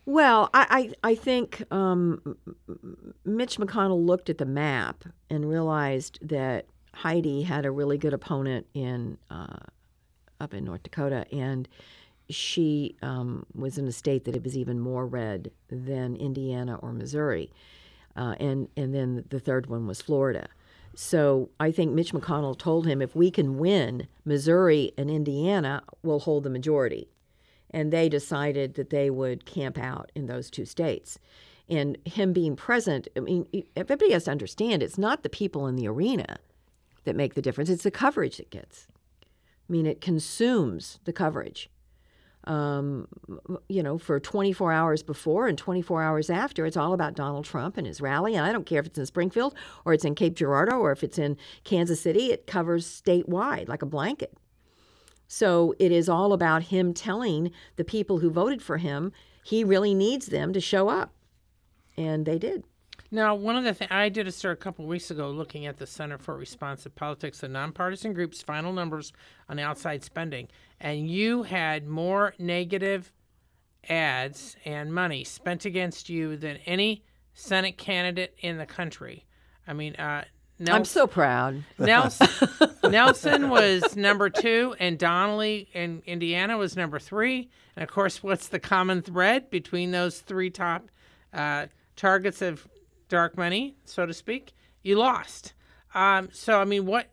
Well, 0.06 0.50
I, 0.54 0.92
I, 1.02 1.10
I 1.10 1.14
think 1.14 1.62
um, 1.70 2.36
Mitch 3.24 3.58
McConnell 3.58 4.04
looked 4.04 4.30
at 4.30 4.38
the 4.38 4.46
map 4.46 5.04
and 5.28 5.48
realized 5.48 6.18
that 6.22 6.66
Heidi 6.94 7.42
had 7.42 7.64
a 7.64 7.70
really 7.70 7.98
good 7.98 8.14
opponent 8.14 8.66
in 8.74 9.18
uh, 9.30 9.58
up 10.40 10.54
in 10.54 10.64
North 10.64 10.82
Dakota, 10.82 11.26
and 11.32 11.68
she 12.30 12.96
um, 13.02 13.44
was 13.54 13.76
in 13.76 13.86
a 13.86 13.92
state 13.92 14.24
that 14.24 14.34
it 14.34 14.42
was 14.42 14.56
even 14.56 14.80
more 14.80 15.06
red 15.06 15.50
than 15.68 16.16
Indiana 16.16 16.76
or 16.76 16.92
Missouri. 16.92 17.52
Uh, 18.16 18.34
and, 18.40 18.68
and 18.76 18.94
then 18.94 19.24
the 19.28 19.40
third 19.40 19.66
one 19.66 19.86
was 19.86 20.00
Florida. 20.00 20.48
So 20.94 21.50
I 21.58 21.70
think 21.70 21.92
Mitch 21.92 22.12
McConnell 22.12 22.58
told 22.58 22.86
him 22.86 23.00
if 23.00 23.14
we 23.14 23.30
can 23.30 23.58
win 23.58 24.08
Missouri 24.24 24.92
and 24.98 25.10
Indiana, 25.10 25.82
we'll 26.02 26.20
hold 26.20 26.44
the 26.44 26.50
majority. 26.50 27.08
And 27.70 27.92
they 27.92 28.08
decided 28.08 28.74
that 28.74 28.90
they 28.90 29.10
would 29.10 29.46
camp 29.46 29.78
out 29.78 30.10
in 30.14 30.26
those 30.26 30.50
two 30.50 30.64
states. 30.64 31.18
And 31.68 31.96
him 32.04 32.32
being 32.32 32.56
present, 32.56 33.06
I 33.16 33.20
mean, 33.20 33.46
everybody 33.76 34.12
has 34.12 34.24
to 34.24 34.32
understand 34.32 34.82
it's 34.82 34.98
not 34.98 35.22
the 35.22 35.28
people 35.28 35.68
in 35.68 35.76
the 35.76 35.86
arena 35.86 36.38
that 37.04 37.14
make 37.14 37.34
the 37.34 37.42
difference, 37.42 37.70
it's 37.70 37.84
the 37.84 37.90
coverage 37.90 38.40
it 38.40 38.50
gets. 38.50 38.88
I 39.22 39.72
mean, 39.72 39.86
it 39.86 40.00
consumes 40.00 40.98
the 41.04 41.12
coverage 41.12 41.70
um, 42.44 43.06
you 43.68 43.82
know, 43.82 43.98
for 43.98 44.18
24 44.18 44.72
hours 44.72 45.02
before 45.02 45.46
and 45.46 45.58
24 45.58 46.02
hours 46.02 46.30
after. 46.30 46.66
It's 46.66 46.76
all 46.76 46.92
about 46.92 47.14
Donald 47.14 47.44
Trump 47.44 47.76
and 47.76 47.86
his 47.86 48.00
rally. 48.00 48.34
And 48.34 48.46
I 48.46 48.52
don't 48.52 48.66
care 48.66 48.80
if 48.80 48.86
it's 48.86 48.98
in 48.98 49.06
Springfield 49.06 49.54
or 49.84 49.92
it's 49.92 50.04
in 50.04 50.14
Cape 50.14 50.34
Girardeau 50.34 50.78
or 50.78 50.92
if 50.92 51.04
it's 51.04 51.18
in 51.18 51.36
Kansas 51.64 52.00
City, 52.00 52.32
it 52.32 52.46
covers 52.46 52.86
statewide 52.86 53.68
like 53.68 53.82
a 53.82 53.86
blanket. 53.86 54.34
So 55.28 55.74
it 55.78 55.92
is 55.92 56.08
all 56.08 56.32
about 56.32 56.64
him 56.64 56.92
telling 56.92 57.52
the 57.76 57.84
people 57.84 58.18
who 58.18 58.30
voted 58.30 58.62
for 58.62 58.78
him 58.78 59.12
he 59.42 59.64
really 59.64 59.94
needs 59.94 60.26
them 60.26 60.52
to 60.52 60.60
show 60.60 60.88
up. 60.88 61.12
And 61.96 62.26
they 62.26 62.38
did. 62.38 62.64
Now, 63.10 63.34
one 63.34 63.56
of 63.56 63.64
the 63.64 63.74
things 63.74 63.90
I 63.90 64.08
did 64.08 64.28
a 64.28 64.32
story 64.32 64.52
a 64.52 64.56
couple 64.56 64.86
weeks 64.86 65.10
ago 65.10 65.30
looking 65.30 65.66
at 65.66 65.78
the 65.78 65.86
Center 65.86 66.16
for 66.16 66.36
Responsive 66.36 66.94
Politics, 66.94 67.40
the 67.40 67.48
nonpartisan 67.48 68.12
group's 68.12 68.40
final 68.40 68.72
numbers 68.72 69.12
on 69.48 69.58
outside 69.58 70.04
spending, 70.04 70.48
and 70.80 71.10
you 71.10 71.42
had 71.42 71.86
more 71.86 72.34
negative 72.38 73.12
ads 73.88 74.56
and 74.64 74.92
money 74.92 75.24
spent 75.24 75.64
against 75.64 76.08
you 76.08 76.36
than 76.36 76.58
any 76.66 77.04
Senate 77.34 77.76
candidate 77.76 78.34
in 78.40 78.58
the 78.58 78.66
country. 78.66 79.26
I 79.66 79.72
mean, 79.72 79.94
uh, 79.96 80.24
Nelson, 80.58 80.74
I'm 80.74 80.84
so 80.84 81.06
proud. 81.06 81.64
Nelson, 81.78 82.28
Nelson 82.90 83.48
was 83.48 83.96
number 83.96 84.28
two, 84.28 84.74
and 84.78 84.98
Donnelly 84.98 85.68
in 85.72 86.02
Indiana 86.04 86.58
was 86.58 86.76
number 86.76 86.98
three. 86.98 87.50
And 87.76 87.82
of 87.82 87.88
course, 87.88 88.22
what's 88.22 88.48
the 88.48 88.58
common 88.58 89.00
thread 89.00 89.48
between 89.48 89.90
those 89.90 90.20
three 90.20 90.50
top 90.50 90.90
uh, 91.32 91.66
targets 91.96 92.42
of 92.42 92.68
dark 93.08 93.38
money, 93.38 93.76
so 93.84 94.04
to 94.04 94.12
speak, 94.12 94.52
you 94.82 94.96
lost. 94.96 95.54
Um, 95.94 96.28
so, 96.32 96.60
I 96.60 96.64
mean, 96.64 96.84
what 96.86 97.08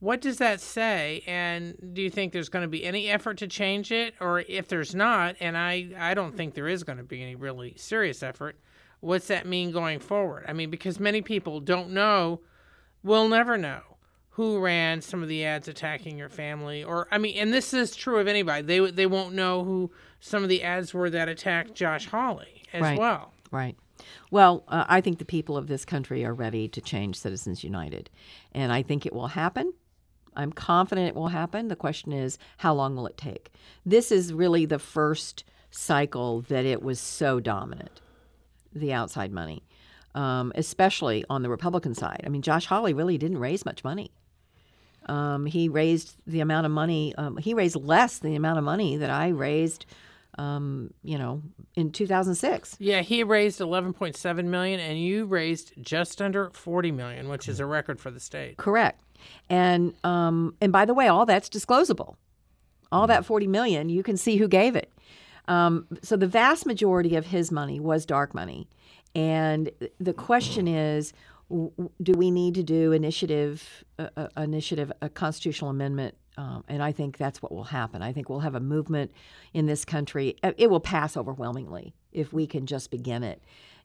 what 0.00 0.20
does 0.20 0.38
that 0.38 0.60
say? 0.60 1.22
And 1.26 1.74
do 1.92 2.02
you 2.02 2.10
think 2.10 2.32
there's 2.32 2.48
going 2.48 2.62
to 2.62 2.68
be 2.68 2.84
any 2.84 3.08
effort 3.08 3.38
to 3.38 3.48
change 3.48 3.90
it, 3.90 4.14
or 4.20 4.40
if 4.48 4.68
there's 4.68 4.94
not, 4.94 5.36
and 5.40 5.56
I 5.56 5.90
I 5.98 6.14
don't 6.14 6.36
think 6.36 6.54
there 6.54 6.68
is 6.68 6.84
going 6.84 6.98
to 6.98 7.04
be 7.04 7.22
any 7.22 7.34
really 7.34 7.74
serious 7.76 8.22
effort, 8.22 8.56
what's 9.00 9.28
that 9.28 9.46
mean 9.46 9.72
going 9.72 9.98
forward? 9.98 10.44
I 10.48 10.52
mean, 10.52 10.70
because 10.70 11.00
many 11.00 11.22
people 11.22 11.60
don't 11.60 11.90
know, 11.90 12.40
will 13.02 13.28
never 13.28 13.56
know 13.56 13.80
who 14.30 14.60
ran 14.60 15.00
some 15.00 15.20
of 15.20 15.28
the 15.28 15.44
ads 15.44 15.66
attacking 15.66 16.16
your 16.16 16.28
family 16.28 16.84
or 16.84 17.08
I 17.10 17.18
mean 17.18 17.36
and 17.38 17.52
this 17.52 17.74
is 17.74 17.96
true 17.96 18.20
of 18.20 18.28
anybody 18.28 18.62
they 18.62 18.90
they 18.92 19.06
won't 19.06 19.34
know 19.34 19.64
who 19.64 19.90
some 20.20 20.44
of 20.44 20.48
the 20.48 20.62
ads 20.62 20.94
were 20.94 21.10
that 21.10 21.28
attacked 21.28 21.74
Josh 21.74 22.06
Hawley 22.06 22.62
as 22.72 22.82
right. 22.82 22.96
well 22.96 23.32
right 23.50 23.76
well, 24.30 24.64
uh, 24.68 24.84
I 24.88 25.00
think 25.00 25.18
the 25.18 25.24
people 25.24 25.56
of 25.56 25.66
this 25.66 25.84
country 25.84 26.24
are 26.24 26.34
ready 26.34 26.68
to 26.68 26.80
change 26.80 27.16
Citizens 27.16 27.64
United. 27.64 28.10
And 28.52 28.72
I 28.72 28.82
think 28.82 29.06
it 29.06 29.12
will 29.12 29.28
happen. 29.28 29.72
I'm 30.38 30.52
confident 30.52 31.08
it 31.08 31.14
will 31.14 31.28
happen. 31.28 31.68
The 31.68 31.76
question 31.76 32.12
is, 32.12 32.38
how 32.58 32.72
long 32.72 32.96
will 32.96 33.06
it 33.06 33.16
take? 33.16 33.50
This 33.84 34.10
is 34.10 34.32
really 34.32 34.64
the 34.64 34.78
first 34.78 35.44
cycle 35.70 36.42
that 36.42 36.64
it 36.64 36.82
was 36.82 37.00
so 37.00 37.40
dominant, 37.40 38.00
the 38.72 38.92
outside 38.92 39.32
money, 39.32 39.64
um, 40.14 40.52
especially 40.54 41.24
on 41.28 41.42
the 41.42 41.50
Republican 41.50 41.94
side. 41.94 42.22
I 42.24 42.28
mean, 42.28 42.42
Josh 42.42 42.66
Hawley 42.66 42.94
really 42.94 43.18
didn't 43.18 43.38
raise 43.38 43.66
much 43.66 43.84
money. 43.84 44.12
Um, 45.06 45.44
he 45.46 45.68
raised 45.68 46.16
the 46.26 46.40
amount 46.40 46.66
of 46.66 46.72
money, 46.72 47.14
um, 47.16 47.36
he 47.36 47.54
raised 47.54 47.76
less 47.76 48.18
than 48.18 48.30
the 48.30 48.36
amount 48.36 48.58
of 48.58 48.64
money 48.64 48.96
that 48.96 49.10
I 49.10 49.28
raised 49.28 49.86
um, 50.38 50.94
you 51.02 51.18
know, 51.18 51.42
in 51.74 51.90
2006. 51.90 52.76
Yeah, 52.78 53.02
he 53.02 53.24
raised 53.24 53.60
11.7 53.60 54.44
million, 54.44 54.78
and 54.78 54.98
you 54.98 55.26
raised 55.26 55.72
just 55.80 56.22
under 56.22 56.50
40 56.50 56.92
million, 56.92 57.28
which 57.28 57.48
is 57.48 57.58
a 57.60 57.66
record 57.66 58.00
for 58.00 58.10
the 58.10 58.20
state. 58.20 58.56
Correct. 58.56 59.02
And 59.48 59.94
um, 60.04 60.54
and 60.60 60.72
by 60.72 60.84
the 60.84 60.94
way, 60.94 61.08
all 61.08 61.26
that's 61.26 61.48
disclosable. 61.48 62.16
All 62.90 63.06
that 63.06 63.26
40 63.26 63.46
million, 63.46 63.90
you 63.90 64.02
can 64.02 64.16
see 64.16 64.36
who 64.36 64.48
gave 64.48 64.74
it. 64.74 64.90
Um, 65.46 65.86
so 66.02 66.16
the 66.16 66.26
vast 66.26 66.64
majority 66.64 67.16
of 67.16 67.26
his 67.26 67.52
money 67.52 67.80
was 67.80 68.06
dark 68.06 68.34
money, 68.34 68.68
and 69.14 69.70
the 69.98 70.14
question 70.14 70.66
is, 70.68 71.12
do 71.50 72.12
we 72.12 72.30
need 72.30 72.54
to 72.54 72.62
do 72.62 72.92
initiative, 72.92 73.84
uh, 73.98 74.28
initiative, 74.36 74.92
a 75.00 75.08
constitutional 75.08 75.70
amendment 75.70 76.14
um, 76.38 76.62
and 76.68 76.84
I 76.84 76.92
think 76.92 77.18
that's 77.18 77.42
what 77.42 77.50
will 77.50 77.64
happen. 77.64 78.00
I 78.00 78.12
think 78.12 78.28
we'll 78.28 78.38
have 78.40 78.54
a 78.54 78.60
movement 78.60 79.10
in 79.52 79.66
this 79.66 79.84
country. 79.84 80.36
Uh, 80.40 80.52
it 80.56 80.70
will 80.70 80.78
pass 80.78 81.16
overwhelmingly 81.16 81.94
if 82.12 82.32
we 82.32 82.46
can 82.46 82.64
just 82.64 82.92
begin 82.92 83.24
it. 83.24 83.42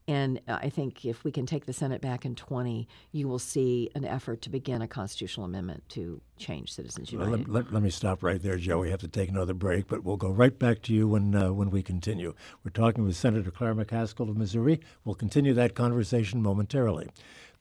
And 0.08 0.41
uh, 0.47 0.60
I 0.62 0.70
think 0.70 1.06
if 1.06 1.24
we 1.24 1.32
can 1.32 1.45
take 1.45 1.66
the 1.66 1.74
Senate 1.74 2.01
back 2.01 2.26
in 2.26 2.36
20, 2.36 2.88
you 3.12 3.28
will 3.28 3.39
see 3.39 3.89
an 3.95 4.04
effort 4.04 4.41
to 4.41 4.49
begin 4.49 4.82
a 4.82 4.88
constitutional 4.88 5.45
amendment 5.45 5.88
to 5.89 6.22
change 6.38 6.74
Citizens 6.74 7.12
United. 7.12 7.30
Well, 7.30 7.39
let, 7.39 7.49
let, 7.49 7.74
let, 7.74 7.84
me 7.84 7.89
stop 7.89 8.22
right 8.22 8.41
there, 8.41 8.58
Joe. 8.58 8.80
We 8.80 8.89
have 8.89 8.99
to 9.01 9.08
take 9.08 9.30
another 9.30 9.54
break, 9.54 9.88
but 9.88 10.04
we'll 10.04 10.18
go 10.18 10.30
right 10.30 10.58
back 10.58 10.82
to 10.84 10.93
you 10.93 11.08
when, 11.08 11.34
uh, 11.34 11.54
when 11.54 11.70
we 11.70 11.82
continue. 11.82 12.34
We're 12.64 12.72
talking 12.72 13.06
with 13.06 13.16
Senator 13.16 13.51
Claire 13.51 13.76
McCaskill 13.76 14.30
of 14.30 14.36
Missouri. 14.36 14.82
We'll 15.06 15.16
continue 15.16 15.54
that 15.54 15.74
conversation 15.74 16.41
momentarily. 16.41 17.10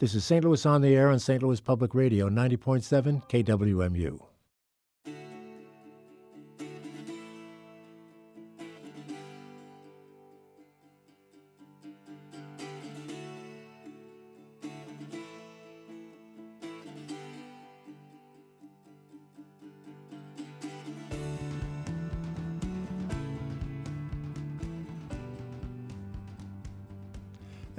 This 0.01 0.14
is 0.14 0.24
St. 0.24 0.45
Louis 0.45 0.66
on 0.66 0.80
the 0.80 0.97
Air 0.97 1.11
on 1.11 1.20
St. 1.20 1.43
Louis 1.43 1.61
Public 1.61 1.95
Radio, 1.95 2.28
90.7 2.28 3.28
KWMU. 3.28 4.32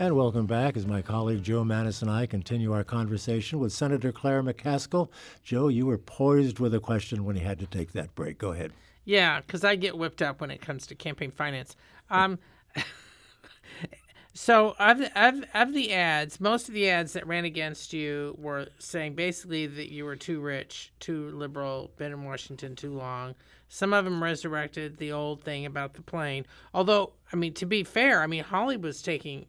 And 0.03 0.17
welcome 0.17 0.47
back 0.47 0.75
as 0.75 0.85
my 0.85 1.01
colleague 1.01 1.43
Joe 1.43 1.63
Mannies 1.63 2.01
and 2.01 2.11
I 2.11 2.25
continue 2.25 2.73
our 2.73 2.83
conversation 2.83 3.59
with 3.59 3.71
Senator 3.71 4.11
Claire 4.11 4.43
McCaskill. 4.43 5.07
Joe, 5.43 5.69
you 5.69 5.85
were 5.85 5.97
poised 5.97 6.59
with 6.59 6.73
a 6.73 6.81
question 6.81 7.23
when 7.23 7.37
he 7.37 7.41
had 7.41 7.57
to 7.59 7.65
take 7.65 7.93
that 7.93 8.13
break. 8.13 8.37
Go 8.37 8.51
ahead. 8.51 8.73
Yeah, 9.05 9.39
because 9.39 9.63
I 9.63 9.77
get 9.77 9.97
whipped 9.97 10.21
up 10.21 10.41
when 10.41 10.51
it 10.51 10.59
comes 10.59 10.85
to 10.87 10.95
campaign 10.95 11.31
finance. 11.31 11.77
Um, 12.09 12.37
so 14.33 14.75
of 14.77 14.99
of, 15.15 15.45
of 15.53 15.73
the 15.73 15.93
ads, 15.93 16.37
most 16.41 16.67
of 16.67 16.73
the 16.73 16.89
ads 16.89 17.13
that 17.13 17.25
ran 17.25 17.45
against 17.45 17.93
you 17.93 18.35
were 18.37 18.67
saying 18.79 19.15
basically 19.15 19.67
that 19.67 19.89
you 19.89 20.03
were 20.03 20.17
too 20.17 20.41
rich, 20.41 20.91
too 20.99 21.29
liberal, 21.29 21.91
been 21.95 22.11
in 22.11 22.25
Washington 22.25 22.75
too 22.75 22.91
long. 22.91 23.35
Some 23.69 23.93
of 23.93 24.03
them 24.03 24.21
resurrected 24.21 24.97
the 24.97 25.13
old 25.13 25.45
thing 25.45 25.65
about 25.65 25.93
the 25.93 26.01
plane. 26.01 26.45
Although, 26.73 27.13
I 27.31 27.37
mean, 27.37 27.53
to 27.53 27.65
be 27.65 27.85
fair, 27.85 28.21
I 28.21 28.27
mean, 28.27 28.43
Hawley 28.43 28.75
was 28.75 29.01
taking 29.01 29.45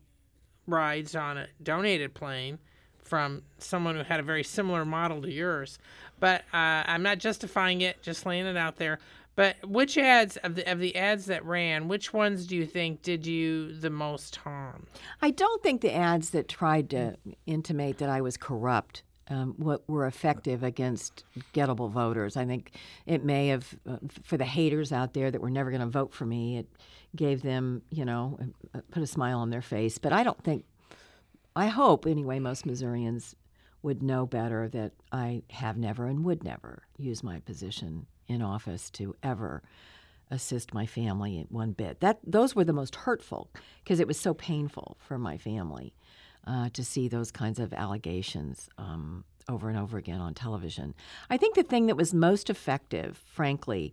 rides 0.66 1.14
on 1.14 1.38
a 1.38 1.46
donated 1.62 2.14
plane 2.14 2.58
from 3.02 3.42
someone 3.58 3.96
who 3.96 4.02
had 4.02 4.20
a 4.20 4.22
very 4.22 4.42
similar 4.42 4.84
model 4.84 5.22
to 5.22 5.30
yours. 5.30 5.78
But 6.20 6.42
uh, 6.52 6.84
I'm 6.86 7.02
not 7.02 7.18
justifying 7.18 7.82
it, 7.82 8.02
just 8.02 8.24
laying 8.24 8.46
it 8.46 8.56
out 8.56 8.76
there. 8.76 8.98
But 9.36 9.56
which 9.66 9.98
ads 9.98 10.36
of 10.38 10.54
the 10.54 10.70
of 10.70 10.78
the 10.78 10.94
ads 10.94 11.26
that 11.26 11.44
ran, 11.44 11.88
which 11.88 12.12
ones 12.12 12.46
do 12.46 12.56
you 12.56 12.66
think 12.66 13.02
did 13.02 13.26
you 13.26 13.74
the 13.74 13.90
most 13.90 14.36
harm? 14.36 14.86
I 15.20 15.32
don't 15.32 15.62
think 15.62 15.80
the 15.80 15.92
ads 15.92 16.30
that 16.30 16.48
tried 16.48 16.88
to 16.90 17.16
intimate 17.44 17.98
that 17.98 18.08
I 18.08 18.20
was 18.20 18.36
corrupt 18.36 19.02
um, 19.28 19.54
what 19.56 19.88
were 19.88 20.06
effective 20.06 20.62
against 20.62 21.24
gettable 21.52 21.90
voters. 21.90 22.36
I 22.36 22.44
think 22.44 22.72
it 23.06 23.24
may 23.24 23.48
have, 23.48 23.74
uh, 23.88 23.96
for 24.22 24.36
the 24.36 24.44
haters 24.44 24.92
out 24.92 25.14
there 25.14 25.30
that 25.30 25.40
were 25.40 25.50
never 25.50 25.70
going 25.70 25.80
to 25.80 25.86
vote 25.86 26.12
for 26.12 26.26
me, 26.26 26.58
it 26.58 26.66
gave 27.16 27.42
them, 27.42 27.82
you 27.90 28.04
know, 28.04 28.38
put 28.90 29.02
a 29.02 29.06
smile 29.06 29.38
on 29.38 29.50
their 29.50 29.62
face. 29.62 29.98
But 29.98 30.12
I 30.12 30.24
don't 30.24 30.42
think, 30.42 30.64
I 31.56 31.68
hope 31.68 32.06
anyway, 32.06 32.38
most 32.38 32.66
Missourians 32.66 33.34
would 33.82 34.02
know 34.02 34.26
better 34.26 34.68
that 34.68 34.92
I 35.12 35.42
have 35.50 35.76
never 35.76 36.06
and 36.06 36.24
would 36.24 36.42
never 36.42 36.82
use 36.96 37.22
my 37.22 37.40
position 37.40 38.06
in 38.26 38.42
office 38.42 38.90
to 38.90 39.14
ever 39.22 39.62
assist 40.30 40.72
my 40.72 40.86
family 40.86 41.46
one 41.50 41.72
bit. 41.72 42.00
That 42.00 42.18
those 42.26 42.54
were 42.54 42.64
the 42.64 42.72
most 42.72 42.96
hurtful 42.96 43.50
because 43.82 44.00
it 44.00 44.08
was 44.08 44.18
so 44.18 44.34
painful 44.34 44.96
for 45.06 45.18
my 45.18 45.36
family 45.36 45.94
uh, 46.46 46.68
to 46.70 46.84
see 46.84 47.08
those 47.08 47.30
kinds 47.30 47.58
of 47.58 47.72
allegations 47.72 48.68
um, 48.78 49.24
over 49.48 49.68
and 49.68 49.78
over 49.78 49.98
again 49.98 50.20
on 50.20 50.34
television. 50.34 50.94
I 51.30 51.36
think 51.36 51.54
the 51.54 51.62
thing 51.62 51.86
that 51.86 51.96
was 51.96 52.14
most 52.14 52.50
effective, 52.50 53.22
frankly, 53.26 53.92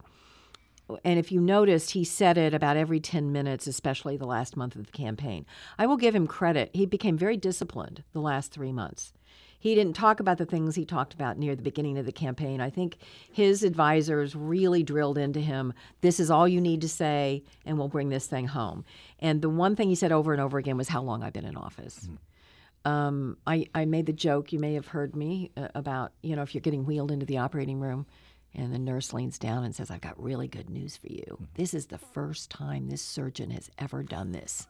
and 1.06 1.18
if 1.18 1.32
you 1.32 1.40
noticed, 1.40 1.92
he 1.92 2.04
said 2.04 2.38
it 2.38 2.54
about 2.54 2.78
every 2.78 3.00
10 3.00 3.32
minutes, 3.32 3.68
especially 3.68 4.18
the 4.18 4.26
last 4.26 4.58
month 4.58 4.76
of 4.76 4.86
the 4.86 4.92
campaign. 4.92 5.46
I 5.80 5.86
will 5.86 5.98
give 5.98 6.14
him 6.14 6.28
credit. 6.28 6.70
He 6.74 6.86
became 6.86 7.18
very 7.18 7.38
disciplined 7.38 8.04
the 8.14 8.20
last 8.20 8.52
three 8.52 8.74
months. 8.74 9.14
He 9.62 9.76
didn't 9.76 9.94
talk 9.94 10.20
about 10.20 10.40
the 10.40 10.46
things 10.46 10.74
he 10.74 10.86
talked 10.86 11.14
about 11.14 11.38
near 11.38 11.56
the 11.56 11.62
beginning 11.62 12.00
of 12.00 12.08
the 12.08 12.12
campaign. 12.12 12.60
I 12.60 12.72
think 12.72 12.98
his 13.32 13.64
advisors 13.64 14.36
really 14.36 14.82
drilled 14.82 15.20
into 15.20 15.40
him 15.40 15.74
this 16.02 16.20
is 16.20 16.32
all 16.32 16.48
you 16.48 16.60
need 16.60 16.82
to 16.82 16.90
say, 16.90 17.44
and 17.64 17.78
we'll 17.78 17.88
bring 17.88 18.10
this 18.10 18.26
thing 18.26 18.48
home. 18.48 18.84
And 19.20 19.44
the 19.44 19.50
one 19.50 19.76
thing 19.76 19.90
he 19.90 19.96
said 19.96 20.12
over 20.12 20.34
and 20.34 20.42
over 20.42 20.58
again 20.58 20.78
was 20.78 20.88
how 20.88 21.04
long 21.04 21.22
I've 21.22 21.34
been 21.34 21.46
in 21.46 21.56
office. 21.56 22.00
Mm-hmm. 22.00 22.16
Um, 22.84 23.38
I, 23.46 23.68
I 23.76 23.86
made 23.86 24.08
the 24.08 24.14
joke, 24.14 24.52
you 24.52 24.60
may 24.60 24.74
have 24.74 24.88
heard 24.88 25.16
me, 25.16 25.52
uh, 25.56 25.68
about, 25.76 26.14
you 26.24 26.36
know, 26.36 26.42
if 26.42 26.56
you're 26.56 26.62
getting 26.62 26.86
wheeled 26.86 27.12
into 27.12 27.26
the 27.26 27.38
operating 27.38 27.80
room 27.80 28.08
and 28.54 28.74
the 28.74 28.80
nurse 28.80 29.14
leans 29.14 29.38
down 29.38 29.64
and 29.64 29.76
says, 29.76 29.92
I've 29.92 30.02
got 30.02 30.22
really 30.22 30.48
good 30.48 30.70
news 30.70 30.98
for 30.98 31.08
you. 31.08 31.38
Hmm. 31.38 31.44
This 31.56 31.74
is 31.74 31.88
the 31.88 31.98
first 31.98 32.50
time 32.50 32.90
this 32.90 33.02
surgeon 33.02 33.52
has 33.52 33.70
ever 33.78 34.04
done 34.04 34.32
this. 34.32 34.68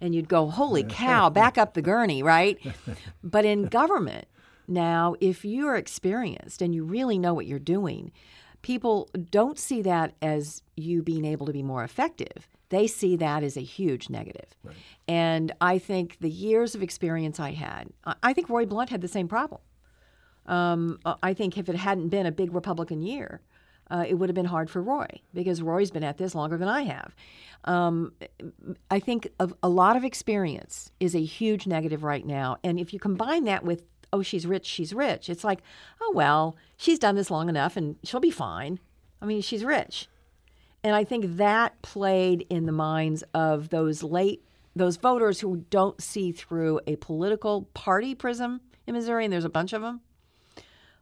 And 0.00 0.14
you'd 0.14 0.28
go, 0.28 0.48
Holy 0.48 0.84
cow, 0.84 1.30
back 1.30 1.58
up 1.58 1.74
the 1.74 1.82
gurney, 1.82 2.22
right? 2.22 2.58
But 3.22 3.44
in 3.44 3.66
government, 3.66 4.26
now, 4.68 5.14
if 5.20 5.44
you're 5.44 5.76
experienced 5.76 6.60
and 6.62 6.74
you 6.74 6.84
really 6.84 7.18
know 7.18 7.34
what 7.34 7.46
you're 7.46 7.58
doing, 7.58 8.12
people 8.66 9.08
don't 9.30 9.60
see 9.60 9.80
that 9.80 10.12
as 10.20 10.60
you 10.74 11.00
being 11.00 11.24
able 11.24 11.46
to 11.46 11.52
be 11.52 11.62
more 11.62 11.84
effective. 11.84 12.48
They 12.70 12.88
see 12.88 13.14
that 13.14 13.44
as 13.44 13.56
a 13.56 13.60
huge 13.60 14.10
negative. 14.10 14.56
Right. 14.64 14.74
And 15.06 15.52
I 15.60 15.78
think 15.78 16.18
the 16.18 16.28
years 16.28 16.74
of 16.74 16.82
experience 16.82 17.38
I 17.38 17.52
had, 17.52 17.90
I 18.24 18.32
think 18.32 18.48
Roy 18.48 18.66
Blunt 18.66 18.90
had 18.90 19.02
the 19.02 19.08
same 19.08 19.28
problem. 19.28 19.60
Um, 20.46 20.98
I 21.22 21.32
think 21.32 21.56
if 21.56 21.68
it 21.68 21.76
hadn't 21.76 22.08
been 22.08 22.26
a 22.26 22.32
big 22.32 22.52
Republican 22.52 23.02
year, 23.02 23.40
uh, 23.88 24.04
it 24.08 24.14
would 24.14 24.28
have 24.28 24.34
been 24.34 24.46
hard 24.46 24.68
for 24.68 24.82
Roy 24.82 25.06
because 25.32 25.62
Roy's 25.62 25.92
been 25.92 26.02
at 26.02 26.18
this 26.18 26.34
longer 26.34 26.56
than 26.56 26.66
I 26.66 26.82
have. 26.82 27.14
Um, 27.66 28.14
I 28.90 28.98
think 28.98 29.28
a, 29.38 29.48
a 29.62 29.68
lot 29.68 29.96
of 29.96 30.02
experience 30.02 30.90
is 30.98 31.14
a 31.14 31.22
huge 31.22 31.68
negative 31.68 32.02
right 32.02 32.26
now. 32.26 32.56
And 32.64 32.80
if 32.80 32.92
you 32.92 32.98
combine 32.98 33.44
that 33.44 33.64
with 33.64 33.84
oh, 34.16 34.22
she's 34.22 34.46
rich, 34.46 34.64
she's 34.64 34.94
rich. 34.94 35.28
It's 35.28 35.44
like, 35.44 35.60
oh, 36.00 36.12
well, 36.14 36.56
she's 36.76 36.98
done 36.98 37.14
this 37.14 37.30
long 37.30 37.48
enough 37.48 37.76
and 37.76 37.96
she'll 38.02 38.20
be 38.20 38.30
fine. 38.30 38.80
I 39.20 39.26
mean, 39.26 39.42
she's 39.42 39.64
rich. 39.64 40.08
And 40.82 40.94
I 40.94 41.04
think 41.04 41.36
that 41.36 41.80
played 41.82 42.46
in 42.48 42.66
the 42.66 42.72
minds 42.72 43.22
of 43.34 43.68
those 43.68 44.02
late, 44.02 44.42
those 44.74 44.96
voters 44.96 45.40
who 45.40 45.64
don't 45.68 46.00
see 46.00 46.32
through 46.32 46.80
a 46.86 46.96
political 46.96 47.62
party 47.74 48.14
prism 48.14 48.60
in 48.86 48.94
Missouri, 48.94 49.24
and 49.24 49.32
there's 49.32 49.44
a 49.44 49.50
bunch 49.50 49.72
of 49.72 49.82
them. 49.82 50.00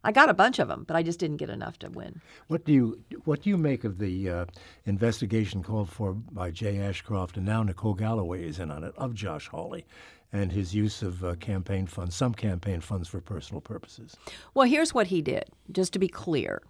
I 0.02 0.12
got 0.12 0.28
a 0.28 0.34
bunch 0.34 0.58
of 0.58 0.68
them, 0.68 0.84
but 0.86 0.96
I 0.96 1.02
just 1.02 1.18
didn't 1.18 1.38
get 1.38 1.48
enough 1.48 1.78
to 1.78 1.88
win. 1.88 2.20
What 2.48 2.64
do 2.64 2.72
you 2.72 3.02
what 3.24 3.42
do 3.42 3.50
you 3.50 3.56
make 3.56 3.84
of 3.84 3.98
the 3.98 4.28
uh, 4.28 4.44
investigation 4.84 5.62
called 5.62 5.88
for 5.88 6.12
by 6.12 6.50
Jay 6.50 6.78
Ashcroft 6.78 7.38
and 7.38 7.46
now 7.46 7.62
Nicole 7.62 7.94
Galloway 7.94 8.46
is 8.46 8.58
in 8.58 8.70
on 8.70 8.84
it 8.84 8.94
of 8.98 9.14
Josh 9.14 9.48
Hawley? 9.48 9.86
And 10.35 10.51
his 10.51 10.74
use 10.74 11.01
of 11.01 11.24
uh, 11.24 11.37
campaign 11.37 11.87
funds, 11.87 12.16
some 12.16 12.35
campaign 12.35 12.80
funds 12.80 13.09
for 13.09 13.20
personal 13.20 13.61
purposes. 13.61 14.16
Well, 14.53 14.66
here's 14.66 14.93
what 14.93 15.07
he 15.07 15.22
did, 15.22 15.45
just 15.70 15.93
to 15.93 15.99
be 16.01 16.09
clear. 16.09 16.61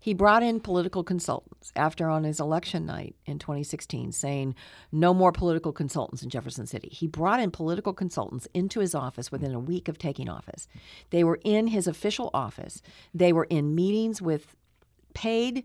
He 0.00 0.14
brought 0.14 0.42
in 0.42 0.58
political 0.58 1.04
consultants 1.04 1.72
after 1.76 2.08
on 2.08 2.24
his 2.24 2.40
election 2.40 2.86
night 2.86 3.14
in 3.24 3.38
2016 3.38 4.10
saying 4.10 4.56
no 4.90 5.14
more 5.14 5.30
political 5.30 5.72
consultants 5.72 6.22
in 6.24 6.30
Jefferson 6.30 6.66
City. 6.66 6.88
He 6.88 7.06
brought 7.06 7.38
in 7.38 7.52
political 7.52 7.92
consultants 7.92 8.48
into 8.52 8.80
his 8.80 8.96
office 8.96 9.30
within 9.30 9.54
a 9.54 9.60
week 9.60 9.86
of 9.88 9.98
taking 9.98 10.28
office. 10.28 10.66
They 11.10 11.22
were 11.22 11.38
in 11.44 11.68
his 11.68 11.86
official 11.86 12.30
office. 12.34 12.82
They 13.14 13.32
were 13.32 13.44
in 13.44 13.76
meetings 13.76 14.20
with 14.20 14.56
paid 15.14 15.64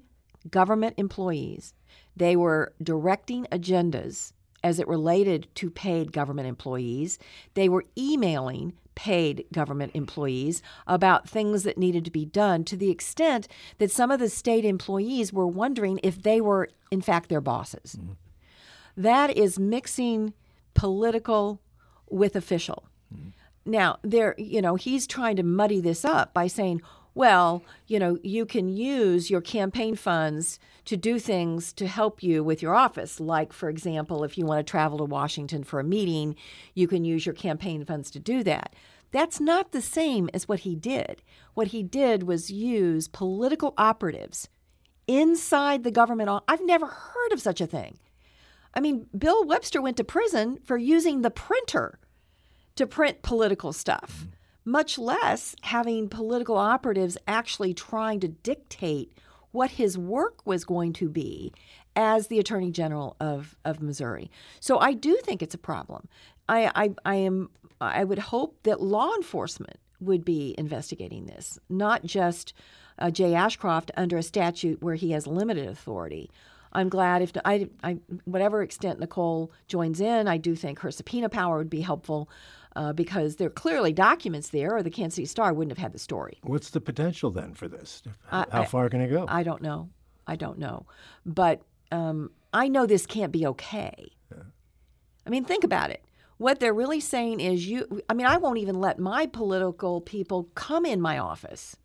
government 0.52 0.96
employees. 0.98 1.74
They 2.16 2.36
were 2.36 2.74
directing 2.84 3.46
agendas 3.46 4.34
as 4.68 4.80
it 4.80 4.88
related 4.88 5.48
to 5.56 5.70
paid 5.70 6.12
government 6.12 6.48
employees. 6.48 7.18
They 7.54 7.70
were 7.70 7.86
emailing 7.98 8.74
paid 8.96 9.46
government 9.54 9.92
employees 9.94 10.62
about 10.86 11.30
things 11.30 11.64
that 11.64 11.78
needed 11.78 12.04
to 12.04 12.12
be 12.12 12.26
done 12.26 12.66
to 12.66 12.76
the 12.76 12.90
extent 12.90 13.48
that 13.78 13.92
some 13.92 14.12
of 14.12 14.20
the 14.20 14.28
state 14.28 14.66
employees 14.66 15.32
were 15.32 15.48
wondering 15.48 16.00
if 16.04 16.22
they 16.22 16.42
were, 16.42 16.68
in 16.92 17.00
fact, 17.00 17.30
their 17.30 17.40
bosses. 17.40 17.96
Mm-hmm. 17.98 18.14
That 18.98 19.38
is 19.38 19.58
mixing 19.58 20.34
political 20.74 21.62
with 22.10 22.36
official. 22.36 22.90
Mm-hmm. 23.14 23.30
Now, 23.72 24.00
there, 24.02 24.36
you 24.38 24.62
know, 24.62 24.76
he's 24.76 25.08
trying 25.08 25.38
to 25.38 25.44
muddy 25.44 25.80
this 25.80 26.04
up 26.04 26.34
by 26.34 26.48
saying, 26.48 26.82
well, 27.18 27.64
you 27.88 27.98
know, 27.98 28.20
you 28.22 28.46
can 28.46 28.70
use 28.70 29.32
your 29.32 29.42
campaign 29.42 29.96
funds 29.96 30.60
to 30.86 30.96
do 30.96 31.18
things 31.18 31.74
to 31.74 31.88
help 31.88 32.22
you 32.22 32.44
with 32.44 32.62
your 32.62 32.76
office. 32.76 33.20
Like, 33.20 33.52
for 33.52 33.70
example, 33.70 34.24
if 34.24 34.38
you 34.38 34.46
want 34.46 34.60
to 34.66 34.70
travel 34.70 35.00
to 35.00 35.04
Washington 35.04 35.64
for 35.64 35.80
a 35.80 35.84
meeting, 35.84 36.36
you 36.76 36.88
can 36.88 37.04
use 37.04 37.26
your 37.26 37.34
campaign 37.34 37.84
funds 37.86 38.12
to 38.12 38.20
do 38.20 38.44
that. 38.44 38.76
That's 39.10 39.40
not 39.40 39.72
the 39.72 39.82
same 39.82 40.30
as 40.32 40.48
what 40.48 40.60
he 40.60 40.76
did. 40.76 41.24
What 41.56 41.70
he 41.70 41.82
did 41.82 42.22
was 42.22 42.52
use 42.52 43.08
political 43.08 43.74
operatives 43.80 44.48
inside 45.08 45.84
the 45.84 45.90
government. 45.90 46.44
I've 46.48 46.66
never 46.66 46.86
heard 46.86 47.32
of 47.32 47.42
such 47.42 47.62
a 47.62 47.66
thing. 47.66 47.98
I 48.76 48.80
mean, 48.80 49.08
Bill 49.18 49.44
Webster 49.44 49.82
went 49.82 49.98
to 49.98 50.04
prison 50.04 50.60
for 50.64 50.78
using 50.78 51.24
the 51.24 51.32
printer 51.32 51.98
to 52.76 52.86
print 52.86 53.24
political 53.24 53.74
stuff 53.74 54.28
much 54.68 54.98
less 54.98 55.56
having 55.62 56.10
political 56.10 56.58
operatives 56.58 57.18
actually 57.26 57.74
trying 57.74 58.20
to 58.20 58.28
dictate 58.28 59.18
what 59.52 59.72
his 59.72 59.98
work 59.98 60.46
was 60.46 60.66
going 60.66 60.92
to 60.92 61.08
be 61.08 61.54
as 61.96 62.28
the 62.28 62.38
Attorney 62.38 62.70
General 62.70 63.16
of, 63.22 63.56
of 63.64 63.82
Missouri. 63.82 64.30
So 64.60 64.78
I 64.78 64.92
do 64.92 65.18
think 65.24 65.42
it's 65.42 65.56
a 65.56 65.58
problem. 65.58 66.10
I, 66.50 66.70
I, 66.76 66.90
I 67.06 67.16
am 67.16 67.50
I 67.80 68.04
would 68.04 68.20
hope 68.20 68.58
that 68.64 68.82
law 68.82 69.14
enforcement 69.16 69.78
would 70.02 70.26
be 70.26 70.56
investigating 70.58 71.28
this, 71.28 71.60
not 71.70 72.04
just 72.04 72.54
uh, 73.00 73.12
Jay 73.12 73.36
Ashcroft 73.36 73.92
under 73.96 74.18
a 74.18 74.24
statute 74.24 74.82
where 74.82 74.96
he 74.96 75.12
has 75.12 75.28
limited 75.28 75.68
authority. 75.68 76.30
I'm 76.74 76.90
glad 76.90 77.22
if 77.22 77.32
I, 77.46 77.70
I, 77.84 78.00
whatever 78.26 78.62
extent 78.62 79.00
Nicole 79.00 79.52
joins 79.68 80.02
in, 80.02 80.28
I 80.28 80.38
do 80.38 80.56
think 80.56 80.80
her 80.80 80.92
subpoena 80.92 81.30
power 81.30 81.58
would 81.58 81.70
be 81.70 81.82
helpful 81.82 82.30
uh, 82.78 82.94
because 82.94 83.36
there 83.38 83.48
are 83.48 83.52
clearly 83.52 83.92
documents 83.92 84.50
there, 84.50 84.76
or 84.76 84.84
the 84.84 84.92
Kansas 84.92 85.16
City 85.16 85.26
Star 85.26 85.52
wouldn't 85.52 85.76
have 85.76 85.84
had 85.84 85.94
the 85.94 86.00
story. 86.00 86.38
What's 86.44 86.70
the 86.70 86.80
potential 86.80 87.32
then 87.32 87.56
for 87.56 87.68
this? 87.68 88.04
How 88.28 88.46
uh, 88.52 88.66
far 88.66 88.88
can 88.90 89.02
it 89.02 89.10
go? 89.10 89.26
I 89.28 89.42
don't 89.42 89.64
know. 89.64 89.90
I 90.28 90.36
don't 90.36 90.60
know. 90.60 90.86
But 91.26 91.62
um, 91.92 92.30
I 92.54 92.68
know 92.68 92.86
this 92.86 93.08
can't 93.08 93.32
be 93.32 93.48
okay. 93.48 94.12
Yeah. 94.32 94.44
I 95.26 95.30
mean, 95.32 95.44
think 95.44 95.64
about 95.64 95.90
it. 95.90 96.06
What 96.38 96.60
they're 96.60 96.74
really 96.74 97.00
saying 97.00 97.40
is 97.40 97.68
you 97.68 98.02
I 98.10 98.14
mean 98.14 98.28
I 98.28 98.38
won't 98.38 98.60
even 98.60 98.80
let 98.80 99.00
my 99.00 99.26
political 99.26 100.02
people 100.02 100.50
come 100.54 100.86
in 100.86 101.02
my 101.02 101.18
office. 101.18 101.76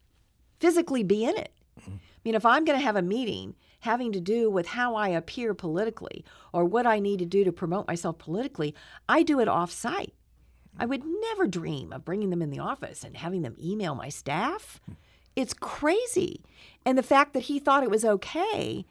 Physically 0.58 1.02
be 1.02 1.24
in 1.24 1.38
it. 1.38 1.52
I 1.88 1.90
mean 2.22 2.34
if 2.34 2.44
I'm 2.44 2.66
going 2.66 2.78
to 2.78 2.84
have 2.84 2.96
a 2.96 3.02
meeting 3.02 3.54
having 3.80 4.12
to 4.12 4.20
do 4.20 4.50
with 4.50 4.66
how 4.66 4.94
I 4.94 5.08
appear 5.08 5.54
politically 5.54 6.22
or 6.52 6.66
what 6.66 6.86
I 6.86 6.98
need 7.00 7.18
to 7.20 7.24
do 7.24 7.44
to 7.44 7.50
promote 7.50 7.88
myself 7.88 8.18
politically, 8.18 8.74
I 9.08 9.22
do 9.22 9.40
it 9.40 9.48
off 9.48 9.72
site. 9.72 10.12
I 10.78 10.86
would 10.86 11.02
never 11.04 11.46
dream 11.46 11.92
of 11.92 12.04
bringing 12.04 12.30
them 12.30 12.42
in 12.42 12.50
the 12.50 12.58
office 12.58 13.04
and 13.04 13.16
having 13.16 13.42
them 13.42 13.56
email 13.62 13.94
my 13.94 14.08
staff. 14.08 14.80
It's 15.36 15.54
crazy. 15.54 16.42
And 16.84 16.96
the 16.98 17.02
fact 17.02 17.32
that 17.34 17.44
he 17.44 17.58
thought 17.58 17.82
it 17.82 17.90
was 17.90 18.04
okay, 18.04 18.84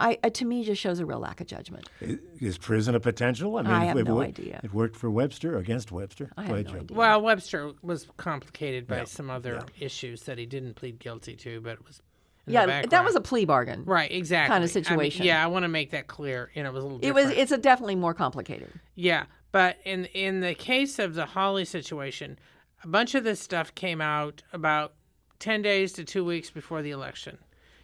I, 0.00 0.18
uh, 0.22 0.30
to 0.30 0.44
me, 0.44 0.62
just 0.64 0.80
shows 0.80 1.00
a 1.00 1.06
real 1.06 1.18
lack 1.18 1.40
of 1.40 1.48
judgment. 1.48 1.88
Is 2.00 2.56
prison 2.56 2.94
a 2.94 3.00
potential? 3.00 3.56
I 3.56 3.62
mean, 3.62 3.72
I 3.72 3.84
have 3.86 3.96
it, 3.96 4.04
no 4.06 4.20
it, 4.20 4.28
idea. 4.28 4.60
It 4.62 4.72
worked 4.72 4.94
for 4.94 5.10
Webster 5.10 5.56
against 5.56 5.90
Webster. 5.90 6.30
I 6.36 6.42
have 6.42 6.50
no 6.50 6.56
idea. 6.56 6.96
Well, 6.96 7.20
Webster 7.20 7.72
was 7.82 8.06
complicated 8.16 8.86
by 8.86 8.98
Yeah. 8.98 9.04
some 9.04 9.28
other 9.28 9.62
issues 9.80 10.22
that 10.24 10.38
he 10.38 10.46
didn't 10.46 10.74
plead 10.74 11.00
guilty 11.00 11.34
to, 11.36 11.60
but 11.60 11.72
it 11.72 11.84
was. 11.84 12.00
Yeah, 12.48 12.86
that 12.86 13.04
was 13.04 13.14
a 13.14 13.20
plea 13.20 13.44
bargain. 13.44 13.84
right, 13.84 14.10
exactly 14.10 14.52
kind 14.52 14.64
of 14.64 14.70
I 14.70 14.74
mean, 14.74 14.84
situation. 14.84 15.26
yeah, 15.26 15.42
I 15.42 15.46
want 15.46 15.64
to 15.64 15.68
make 15.68 15.90
that 15.90 16.06
clear. 16.06 16.50
You 16.54 16.62
know, 16.62 16.70
it 16.70 16.72
was 16.72 16.84
a 16.84 16.86
little. 16.86 17.04
It 17.04 17.14
was. 17.14 17.30
It's 17.30 17.52
a 17.52 17.58
definitely 17.58 17.96
more 17.96 18.14
complicated. 18.14 18.70
Yeah, 18.94 19.24
but 19.52 19.78
in 19.84 20.06
in 20.06 20.40
the 20.40 20.54
case 20.54 20.98
of 20.98 21.14
the 21.14 21.26
Hawley 21.26 21.64
situation, 21.64 22.38
a 22.82 22.88
bunch 22.88 23.14
of 23.14 23.24
this 23.24 23.40
stuff 23.40 23.74
came 23.74 24.00
out 24.00 24.42
about 24.52 24.94
ten 25.38 25.62
days 25.62 25.92
to 25.94 26.04
two 26.04 26.24
weeks 26.24 26.50
before 26.50 26.82
the 26.82 26.90
election. 26.90 27.38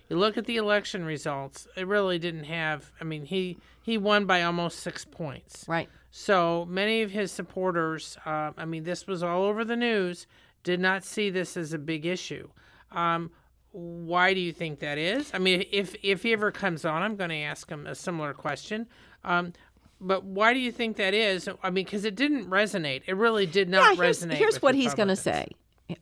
You 0.09 0.19
look 0.19 0.37
at 0.37 0.45
the 0.45 0.57
election 0.57 1.05
results; 1.05 1.67
it 1.77 1.87
really 1.87 2.19
didn't 2.19 2.45
have. 2.45 2.93
I 3.01 3.05
mean, 3.05 3.25
he 3.25 3.59
he 3.83 3.99
won 3.99 4.27
by 4.27 4.43
almost 4.43 4.81
six 4.81 5.05
points. 5.05 5.65
Right. 5.69 5.89
So 6.11 6.65
many 6.71 7.03
of 7.03 7.11
his 7.11 7.33
supporters, 7.33 8.17
uh, 8.25 8.53
I 8.57 8.65
mean, 8.67 8.85
this 8.85 9.07
was 9.07 9.23
all 9.23 9.43
over 9.43 9.65
the 9.65 9.75
news, 9.75 10.29
did 10.63 10.79
not 10.79 11.03
see 11.05 11.29
this 11.29 11.57
as 11.57 11.73
a 11.73 11.79
big 11.79 12.07
issue. 12.07 12.49
Um, 12.93 13.33
why 13.75 14.35
do 14.35 14.41
you 14.41 14.53
think 14.53 14.79
that 14.79 14.99
is? 14.99 15.33
I 15.35 15.39
mean, 15.39 15.65
if 15.73 15.97
if 16.03 16.23
he 16.23 16.33
ever 16.33 16.53
comes 16.53 16.85
on, 16.85 17.03
I'm 17.03 17.17
going 17.17 17.31
to 17.31 17.37
ask 17.37 17.69
him 17.69 17.87
a 17.89 17.95
similar 17.95 18.33
question. 18.33 18.87
Um, 19.25 19.53
but 20.01 20.25
why 20.25 20.55
do 20.55 20.61
you 20.61 20.71
think 20.71 20.97
that 20.99 21.13
is? 21.13 21.49
I 21.63 21.71
mean, 21.71 21.85
because 21.85 22.05
it 22.05 22.15
didn't 22.15 22.49
resonate. 22.49 23.03
It 23.07 23.17
really 23.17 23.47
did 23.47 23.69
not 23.69 23.97
yeah. 23.97 24.05
Here's, 24.05 24.25
resonate. 24.25 24.35
here's 24.35 24.63
what 24.63 24.77
he's 24.77 24.95
going 24.95 25.09
to 25.09 25.17
say. 25.17 25.49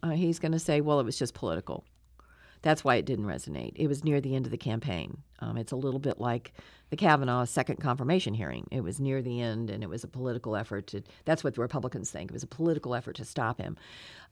Uh, 0.03 0.11
he's 0.11 0.39
going 0.39 0.53
to 0.53 0.59
say, 0.59 0.83
"Well, 0.83 1.01
it 1.01 1.05
was 1.05 1.19
just 1.19 1.33
political." 1.33 1.85
That's 2.63 2.85
why 2.85 2.95
it 2.97 3.05
didn't 3.05 3.27
resonate. 3.27 3.73
It 3.75 3.89
was 3.89 4.05
near 4.05 4.21
the 4.21 4.35
end 4.35 4.47
of 4.47 4.51
the 4.51 4.57
campaign. 4.57 5.19
Um, 5.41 5.57
it's 5.57 5.73
a 5.73 5.77
little 5.77 5.99
bit 6.01 6.21
like 6.21 6.53
the 6.91 6.97
Kavanaugh 6.97 7.45
second 7.45 7.77
confirmation 7.77 8.35
hearing. 8.35 8.67
It 8.71 8.83
was 8.83 9.01
near 9.01 9.21
the 9.21 9.41
end, 9.41 9.69
and 9.69 9.83
it 9.83 9.89
was 9.89 10.05
a 10.05 10.09
political 10.09 10.55
effort 10.57 10.87
to. 10.89 11.03
That's 11.25 11.43
what 11.43 11.55
the 11.55 11.61
Republicans 11.61 12.11
think. 12.11 12.31
It 12.31 12.35
was 12.35 12.45
a 12.45 12.49
political 12.49 12.95
effort 12.95 13.17
to 13.17 13.25
stop 13.25 13.59
him. 13.59 13.77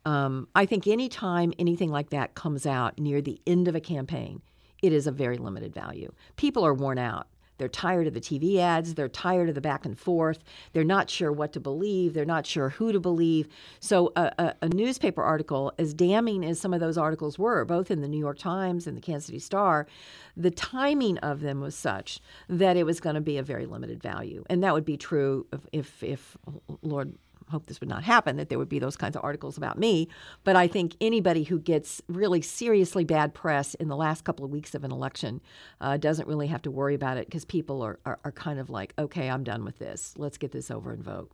Um, 0.04 0.48
I 0.54 0.64
think 0.64 0.86
anytime 0.86 1.52
anything 1.58 1.90
like 1.90 2.10
that 2.10 2.34
comes 2.34 2.66
out 2.66 2.98
near 2.98 3.20
the 3.20 3.40
end 3.46 3.66
of 3.68 3.74
a 3.74 3.80
campaign, 3.80 4.40
it 4.82 4.92
is 4.92 5.06
a 5.06 5.12
very 5.12 5.36
limited 5.36 5.74
value. 5.74 6.12
People 6.36 6.64
are 6.64 6.74
worn 6.74 6.98
out. 6.98 7.26
They're 7.60 7.68
tired 7.68 8.06
of 8.06 8.14
the 8.14 8.22
TV 8.22 8.56
ads. 8.56 8.94
They're 8.94 9.06
tired 9.06 9.50
of 9.50 9.54
the 9.54 9.60
back 9.60 9.84
and 9.84 9.96
forth. 9.96 10.42
They're 10.72 10.82
not 10.82 11.10
sure 11.10 11.30
what 11.30 11.52
to 11.52 11.60
believe. 11.60 12.14
They're 12.14 12.24
not 12.24 12.46
sure 12.46 12.70
who 12.70 12.90
to 12.90 12.98
believe. 12.98 13.48
So, 13.80 14.12
a, 14.16 14.32
a, 14.38 14.54
a 14.62 14.68
newspaper 14.70 15.22
article, 15.22 15.70
as 15.78 15.92
damning 15.92 16.42
as 16.42 16.58
some 16.58 16.72
of 16.72 16.80
those 16.80 16.96
articles 16.96 17.38
were, 17.38 17.66
both 17.66 17.90
in 17.90 18.00
the 18.00 18.08
New 18.08 18.18
York 18.18 18.38
Times 18.38 18.86
and 18.86 18.96
the 18.96 19.02
Kansas 19.02 19.26
City 19.26 19.38
Star, 19.38 19.86
the 20.38 20.50
timing 20.50 21.18
of 21.18 21.42
them 21.42 21.60
was 21.60 21.74
such 21.74 22.20
that 22.48 22.78
it 22.78 22.86
was 22.86 22.98
going 22.98 23.14
to 23.14 23.20
be 23.20 23.36
a 23.36 23.42
very 23.42 23.66
limited 23.66 24.02
value. 24.02 24.42
And 24.48 24.64
that 24.64 24.72
would 24.72 24.86
be 24.86 24.96
true 24.96 25.46
if, 25.52 25.66
if, 25.70 26.02
if 26.02 26.38
Lord 26.80 27.12
hope 27.50 27.66
this 27.66 27.80
would 27.80 27.88
not 27.88 28.04
happen 28.04 28.36
that 28.36 28.48
there 28.48 28.58
would 28.58 28.68
be 28.68 28.78
those 28.78 28.96
kinds 28.96 29.16
of 29.16 29.24
articles 29.24 29.56
about 29.56 29.78
me. 29.78 30.08
But 30.44 30.56
i 30.56 30.66
think 30.66 30.96
anybody 31.00 31.44
who 31.44 31.58
gets 31.58 32.02
really 32.08 32.42
seriously 32.42 33.04
bad 33.04 33.34
press 33.34 33.74
in 33.74 33.88
the 33.88 33.96
last 33.96 34.24
couple 34.24 34.44
of 34.44 34.50
weeks 34.50 34.74
of 34.74 34.84
an 34.84 34.92
election 34.92 35.40
uh, 35.80 35.96
doesn't 35.96 36.28
really 36.28 36.46
have 36.48 36.62
to 36.62 36.70
worry 36.70 36.94
about 36.94 37.16
it 37.16 37.26
because 37.26 37.44
people 37.44 37.82
are, 37.82 37.98
are, 38.06 38.18
are 38.24 38.32
kind 38.32 38.58
of 38.58 38.70
like 38.70 38.94
okay 38.98 39.28
i'm 39.28 39.44
done 39.44 39.64
with 39.64 39.78
this. 39.78 40.14
Let's 40.16 40.38
get 40.38 40.52
this 40.52 40.70
over 40.70 40.92
and 40.92 41.02
vote. 41.02 41.30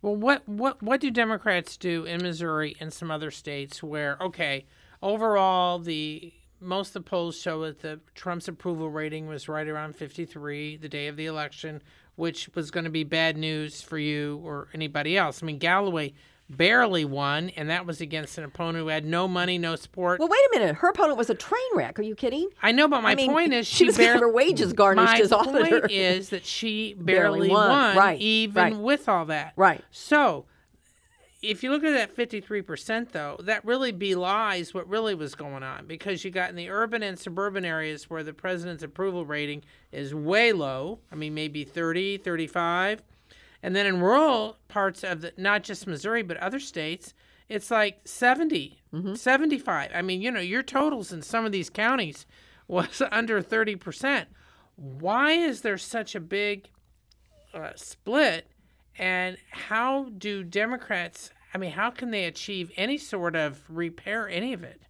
Well, 0.00 0.14
what 0.14 0.48
what 0.48 0.82
what 0.82 1.00
do 1.00 1.10
Democrats 1.10 1.76
do 1.76 2.04
in 2.04 2.22
Missouri 2.22 2.76
and 2.80 2.92
some 2.92 3.10
other 3.10 3.30
states 3.30 3.82
where 3.82 4.16
okay, 4.20 4.66
overall 5.02 5.78
the 5.78 6.32
most 6.60 6.88
of 6.88 7.04
the 7.04 7.10
polls 7.10 7.38
show 7.38 7.62
that 7.62 7.80
the 7.80 8.00
Trump's 8.14 8.48
approval 8.48 8.90
rating 8.90 9.28
was 9.28 9.48
right 9.48 9.66
around 9.66 9.94
53 9.94 10.76
the 10.76 10.88
day 10.88 11.06
of 11.06 11.16
the 11.16 11.26
election, 11.26 11.82
which 12.18 12.50
was 12.54 12.70
going 12.70 12.84
to 12.84 12.90
be 12.90 13.04
bad 13.04 13.36
news 13.36 13.80
for 13.80 13.96
you 13.98 14.40
or 14.44 14.68
anybody 14.74 15.16
else. 15.16 15.42
I 15.42 15.46
mean, 15.46 15.58
Galloway 15.58 16.12
barely 16.50 17.04
won, 17.04 17.50
and 17.50 17.68
that 17.70 17.84
was 17.86 18.00
against 18.00 18.38
an 18.38 18.44
opponent 18.44 18.78
who 18.78 18.88
had 18.88 19.04
no 19.04 19.28
money, 19.28 19.58
no 19.58 19.76
support. 19.76 20.18
well 20.18 20.28
wait 20.28 20.40
a 20.50 20.58
minute 20.58 20.76
her 20.76 20.88
opponent 20.88 21.18
was 21.18 21.28
a 21.28 21.34
train 21.34 21.60
wreck 21.74 21.98
are 21.98 22.02
you 22.02 22.14
kidding 22.14 22.48
I 22.62 22.72
know, 22.72 22.88
but 22.88 23.02
my 23.02 23.10
I 23.10 23.14
mean, 23.16 23.30
point 23.30 23.52
is 23.52 23.66
she 23.68 23.76
she, 23.76 23.84
was 23.84 23.98
barely 23.98 24.20
her 24.20 24.32
wages 24.32 24.72
garnished 24.72 25.12
my 25.12 25.20
as 25.20 25.30
auditor. 25.30 25.80
point 25.80 25.92
is 25.92 26.30
that 26.30 26.44
she 26.46 26.94
Barely 26.98 27.48
barely, 27.48 27.50
won. 27.50 27.68
won, 27.68 27.96
Right, 27.98 28.18
even 28.20 28.62
right. 28.62 28.76
with 28.76 29.08
all 29.10 29.26
that. 29.26 29.52
Right. 29.56 29.84
So, 29.90 30.46
if 31.40 31.62
you 31.62 31.70
look 31.70 31.84
at 31.84 31.92
that 31.92 32.16
53%, 32.16 33.12
though, 33.12 33.36
that 33.40 33.64
really 33.64 33.92
belies 33.92 34.74
what 34.74 34.88
really 34.88 35.14
was 35.14 35.34
going 35.34 35.62
on 35.62 35.86
because 35.86 36.24
you 36.24 36.30
got 36.30 36.50
in 36.50 36.56
the 36.56 36.68
urban 36.68 37.02
and 37.02 37.18
suburban 37.18 37.64
areas 37.64 38.10
where 38.10 38.24
the 38.24 38.32
president's 38.32 38.82
approval 38.82 39.24
rating 39.24 39.62
is 39.92 40.14
way 40.14 40.52
low. 40.52 40.98
I 41.12 41.14
mean, 41.14 41.34
maybe 41.34 41.64
30, 41.64 42.18
35. 42.18 43.02
And 43.62 43.74
then 43.74 43.86
in 43.86 44.00
rural 44.00 44.56
parts 44.68 45.04
of 45.04 45.20
the, 45.20 45.32
not 45.36 45.62
just 45.62 45.86
Missouri, 45.86 46.22
but 46.22 46.36
other 46.38 46.60
states, 46.60 47.14
it's 47.48 47.70
like 47.70 48.00
70, 48.04 48.80
75. 49.14 49.90
I 49.94 50.02
mean, 50.02 50.20
you 50.20 50.30
know, 50.30 50.40
your 50.40 50.62
totals 50.62 51.12
in 51.12 51.22
some 51.22 51.44
of 51.44 51.52
these 51.52 51.70
counties 51.70 52.26
was 52.68 53.00
under 53.10 53.42
30%. 53.42 54.26
Why 54.76 55.32
is 55.32 55.62
there 55.62 55.78
such 55.78 56.14
a 56.14 56.20
big 56.20 56.68
uh, 57.54 57.70
split? 57.76 58.48
And 58.98 59.36
how 59.50 60.08
do 60.18 60.42
Democrats, 60.42 61.30
I 61.54 61.58
mean, 61.58 61.70
how 61.70 61.90
can 61.90 62.10
they 62.10 62.24
achieve 62.24 62.70
any 62.76 62.98
sort 62.98 63.36
of 63.36 63.62
repair 63.68 64.28
any 64.28 64.52
of 64.52 64.64
it? 64.64 64.82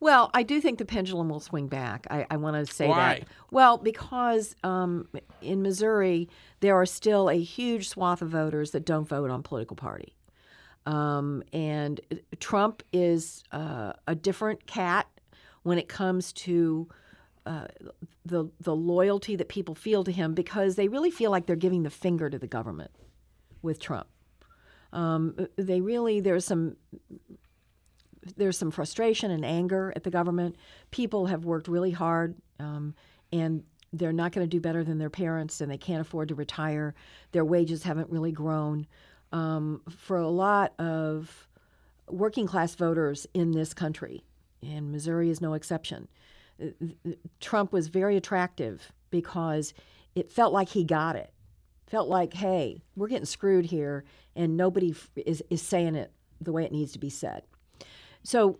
Well, 0.00 0.30
I 0.34 0.42
do 0.42 0.60
think 0.60 0.78
the 0.78 0.84
pendulum 0.84 1.28
will 1.28 1.40
swing 1.40 1.66
back. 1.66 2.06
I, 2.10 2.26
I 2.30 2.36
want 2.36 2.56
to 2.66 2.72
say 2.72 2.88
Why? 2.88 3.20
that. 3.20 3.28
Well, 3.50 3.78
because 3.78 4.54
um, 4.64 5.08
in 5.40 5.62
Missouri, 5.62 6.28
there 6.60 6.74
are 6.74 6.86
still 6.86 7.30
a 7.30 7.40
huge 7.40 7.88
swath 7.88 8.20
of 8.20 8.28
voters 8.28 8.72
that 8.72 8.84
don't 8.84 9.08
vote 9.08 9.30
on 9.30 9.42
political 9.42 9.76
party. 9.76 10.14
Um, 10.86 11.42
and 11.52 12.00
Trump 12.40 12.82
is 12.92 13.44
uh, 13.52 13.94
a 14.06 14.14
different 14.14 14.66
cat 14.66 15.06
when 15.62 15.78
it 15.78 15.88
comes 15.88 16.32
to 16.34 16.88
uh, 17.46 17.66
the 18.24 18.50
the 18.60 18.74
loyalty 18.74 19.36
that 19.36 19.48
people 19.48 19.74
feel 19.74 20.04
to 20.04 20.12
him 20.12 20.34
because 20.34 20.76
they 20.76 20.88
really 20.88 21.10
feel 21.10 21.30
like 21.30 21.46
they're 21.46 21.56
giving 21.56 21.82
the 21.82 21.90
finger 21.90 22.30
to 22.30 22.38
the 22.38 22.46
government 22.46 22.90
with 23.64 23.80
Trump. 23.80 24.06
Um, 24.92 25.34
they 25.56 25.80
really 25.80 26.20
there's 26.20 26.44
some 26.44 26.76
there's 28.36 28.56
some 28.56 28.70
frustration 28.70 29.30
and 29.30 29.44
anger 29.44 29.92
at 29.96 30.04
the 30.04 30.10
government. 30.10 30.56
People 30.90 31.26
have 31.26 31.44
worked 31.44 31.68
really 31.68 31.90
hard, 31.90 32.36
um, 32.58 32.94
and 33.32 33.64
they're 33.92 34.12
not 34.12 34.32
going 34.32 34.46
to 34.46 34.50
do 34.50 34.60
better 34.60 34.84
than 34.84 34.98
their 34.98 35.10
parents, 35.10 35.60
and 35.60 35.70
they 35.70 35.78
can't 35.78 36.00
afford 36.00 36.28
to 36.28 36.34
retire. 36.34 36.94
Their 37.32 37.44
wages 37.44 37.82
haven't 37.82 38.10
really 38.10 38.32
grown. 38.32 38.86
Um, 39.32 39.82
for 39.90 40.16
a 40.16 40.28
lot 40.28 40.74
of 40.78 41.48
working 42.08 42.46
class 42.46 42.74
voters 42.76 43.26
in 43.34 43.50
this 43.50 43.74
country, 43.74 44.24
and 44.62 44.92
Missouri 44.92 45.28
is 45.28 45.40
no 45.40 45.54
exception, 45.54 46.08
uh, 46.62 46.68
Trump 47.40 47.72
was 47.72 47.88
very 47.88 48.16
attractive 48.16 48.92
because 49.10 49.74
it 50.14 50.30
felt 50.30 50.52
like 50.52 50.68
he 50.68 50.84
got 50.84 51.16
it. 51.16 51.33
Felt 51.94 52.08
like, 52.08 52.34
hey, 52.34 52.82
we're 52.96 53.06
getting 53.06 53.24
screwed 53.24 53.66
here, 53.66 54.02
and 54.34 54.56
nobody 54.56 54.96
is, 55.14 55.44
is 55.48 55.62
saying 55.62 55.94
it 55.94 56.10
the 56.40 56.50
way 56.50 56.64
it 56.64 56.72
needs 56.72 56.90
to 56.90 56.98
be 56.98 57.08
said. 57.08 57.44
So 58.24 58.58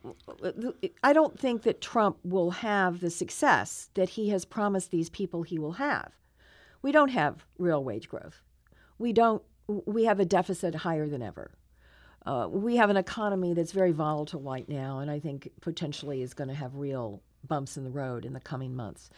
I 1.02 1.12
don't 1.12 1.36
think 1.36 1.62
that 1.62 1.80
Trump 1.80 2.18
will 2.22 2.52
have 2.52 3.00
the 3.00 3.10
success 3.10 3.90
that 3.94 4.10
he 4.10 4.28
has 4.28 4.44
promised 4.44 4.92
these 4.92 5.10
people 5.10 5.42
he 5.42 5.58
will 5.58 5.72
have. 5.72 6.12
We 6.80 6.92
don't 6.92 7.08
have 7.08 7.44
real 7.58 7.82
wage 7.82 8.08
growth. 8.08 8.40
We 8.98 9.12
don't. 9.12 9.42
We 9.66 10.04
have 10.04 10.20
a 10.20 10.24
deficit 10.24 10.76
higher 10.76 11.08
than 11.08 11.20
ever. 11.20 11.50
Uh, 12.24 12.46
we 12.48 12.76
have 12.76 12.88
an 12.88 12.96
economy 12.96 13.52
that's 13.52 13.72
very 13.72 13.90
volatile 13.90 14.42
right 14.42 14.68
now, 14.68 15.00
and 15.00 15.10
I 15.10 15.18
think 15.18 15.50
potentially 15.60 16.22
is 16.22 16.34
going 16.34 16.50
to 16.50 16.54
have 16.54 16.76
real 16.76 17.20
bumps 17.46 17.76
in 17.76 17.84
the 17.84 17.90
road 17.90 18.24
in 18.24 18.32
the 18.32 18.40
coming 18.40 18.74
months. 18.74 19.10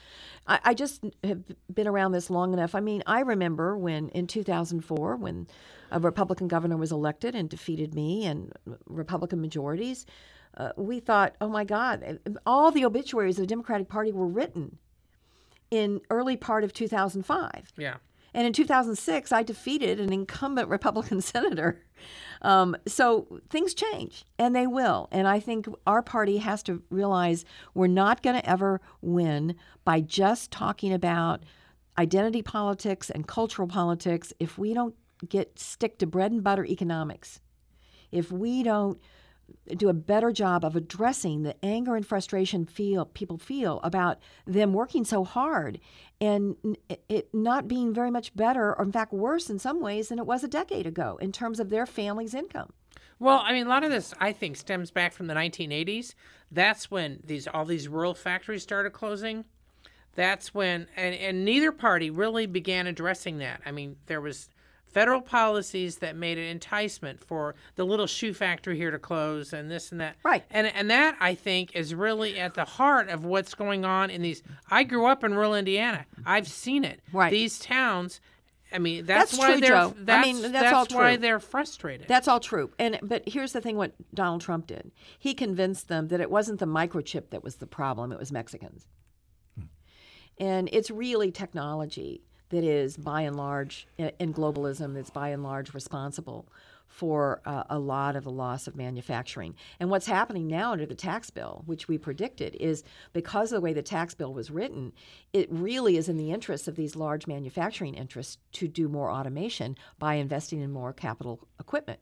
I, 0.47 0.61
I 0.65 0.75
just 0.75 1.05
have 1.25 1.43
been 1.73 1.87
around 1.87 2.13
this 2.13 2.31
long 2.31 2.53
enough. 2.53 2.75
I 2.75 2.81
mean, 2.81 3.03
I 3.07 3.21
remember 3.21 3.77
when 3.77 4.09
in 4.11 4.27
2004, 4.27 5.17
when 5.17 5.47
a 5.91 6.01
Republican 6.01 6.49
governor 6.49 6.77
was 6.77 6.93
elected 6.93 7.35
and 7.35 7.49
defeated 7.49 7.95
me 7.95 8.27
and 8.27 8.53
Republican 8.87 9.41
majorities, 9.41 10.07
uh, 10.57 10.73
we 10.77 11.01
thought, 11.01 11.37
oh 11.41 11.49
my 11.49 11.65
God, 11.65 12.19
all 12.47 12.71
the 12.71 12.85
obituaries 12.85 13.39
of 13.39 13.43
the 13.43 13.47
Democratic 13.47 13.89
Party 13.89 14.13
were 14.13 14.27
written 14.27 14.79
in 15.71 16.01
early 16.11 16.37
part 16.37 16.65
of 16.65 16.73
2005. 16.73 17.73
Yeah. 17.77 17.97
And 18.37 18.47
in 18.47 18.53
2006, 18.53 19.33
I 19.33 19.43
defeated 19.43 19.99
an 19.99 20.13
incumbent 20.13 20.69
Republican 20.69 21.21
senator. 21.23 21.83
Um, 22.43 22.77
so 22.87 23.41
things 23.49 23.73
change, 23.73 24.27
and 24.39 24.55
they 24.55 24.67
will. 24.67 25.09
And 25.11 25.27
I 25.27 25.41
think 25.41 25.67
our 25.87 26.03
party 26.03 26.37
has 26.37 26.63
to 26.65 26.83
realize 26.91 27.47
we're 27.73 27.87
not 27.87 28.23
going 28.23 28.37
to 28.37 28.49
ever 28.49 28.83
win 29.01 29.57
by 29.87 30.03
just 30.03 30.51
talking 30.51 30.93
about 30.93 31.45
identity 31.97 32.43
politics 32.43 33.09
and 33.09 33.27
cultural 33.27 33.67
politics 33.67 34.35
if 34.39 34.59
we 34.59 34.75
don't 34.75 34.95
get 35.27 35.59
stick 35.59 35.99
to 36.01 36.07
bread 36.07 36.31
and 36.31 36.45
butter 36.45 36.67
economics. 36.67 37.41
If 38.13 38.31
we 38.31 38.63
don't 38.63 39.01
do 39.77 39.89
a 39.89 39.95
better 39.95 40.33
job 40.33 40.65
of 40.65 40.77
addressing 40.77 41.43
the 41.43 41.55
anger 41.65 41.97
and 41.97 42.07
frustration 42.07 42.65
feel 42.67 43.05
people 43.05 43.39
feel 43.39 43.81
about 43.83 44.19
them 44.47 44.73
working 44.73 45.05
so 45.05 45.25
hard 45.25 45.81
and 46.21 46.57
it 47.09 47.29
not 47.35 47.69
being 47.69 47.93
very 47.93 48.11
much 48.11 48.35
better 48.35 48.75
or 48.75 48.85
in 48.85 48.93
fact 48.93 49.13
worse 49.13 49.51
in 49.51 49.59
some 49.59 49.81
ways 49.81 50.09
than 50.09 50.19
it 50.19 50.27
was 50.27 50.45
a 50.45 50.49
decade 50.49 50.87
ago 50.87 51.19
in 51.21 51.33
terms 51.33 51.61
of 51.61 51.71
their 51.71 51.87
family's 51.87 52.35
income. 52.35 52.73
Well, 53.19 53.41
I 53.45 53.53
mean, 53.53 53.67
a 53.67 53.69
lot 53.69 53.85
of 53.85 53.91
this 53.91 54.15
I 54.21 54.33
think 54.33 54.57
stems 54.57 54.91
back 54.91 55.13
from 55.13 55.27
the 55.27 55.35
1980s. 55.35 56.15
That's 56.51 56.91
when 56.91 57.21
these 57.25 57.47
all 57.47 57.65
these 57.65 57.89
rural 57.89 58.15
factories 58.15 58.63
started 58.63 58.91
closing. 58.91 59.45
That's 60.15 60.55
when 60.55 60.87
and, 60.97 61.15
and 61.15 61.45
neither 61.45 61.73
party 61.73 62.11
really 62.11 62.47
began 62.47 62.87
addressing 62.87 63.39
that. 63.39 63.63
I 63.67 63.73
mean, 63.73 63.97
there 64.07 64.21
was 64.21 64.49
federal 64.97 65.21
policies 65.21 65.99
that 65.99 66.17
made 66.17 66.39
it 66.39 66.49
enticement 66.49 67.23
for 67.23 67.55
the 67.75 67.85
little 67.85 68.07
shoe 68.07 68.33
factory 68.33 68.79
here 68.79 68.91
to 68.91 68.99
close 68.99 69.53
and 69.53 69.71
this 69.71 69.93
and 69.93 70.01
that. 70.01 70.17
Right. 70.23 70.43
And 70.51 70.69
and 70.69 70.89
that 70.89 71.19
I 71.21 71.35
think 71.35 71.77
is 71.77 71.95
really 71.95 72.41
at 72.41 72.55
the 72.55 72.65
heart 72.65 73.11
of 73.11 73.23
what's 73.23 73.55
going 73.55 73.85
on 73.85 74.09
in 74.09 74.23
these 74.23 74.43
I 74.71 74.85
grew 74.85 75.05
up 75.05 75.23
in 75.23 75.35
rural 75.35 75.55
Indiana. 75.55 76.07
I've 76.25 76.49
seen 76.49 76.83
it. 76.83 77.03
Right. 77.13 77.31
These 77.31 77.59
towns 77.59 78.23
I 78.73 78.79
mean 78.79 79.05
that's, 79.05 79.33
That's 79.33 79.39
why 79.39 79.51
true, 79.53 79.61
they're 79.61 79.69
Joe. 79.69 79.95
I 80.09 80.23
mean, 80.23 80.51
that's 80.51 80.73
all 80.73 80.87
why 80.99 81.17
true. 81.17 81.21
they're 81.21 81.41
frustrated. 81.41 82.09
That's 82.09 82.27
all 82.27 82.41
true. 82.41 82.71
And 82.79 82.99
but 83.03 83.29
here's 83.29 83.53
the 83.53 83.61
thing 83.61 83.77
what 83.77 83.93
Donald 84.15 84.41
Trump 84.41 84.67
did. 84.67 84.93
He 85.19 85.35
convinced 85.35 85.89
them 85.89 86.09
that 86.09 86.23
it 86.23 86.31
wasn't 86.31 86.59
the 86.59 86.67
microchip 86.67 87.29
that 87.33 87.45
was 87.45 87.57
the 87.57 87.67
problem, 87.67 88.13
it 88.13 88.19
was 88.19 88.33
Mexicans. 88.33 88.87
Hmm. 89.59 89.67
And 90.39 90.71
it's 90.73 90.91
really 90.91 91.31
technology 91.31 92.23
that 92.51 92.65
is 92.65 92.97
by 92.97 93.23
and 93.23 93.37
large 93.37 93.87
in 93.99 94.33
globalism 94.33 94.95
that's 94.95 95.11
by 95.11 95.31
and 95.31 95.43
large 95.43 95.75
responsible 95.75 96.47
for 96.89 97.41
uh, 97.45 97.65
a 97.69 97.79
lot 97.79 98.17
of 98.17 98.25
the 98.25 98.31
loss 98.31 98.67
of 98.67 98.77
manufacturing. 98.77 99.55
And 99.81 99.91
what's 99.91 100.07
happening 100.07 100.47
now 100.47 100.73
under 100.73 100.87
the 100.87 100.95
tax 100.95 101.31
bill, 101.31 101.63
which 101.67 101.89
we 101.89 101.99
predicted, 101.99 102.57
is 102.61 102.85
because 103.13 103.53
of 103.53 103.57
the 103.57 103.61
way 103.61 103.73
the 103.73 103.83
tax 103.83 104.15
bill 104.15 104.33
was 104.33 104.51
written, 104.51 104.93
it 105.33 105.49
really 105.51 105.97
is 105.97 106.09
in 106.09 106.17
the 106.17 106.31
interest 106.31 106.69
of 106.69 106.77
these 106.77 106.97
large 106.97 107.27
manufacturing 107.27 107.95
interests 107.95 108.39
to 108.53 108.69
do 108.69 108.89
more 108.89 109.11
automation 109.11 109.77
by 109.99 110.15
investing 110.15 110.61
in 110.61 110.71
more 110.71 110.93
capital 110.93 111.47
equipment. 111.59 112.01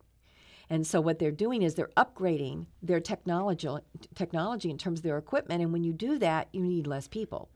And 0.70 0.86
so 0.86 1.00
what 1.00 1.18
they're 1.18 1.30
doing 1.30 1.62
is 1.62 1.74
they're 1.74 1.90
upgrading 1.96 2.66
their 2.82 3.00
technology 3.00 3.68
technology 4.14 4.70
in 4.70 4.78
terms 4.78 5.00
of 5.00 5.02
their 5.02 5.18
equipment 5.18 5.62
and 5.62 5.72
when 5.72 5.84
you 5.84 5.92
do 5.92 6.18
that, 6.18 6.48
you 6.52 6.62
need 6.62 6.86
less 6.86 7.06
people. 7.06 7.50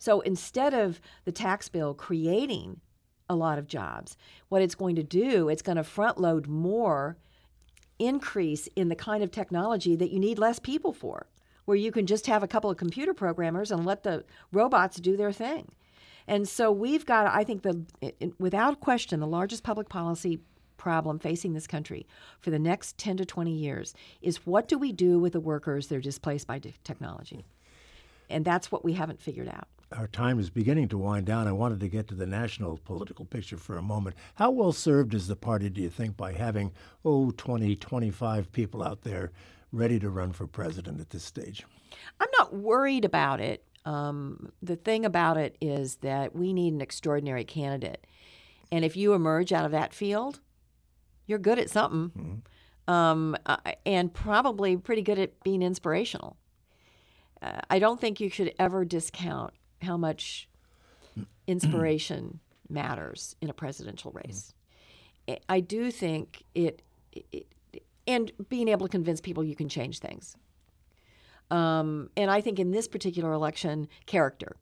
So 0.00 0.20
instead 0.20 0.72
of 0.72 0.98
the 1.26 1.30
tax 1.30 1.68
bill 1.68 1.92
creating 1.92 2.80
a 3.28 3.36
lot 3.36 3.58
of 3.58 3.68
jobs, 3.68 4.16
what 4.48 4.62
it's 4.62 4.74
going 4.74 4.96
to 4.96 5.02
do, 5.02 5.50
it's 5.50 5.62
going 5.62 5.76
to 5.76 5.84
front 5.84 6.18
load 6.18 6.48
more 6.48 7.18
increase 7.98 8.66
in 8.74 8.88
the 8.88 8.96
kind 8.96 9.22
of 9.22 9.30
technology 9.30 9.94
that 9.94 10.10
you 10.10 10.18
need 10.18 10.38
less 10.38 10.58
people 10.58 10.94
for, 10.94 11.26
where 11.66 11.76
you 11.76 11.92
can 11.92 12.06
just 12.06 12.26
have 12.26 12.42
a 12.42 12.48
couple 12.48 12.70
of 12.70 12.78
computer 12.78 13.12
programmers 13.12 13.70
and 13.70 13.84
let 13.84 14.02
the 14.02 14.24
robots 14.52 14.96
do 14.96 15.18
their 15.18 15.32
thing. 15.32 15.70
And 16.26 16.48
so 16.48 16.72
we've 16.72 17.04
got, 17.04 17.26
I 17.26 17.44
think, 17.44 17.62
the 17.62 17.84
without 18.38 18.80
question, 18.80 19.20
the 19.20 19.26
largest 19.26 19.62
public 19.62 19.90
policy 19.90 20.40
problem 20.78 21.18
facing 21.18 21.52
this 21.52 21.66
country 21.66 22.06
for 22.38 22.48
the 22.48 22.58
next 22.58 22.96
10 22.96 23.18
to 23.18 23.26
20 23.26 23.52
years 23.52 23.92
is 24.22 24.46
what 24.46 24.66
do 24.66 24.78
we 24.78 24.92
do 24.92 25.18
with 25.18 25.34
the 25.34 25.40
workers 25.40 25.88
that 25.88 25.96
are 25.96 26.00
displaced 26.00 26.46
by 26.46 26.58
technology? 26.58 27.44
And 28.30 28.46
that's 28.46 28.72
what 28.72 28.82
we 28.82 28.94
haven't 28.94 29.20
figured 29.20 29.48
out 29.48 29.68
our 29.96 30.06
time 30.06 30.38
is 30.38 30.50
beginning 30.50 30.88
to 30.88 30.98
wind 30.98 31.26
down. 31.26 31.48
I 31.48 31.52
wanted 31.52 31.80
to 31.80 31.88
get 31.88 32.06
to 32.08 32.14
the 32.14 32.26
national 32.26 32.78
political 32.78 33.24
picture 33.24 33.56
for 33.56 33.76
a 33.76 33.82
moment. 33.82 34.16
How 34.36 34.50
well 34.50 34.72
served 34.72 35.14
is 35.14 35.26
the 35.26 35.36
party, 35.36 35.68
do 35.68 35.80
you 35.80 35.90
think, 35.90 36.16
by 36.16 36.32
having, 36.32 36.72
oh, 37.04 37.32
20, 37.32 37.74
25 37.76 38.52
people 38.52 38.82
out 38.82 39.02
there 39.02 39.32
ready 39.72 39.98
to 39.98 40.08
run 40.10 40.32
for 40.32 40.46
president 40.46 41.00
at 41.00 41.10
this 41.10 41.24
stage? 41.24 41.64
I'm 42.20 42.28
not 42.38 42.54
worried 42.54 43.04
about 43.04 43.40
it. 43.40 43.64
Um, 43.84 44.52
the 44.62 44.76
thing 44.76 45.04
about 45.04 45.36
it 45.36 45.56
is 45.60 45.96
that 45.96 46.36
we 46.36 46.52
need 46.52 46.72
an 46.72 46.80
extraordinary 46.80 47.44
candidate. 47.44 48.06
And 48.70 48.84
if 48.84 48.96
you 48.96 49.14
emerge 49.14 49.52
out 49.52 49.64
of 49.64 49.72
that 49.72 49.92
field, 49.92 50.40
you're 51.26 51.38
good 51.38 51.58
at 51.58 51.70
something. 51.70 52.10
Mm-hmm. 52.10 52.92
Um, 52.92 53.36
uh, 53.46 53.56
and 53.86 54.12
probably 54.12 54.76
pretty 54.76 55.02
good 55.02 55.18
at 55.18 55.42
being 55.44 55.62
inspirational. 55.62 56.36
Uh, 57.40 57.60
I 57.70 57.78
don't 57.78 58.00
think 58.00 58.20
you 58.20 58.28
should 58.28 58.52
ever 58.58 58.84
discount 58.84 59.54
how 59.82 59.96
much 59.96 60.48
inspiration 61.46 62.40
matters 62.68 63.36
in 63.40 63.50
a 63.50 63.52
presidential 63.54 64.12
race. 64.12 64.54
I 65.48 65.60
do 65.60 65.90
think 65.90 66.42
it, 66.54 66.82
it, 67.12 67.46
and 68.06 68.32
being 68.48 68.68
able 68.68 68.86
to 68.86 68.90
convince 68.90 69.20
people 69.20 69.44
you 69.44 69.54
can 69.54 69.68
change 69.68 69.98
things. 70.00 70.36
Um, 71.50 72.10
and 72.16 72.30
I 72.30 72.40
think 72.40 72.58
in 72.58 72.70
this 72.70 72.88
particular 72.88 73.32
election, 73.32 73.88
character 74.06 74.56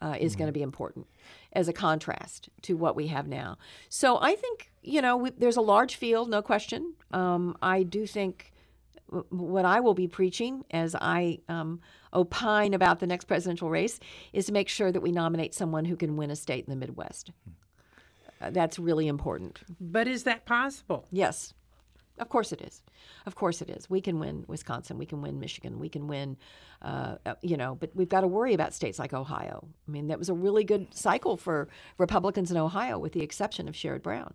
uh, 0.00 0.16
is 0.18 0.32
mm-hmm. 0.32 0.38
going 0.38 0.48
to 0.48 0.52
be 0.52 0.62
important 0.62 1.06
as 1.52 1.68
a 1.68 1.72
contrast 1.72 2.48
to 2.62 2.76
what 2.76 2.96
we 2.96 3.06
have 3.08 3.26
now. 3.26 3.56
So 3.88 4.18
I 4.20 4.34
think, 4.34 4.70
you 4.82 5.00
know, 5.00 5.16
we, 5.16 5.30
there's 5.30 5.56
a 5.56 5.62
large 5.62 5.96
field, 5.96 6.28
no 6.28 6.42
question. 6.42 6.94
Um, 7.12 7.56
I 7.62 7.82
do 7.82 8.06
think 8.06 8.52
what 9.28 9.64
I 9.64 9.80
will 9.80 9.94
be 9.94 10.08
preaching 10.08 10.64
as 10.70 10.94
I 10.94 11.38
um, 11.48 11.80
opine 12.14 12.74
about 12.74 13.00
the 13.00 13.06
next 13.06 13.24
presidential 13.24 13.70
race 13.70 14.00
is 14.32 14.46
to 14.46 14.52
make 14.52 14.68
sure 14.68 14.92
that 14.92 15.00
we 15.00 15.12
nominate 15.12 15.54
someone 15.54 15.84
who 15.84 15.96
can 15.96 16.16
win 16.16 16.30
a 16.30 16.36
state 16.36 16.64
in 16.66 16.70
the 16.70 16.76
Midwest. 16.76 17.30
Uh, 18.40 18.50
that's 18.50 18.78
really 18.78 19.06
important. 19.06 19.60
But 19.80 20.08
is 20.08 20.24
that 20.24 20.44
possible? 20.44 21.06
Yes. 21.10 21.54
Of 22.18 22.28
course 22.28 22.52
it 22.52 22.60
is. 22.60 22.82
Of 23.24 23.34
course 23.34 23.62
it 23.62 23.70
is. 23.70 23.88
We 23.88 24.00
can 24.00 24.18
win 24.18 24.44
Wisconsin. 24.46 24.98
We 24.98 25.06
can 25.06 25.22
win 25.22 25.40
Michigan. 25.40 25.78
We 25.78 25.88
can 25.88 26.06
win, 26.06 26.36
uh, 26.82 27.16
uh 27.24 27.34
you 27.42 27.56
know, 27.56 27.74
but 27.74 27.90
we've 27.94 28.08
got 28.08 28.20
to 28.20 28.26
worry 28.26 28.52
about 28.52 28.74
states 28.74 28.98
like 28.98 29.14
Ohio. 29.14 29.66
I 29.88 29.90
mean, 29.90 30.08
that 30.08 30.18
was 30.18 30.28
a 30.28 30.34
really 30.34 30.64
good 30.64 30.94
cycle 30.94 31.36
for 31.36 31.68
Republicans 31.98 32.50
in 32.50 32.56
Ohio, 32.56 32.98
with 32.98 33.12
the 33.12 33.22
exception 33.22 33.66
of 33.68 33.74
Sherrod 33.74 34.02
Brown. 34.02 34.34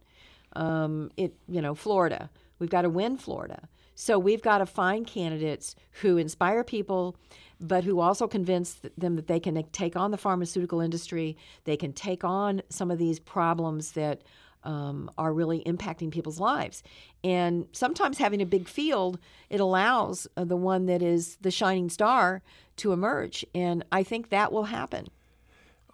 Um, 0.54 1.12
it, 1.18 1.36
you 1.48 1.62
know, 1.62 1.76
Florida. 1.76 2.30
We've 2.60 2.70
got 2.70 2.82
to 2.82 2.90
win 2.90 3.18
Florida. 3.18 3.70
So 4.00 4.20
we've 4.20 4.44
got 4.44 4.60
to 4.60 4.68
find 4.68 5.08
candidates 5.08 5.74
who 6.02 6.18
inspire 6.18 6.64
people, 6.64 7.16
but 7.60 7.84
who 7.84 8.00
also 8.00 8.28
convince 8.28 8.80
them 8.96 9.16
that 9.16 9.26
they 9.26 9.40
can 9.40 9.64
take 9.72 9.96
on 9.96 10.12
the 10.12 10.20
pharmaceutical 10.20 10.82
industry, 10.82 11.36
they 11.64 11.76
can 11.76 11.94
take 11.94 12.24
on 12.24 12.62
some 12.70 12.92
of 12.92 13.00
these 13.00 13.20
problems 13.20 13.94
that 13.94 14.22
um, 14.64 15.10
are 15.18 15.34
really 15.34 15.64
impacting 15.64 16.12
people's 16.12 16.40
lives. 16.40 16.84
And 17.24 17.66
sometimes 17.72 18.20
having 18.20 18.40
a 18.40 18.46
big 18.46 18.68
field, 18.68 19.18
it 19.50 19.60
allows 19.60 20.28
uh, 20.38 20.44
the 20.44 20.56
one 20.56 20.86
that 20.86 21.02
is 21.02 21.38
the 21.42 21.50
shining 21.50 21.90
star 21.90 22.44
to 22.76 22.92
emerge. 22.92 23.44
And 23.56 23.84
I 23.92 24.04
think 24.04 24.30
that 24.30 24.52
will 24.52 24.66
happen. 24.66 25.08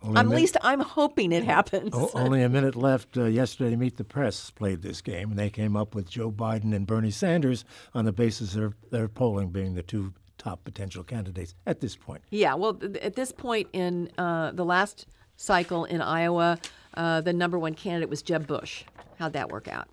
Only 0.03 0.19
At 0.19 0.27
least 0.27 0.57
I'm 0.61 0.81
hoping 0.81 1.31
it 1.31 1.45
happens. 1.45 1.95
Only 2.13 2.43
a 2.43 2.49
minute 2.49 2.75
left. 2.75 3.17
Uh, 3.17 3.23
yesterday, 3.25 3.75
Meet 3.75 3.95
the 3.97 4.03
Press 4.03 4.51
played 4.51 4.81
this 4.81 5.01
game, 5.01 5.29
and 5.31 5.39
they 5.39 5.49
came 5.49 5.77
up 5.77 5.95
with 5.95 6.09
Joe 6.09 6.29
Biden 6.29 6.75
and 6.75 6.85
Bernie 6.85 7.09
Sanders 7.11 7.63
on 7.93 8.03
the 8.03 8.11
basis 8.11 8.55
of 8.55 8.75
their 8.91 9.07
polling 9.07 9.49
being 9.49 9.75
the 9.75 9.83
two 9.83 10.13
top 10.37 10.63
potential 10.65 11.03
candidates 11.03 11.55
at 11.65 11.79
this 11.79 11.95
point. 11.95 12.21
Yeah, 12.29 12.55
well, 12.55 12.73
th- 12.73 12.97
at 12.97 13.15
this 13.15 13.31
point 13.31 13.69
in 13.71 14.09
uh, 14.17 14.51
the 14.51 14.65
last 14.65 15.07
cycle 15.37 15.85
in 15.85 16.01
Iowa, 16.01 16.59
uh, 16.95 17.21
the 17.21 17.31
number 17.31 17.57
one 17.57 17.73
candidate 17.73 18.09
was 18.09 18.21
Jeb 18.21 18.45
Bush. 18.45 18.83
How'd 19.19 19.33
that 19.33 19.49
work 19.49 19.69
out? 19.69 19.87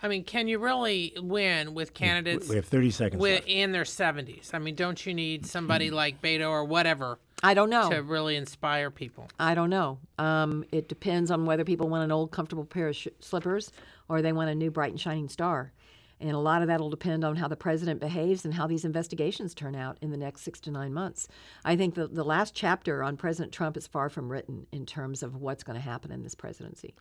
I 0.00 0.08
mean, 0.08 0.24
can 0.24 0.46
you 0.46 0.58
really 0.58 1.12
win 1.16 1.74
with 1.74 1.92
candidates? 1.92 2.48
We 2.48 2.56
have 2.56 2.66
30 2.66 2.90
seconds 2.90 3.20
with, 3.20 3.40
left. 3.40 3.48
in 3.48 3.72
their 3.72 3.84
70s. 3.84 4.54
I 4.54 4.58
mean, 4.58 4.74
don't 4.74 5.04
you 5.04 5.12
need 5.12 5.46
somebody 5.46 5.90
like 5.90 6.22
Beto 6.22 6.48
or 6.48 6.64
whatever? 6.64 7.18
I 7.42 7.54
don't 7.54 7.70
know. 7.70 7.90
To 7.90 8.02
really 8.02 8.36
inspire 8.36 8.90
people. 8.90 9.28
I 9.38 9.54
don't 9.54 9.70
know. 9.70 9.98
Um, 10.18 10.64
it 10.72 10.88
depends 10.88 11.30
on 11.30 11.46
whether 11.46 11.64
people 11.64 11.88
want 11.88 12.04
an 12.04 12.12
old, 12.12 12.30
comfortable 12.30 12.64
pair 12.64 12.88
of 12.88 12.96
sh- 12.96 13.08
slippers 13.20 13.72
or 14.08 14.22
they 14.22 14.32
want 14.32 14.50
a 14.50 14.54
new, 14.54 14.70
bright 14.70 14.90
and 14.90 15.00
shining 15.00 15.28
star. 15.28 15.72
And 16.20 16.32
a 16.32 16.38
lot 16.38 16.62
of 16.62 16.68
that 16.68 16.80
will 16.80 16.90
depend 16.90 17.24
on 17.24 17.36
how 17.36 17.46
the 17.46 17.56
president 17.56 18.00
behaves 18.00 18.44
and 18.44 18.54
how 18.54 18.66
these 18.66 18.84
investigations 18.84 19.54
turn 19.54 19.76
out 19.76 19.98
in 20.00 20.10
the 20.10 20.16
next 20.16 20.42
six 20.42 20.58
to 20.60 20.70
nine 20.72 20.92
months. 20.92 21.28
I 21.64 21.76
think 21.76 21.94
the, 21.94 22.08
the 22.08 22.24
last 22.24 22.54
chapter 22.54 23.04
on 23.04 23.16
President 23.16 23.52
Trump 23.52 23.76
is 23.76 23.86
far 23.86 24.08
from 24.08 24.28
written 24.28 24.66
in 24.72 24.84
terms 24.84 25.22
of 25.22 25.36
what's 25.36 25.62
going 25.62 25.78
to 25.78 25.84
happen 25.84 26.10
in 26.10 26.24
this 26.24 26.34
presidency. 26.34 26.94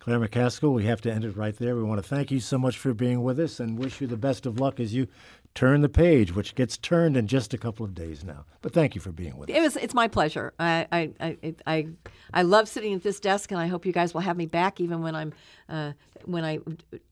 Claire 0.00 0.18
McCaskill, 0.18 0.72
we 0.72 0.84
have 0.86 1.02
to 1.02 1.12
end 1.12 1.24
it 1.26 1.36
right 1.36 1.54
there. 1.56 1.76
We 1.76 1.82
want 1.82 2.02
to 2.02 2.08
thank 2.08 2.30
you 2.30 2.40
so 2.40 2.56
much 2.58 2.78
for 2.78 2.94
being 2.94 3.22
with 3.22 3.38
us 3.38 3.60
and 3.60 3.78
wish 3.78 4.00
you 4.00 4.06
the 4.06 4.16
best 4.16 4.46
of 4.46 4.58
luck 4.58 4.80
as 4.80 4.94
you 4.94 5.06
turn 5.54 5.82
the 5.82 5.90
page, 5.90 6.34
which 6.34 6.54
gets 6.54 6.78
turned 6.78 7.18
in 7.18 7.26
just 7.26 7.52
a 7.52 7.58
couple 7.58 7.84
of 7.84 7.94
days 7.94 8.24
now. 8.24 8.46
But 8.62 8.72
thank 8.72 8.94
you 8.94 9.00
for 9.00 9.12
being 9.12 9.36
with 9.36 9.50
us. 9.50 9.56
It 9.56 9.60
was. 9.60 9.76
It's 9.76 9.92
my 9.92 10.08
pleasure. 10.08 10.54
I 10.58 10.86
I, 10.90 11.12
I 11.20 11.54
I 11.66 11.88
I 12.32 12.42
love 12.42 12.66
sitting 12.66 12.94
at 12.94 13.02
this 13.02 13.20
desk, 13.20 13.50
and 13.50 13.60
I 13.60 13.66
hope 13.66 13.84
you 13.84 13.92
guys 13.92 14.14
will 14.14 14.22
have 14.22 14.38
me 14.38 14.46
back, 14.46 14.80
even 14.80 15.02
when 15.02 15.14
I'm 15.14 15.34
uh, 15.68 15.92
when 16.24 16.44
I 16.44 16.60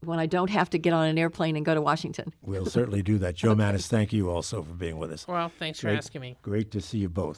when 0.01 0.19
I 0.19 0.25
don't 0.25 0.51
have 0.51 0.71
to 0.71 0.79
get 0.79 0.95
on 0.95 1.09
an 1.09 1.19
airplane 1.19 1.57
and 1.57 1.67
go 1.67 1.75
to 1.75 1.83
Washington. 1.83 2.33
We'll 2.41 2.67
certainly 2.67 3.03
do 3.03 3.19
that. 3.19 3.35
Joe 3.35 3.55
Mannies, 3.57 3.89
thank 3.89 4.15
you 4.15 4.31
also 4.31 4.63
for 4.63 4.73
being 4.75 4.97
with 4.99 5.13
us. 5.13 5.29
Well, 5.29 5.51
thanks 5.59 5.81
for 5.81 5.89
asking 5.91 6.23
me. 6.23 6.39
Great 6.41 6.71
to 6.71 6.81
see 6.81 6.99
you 6.99 7.11
both. 7.11 7.37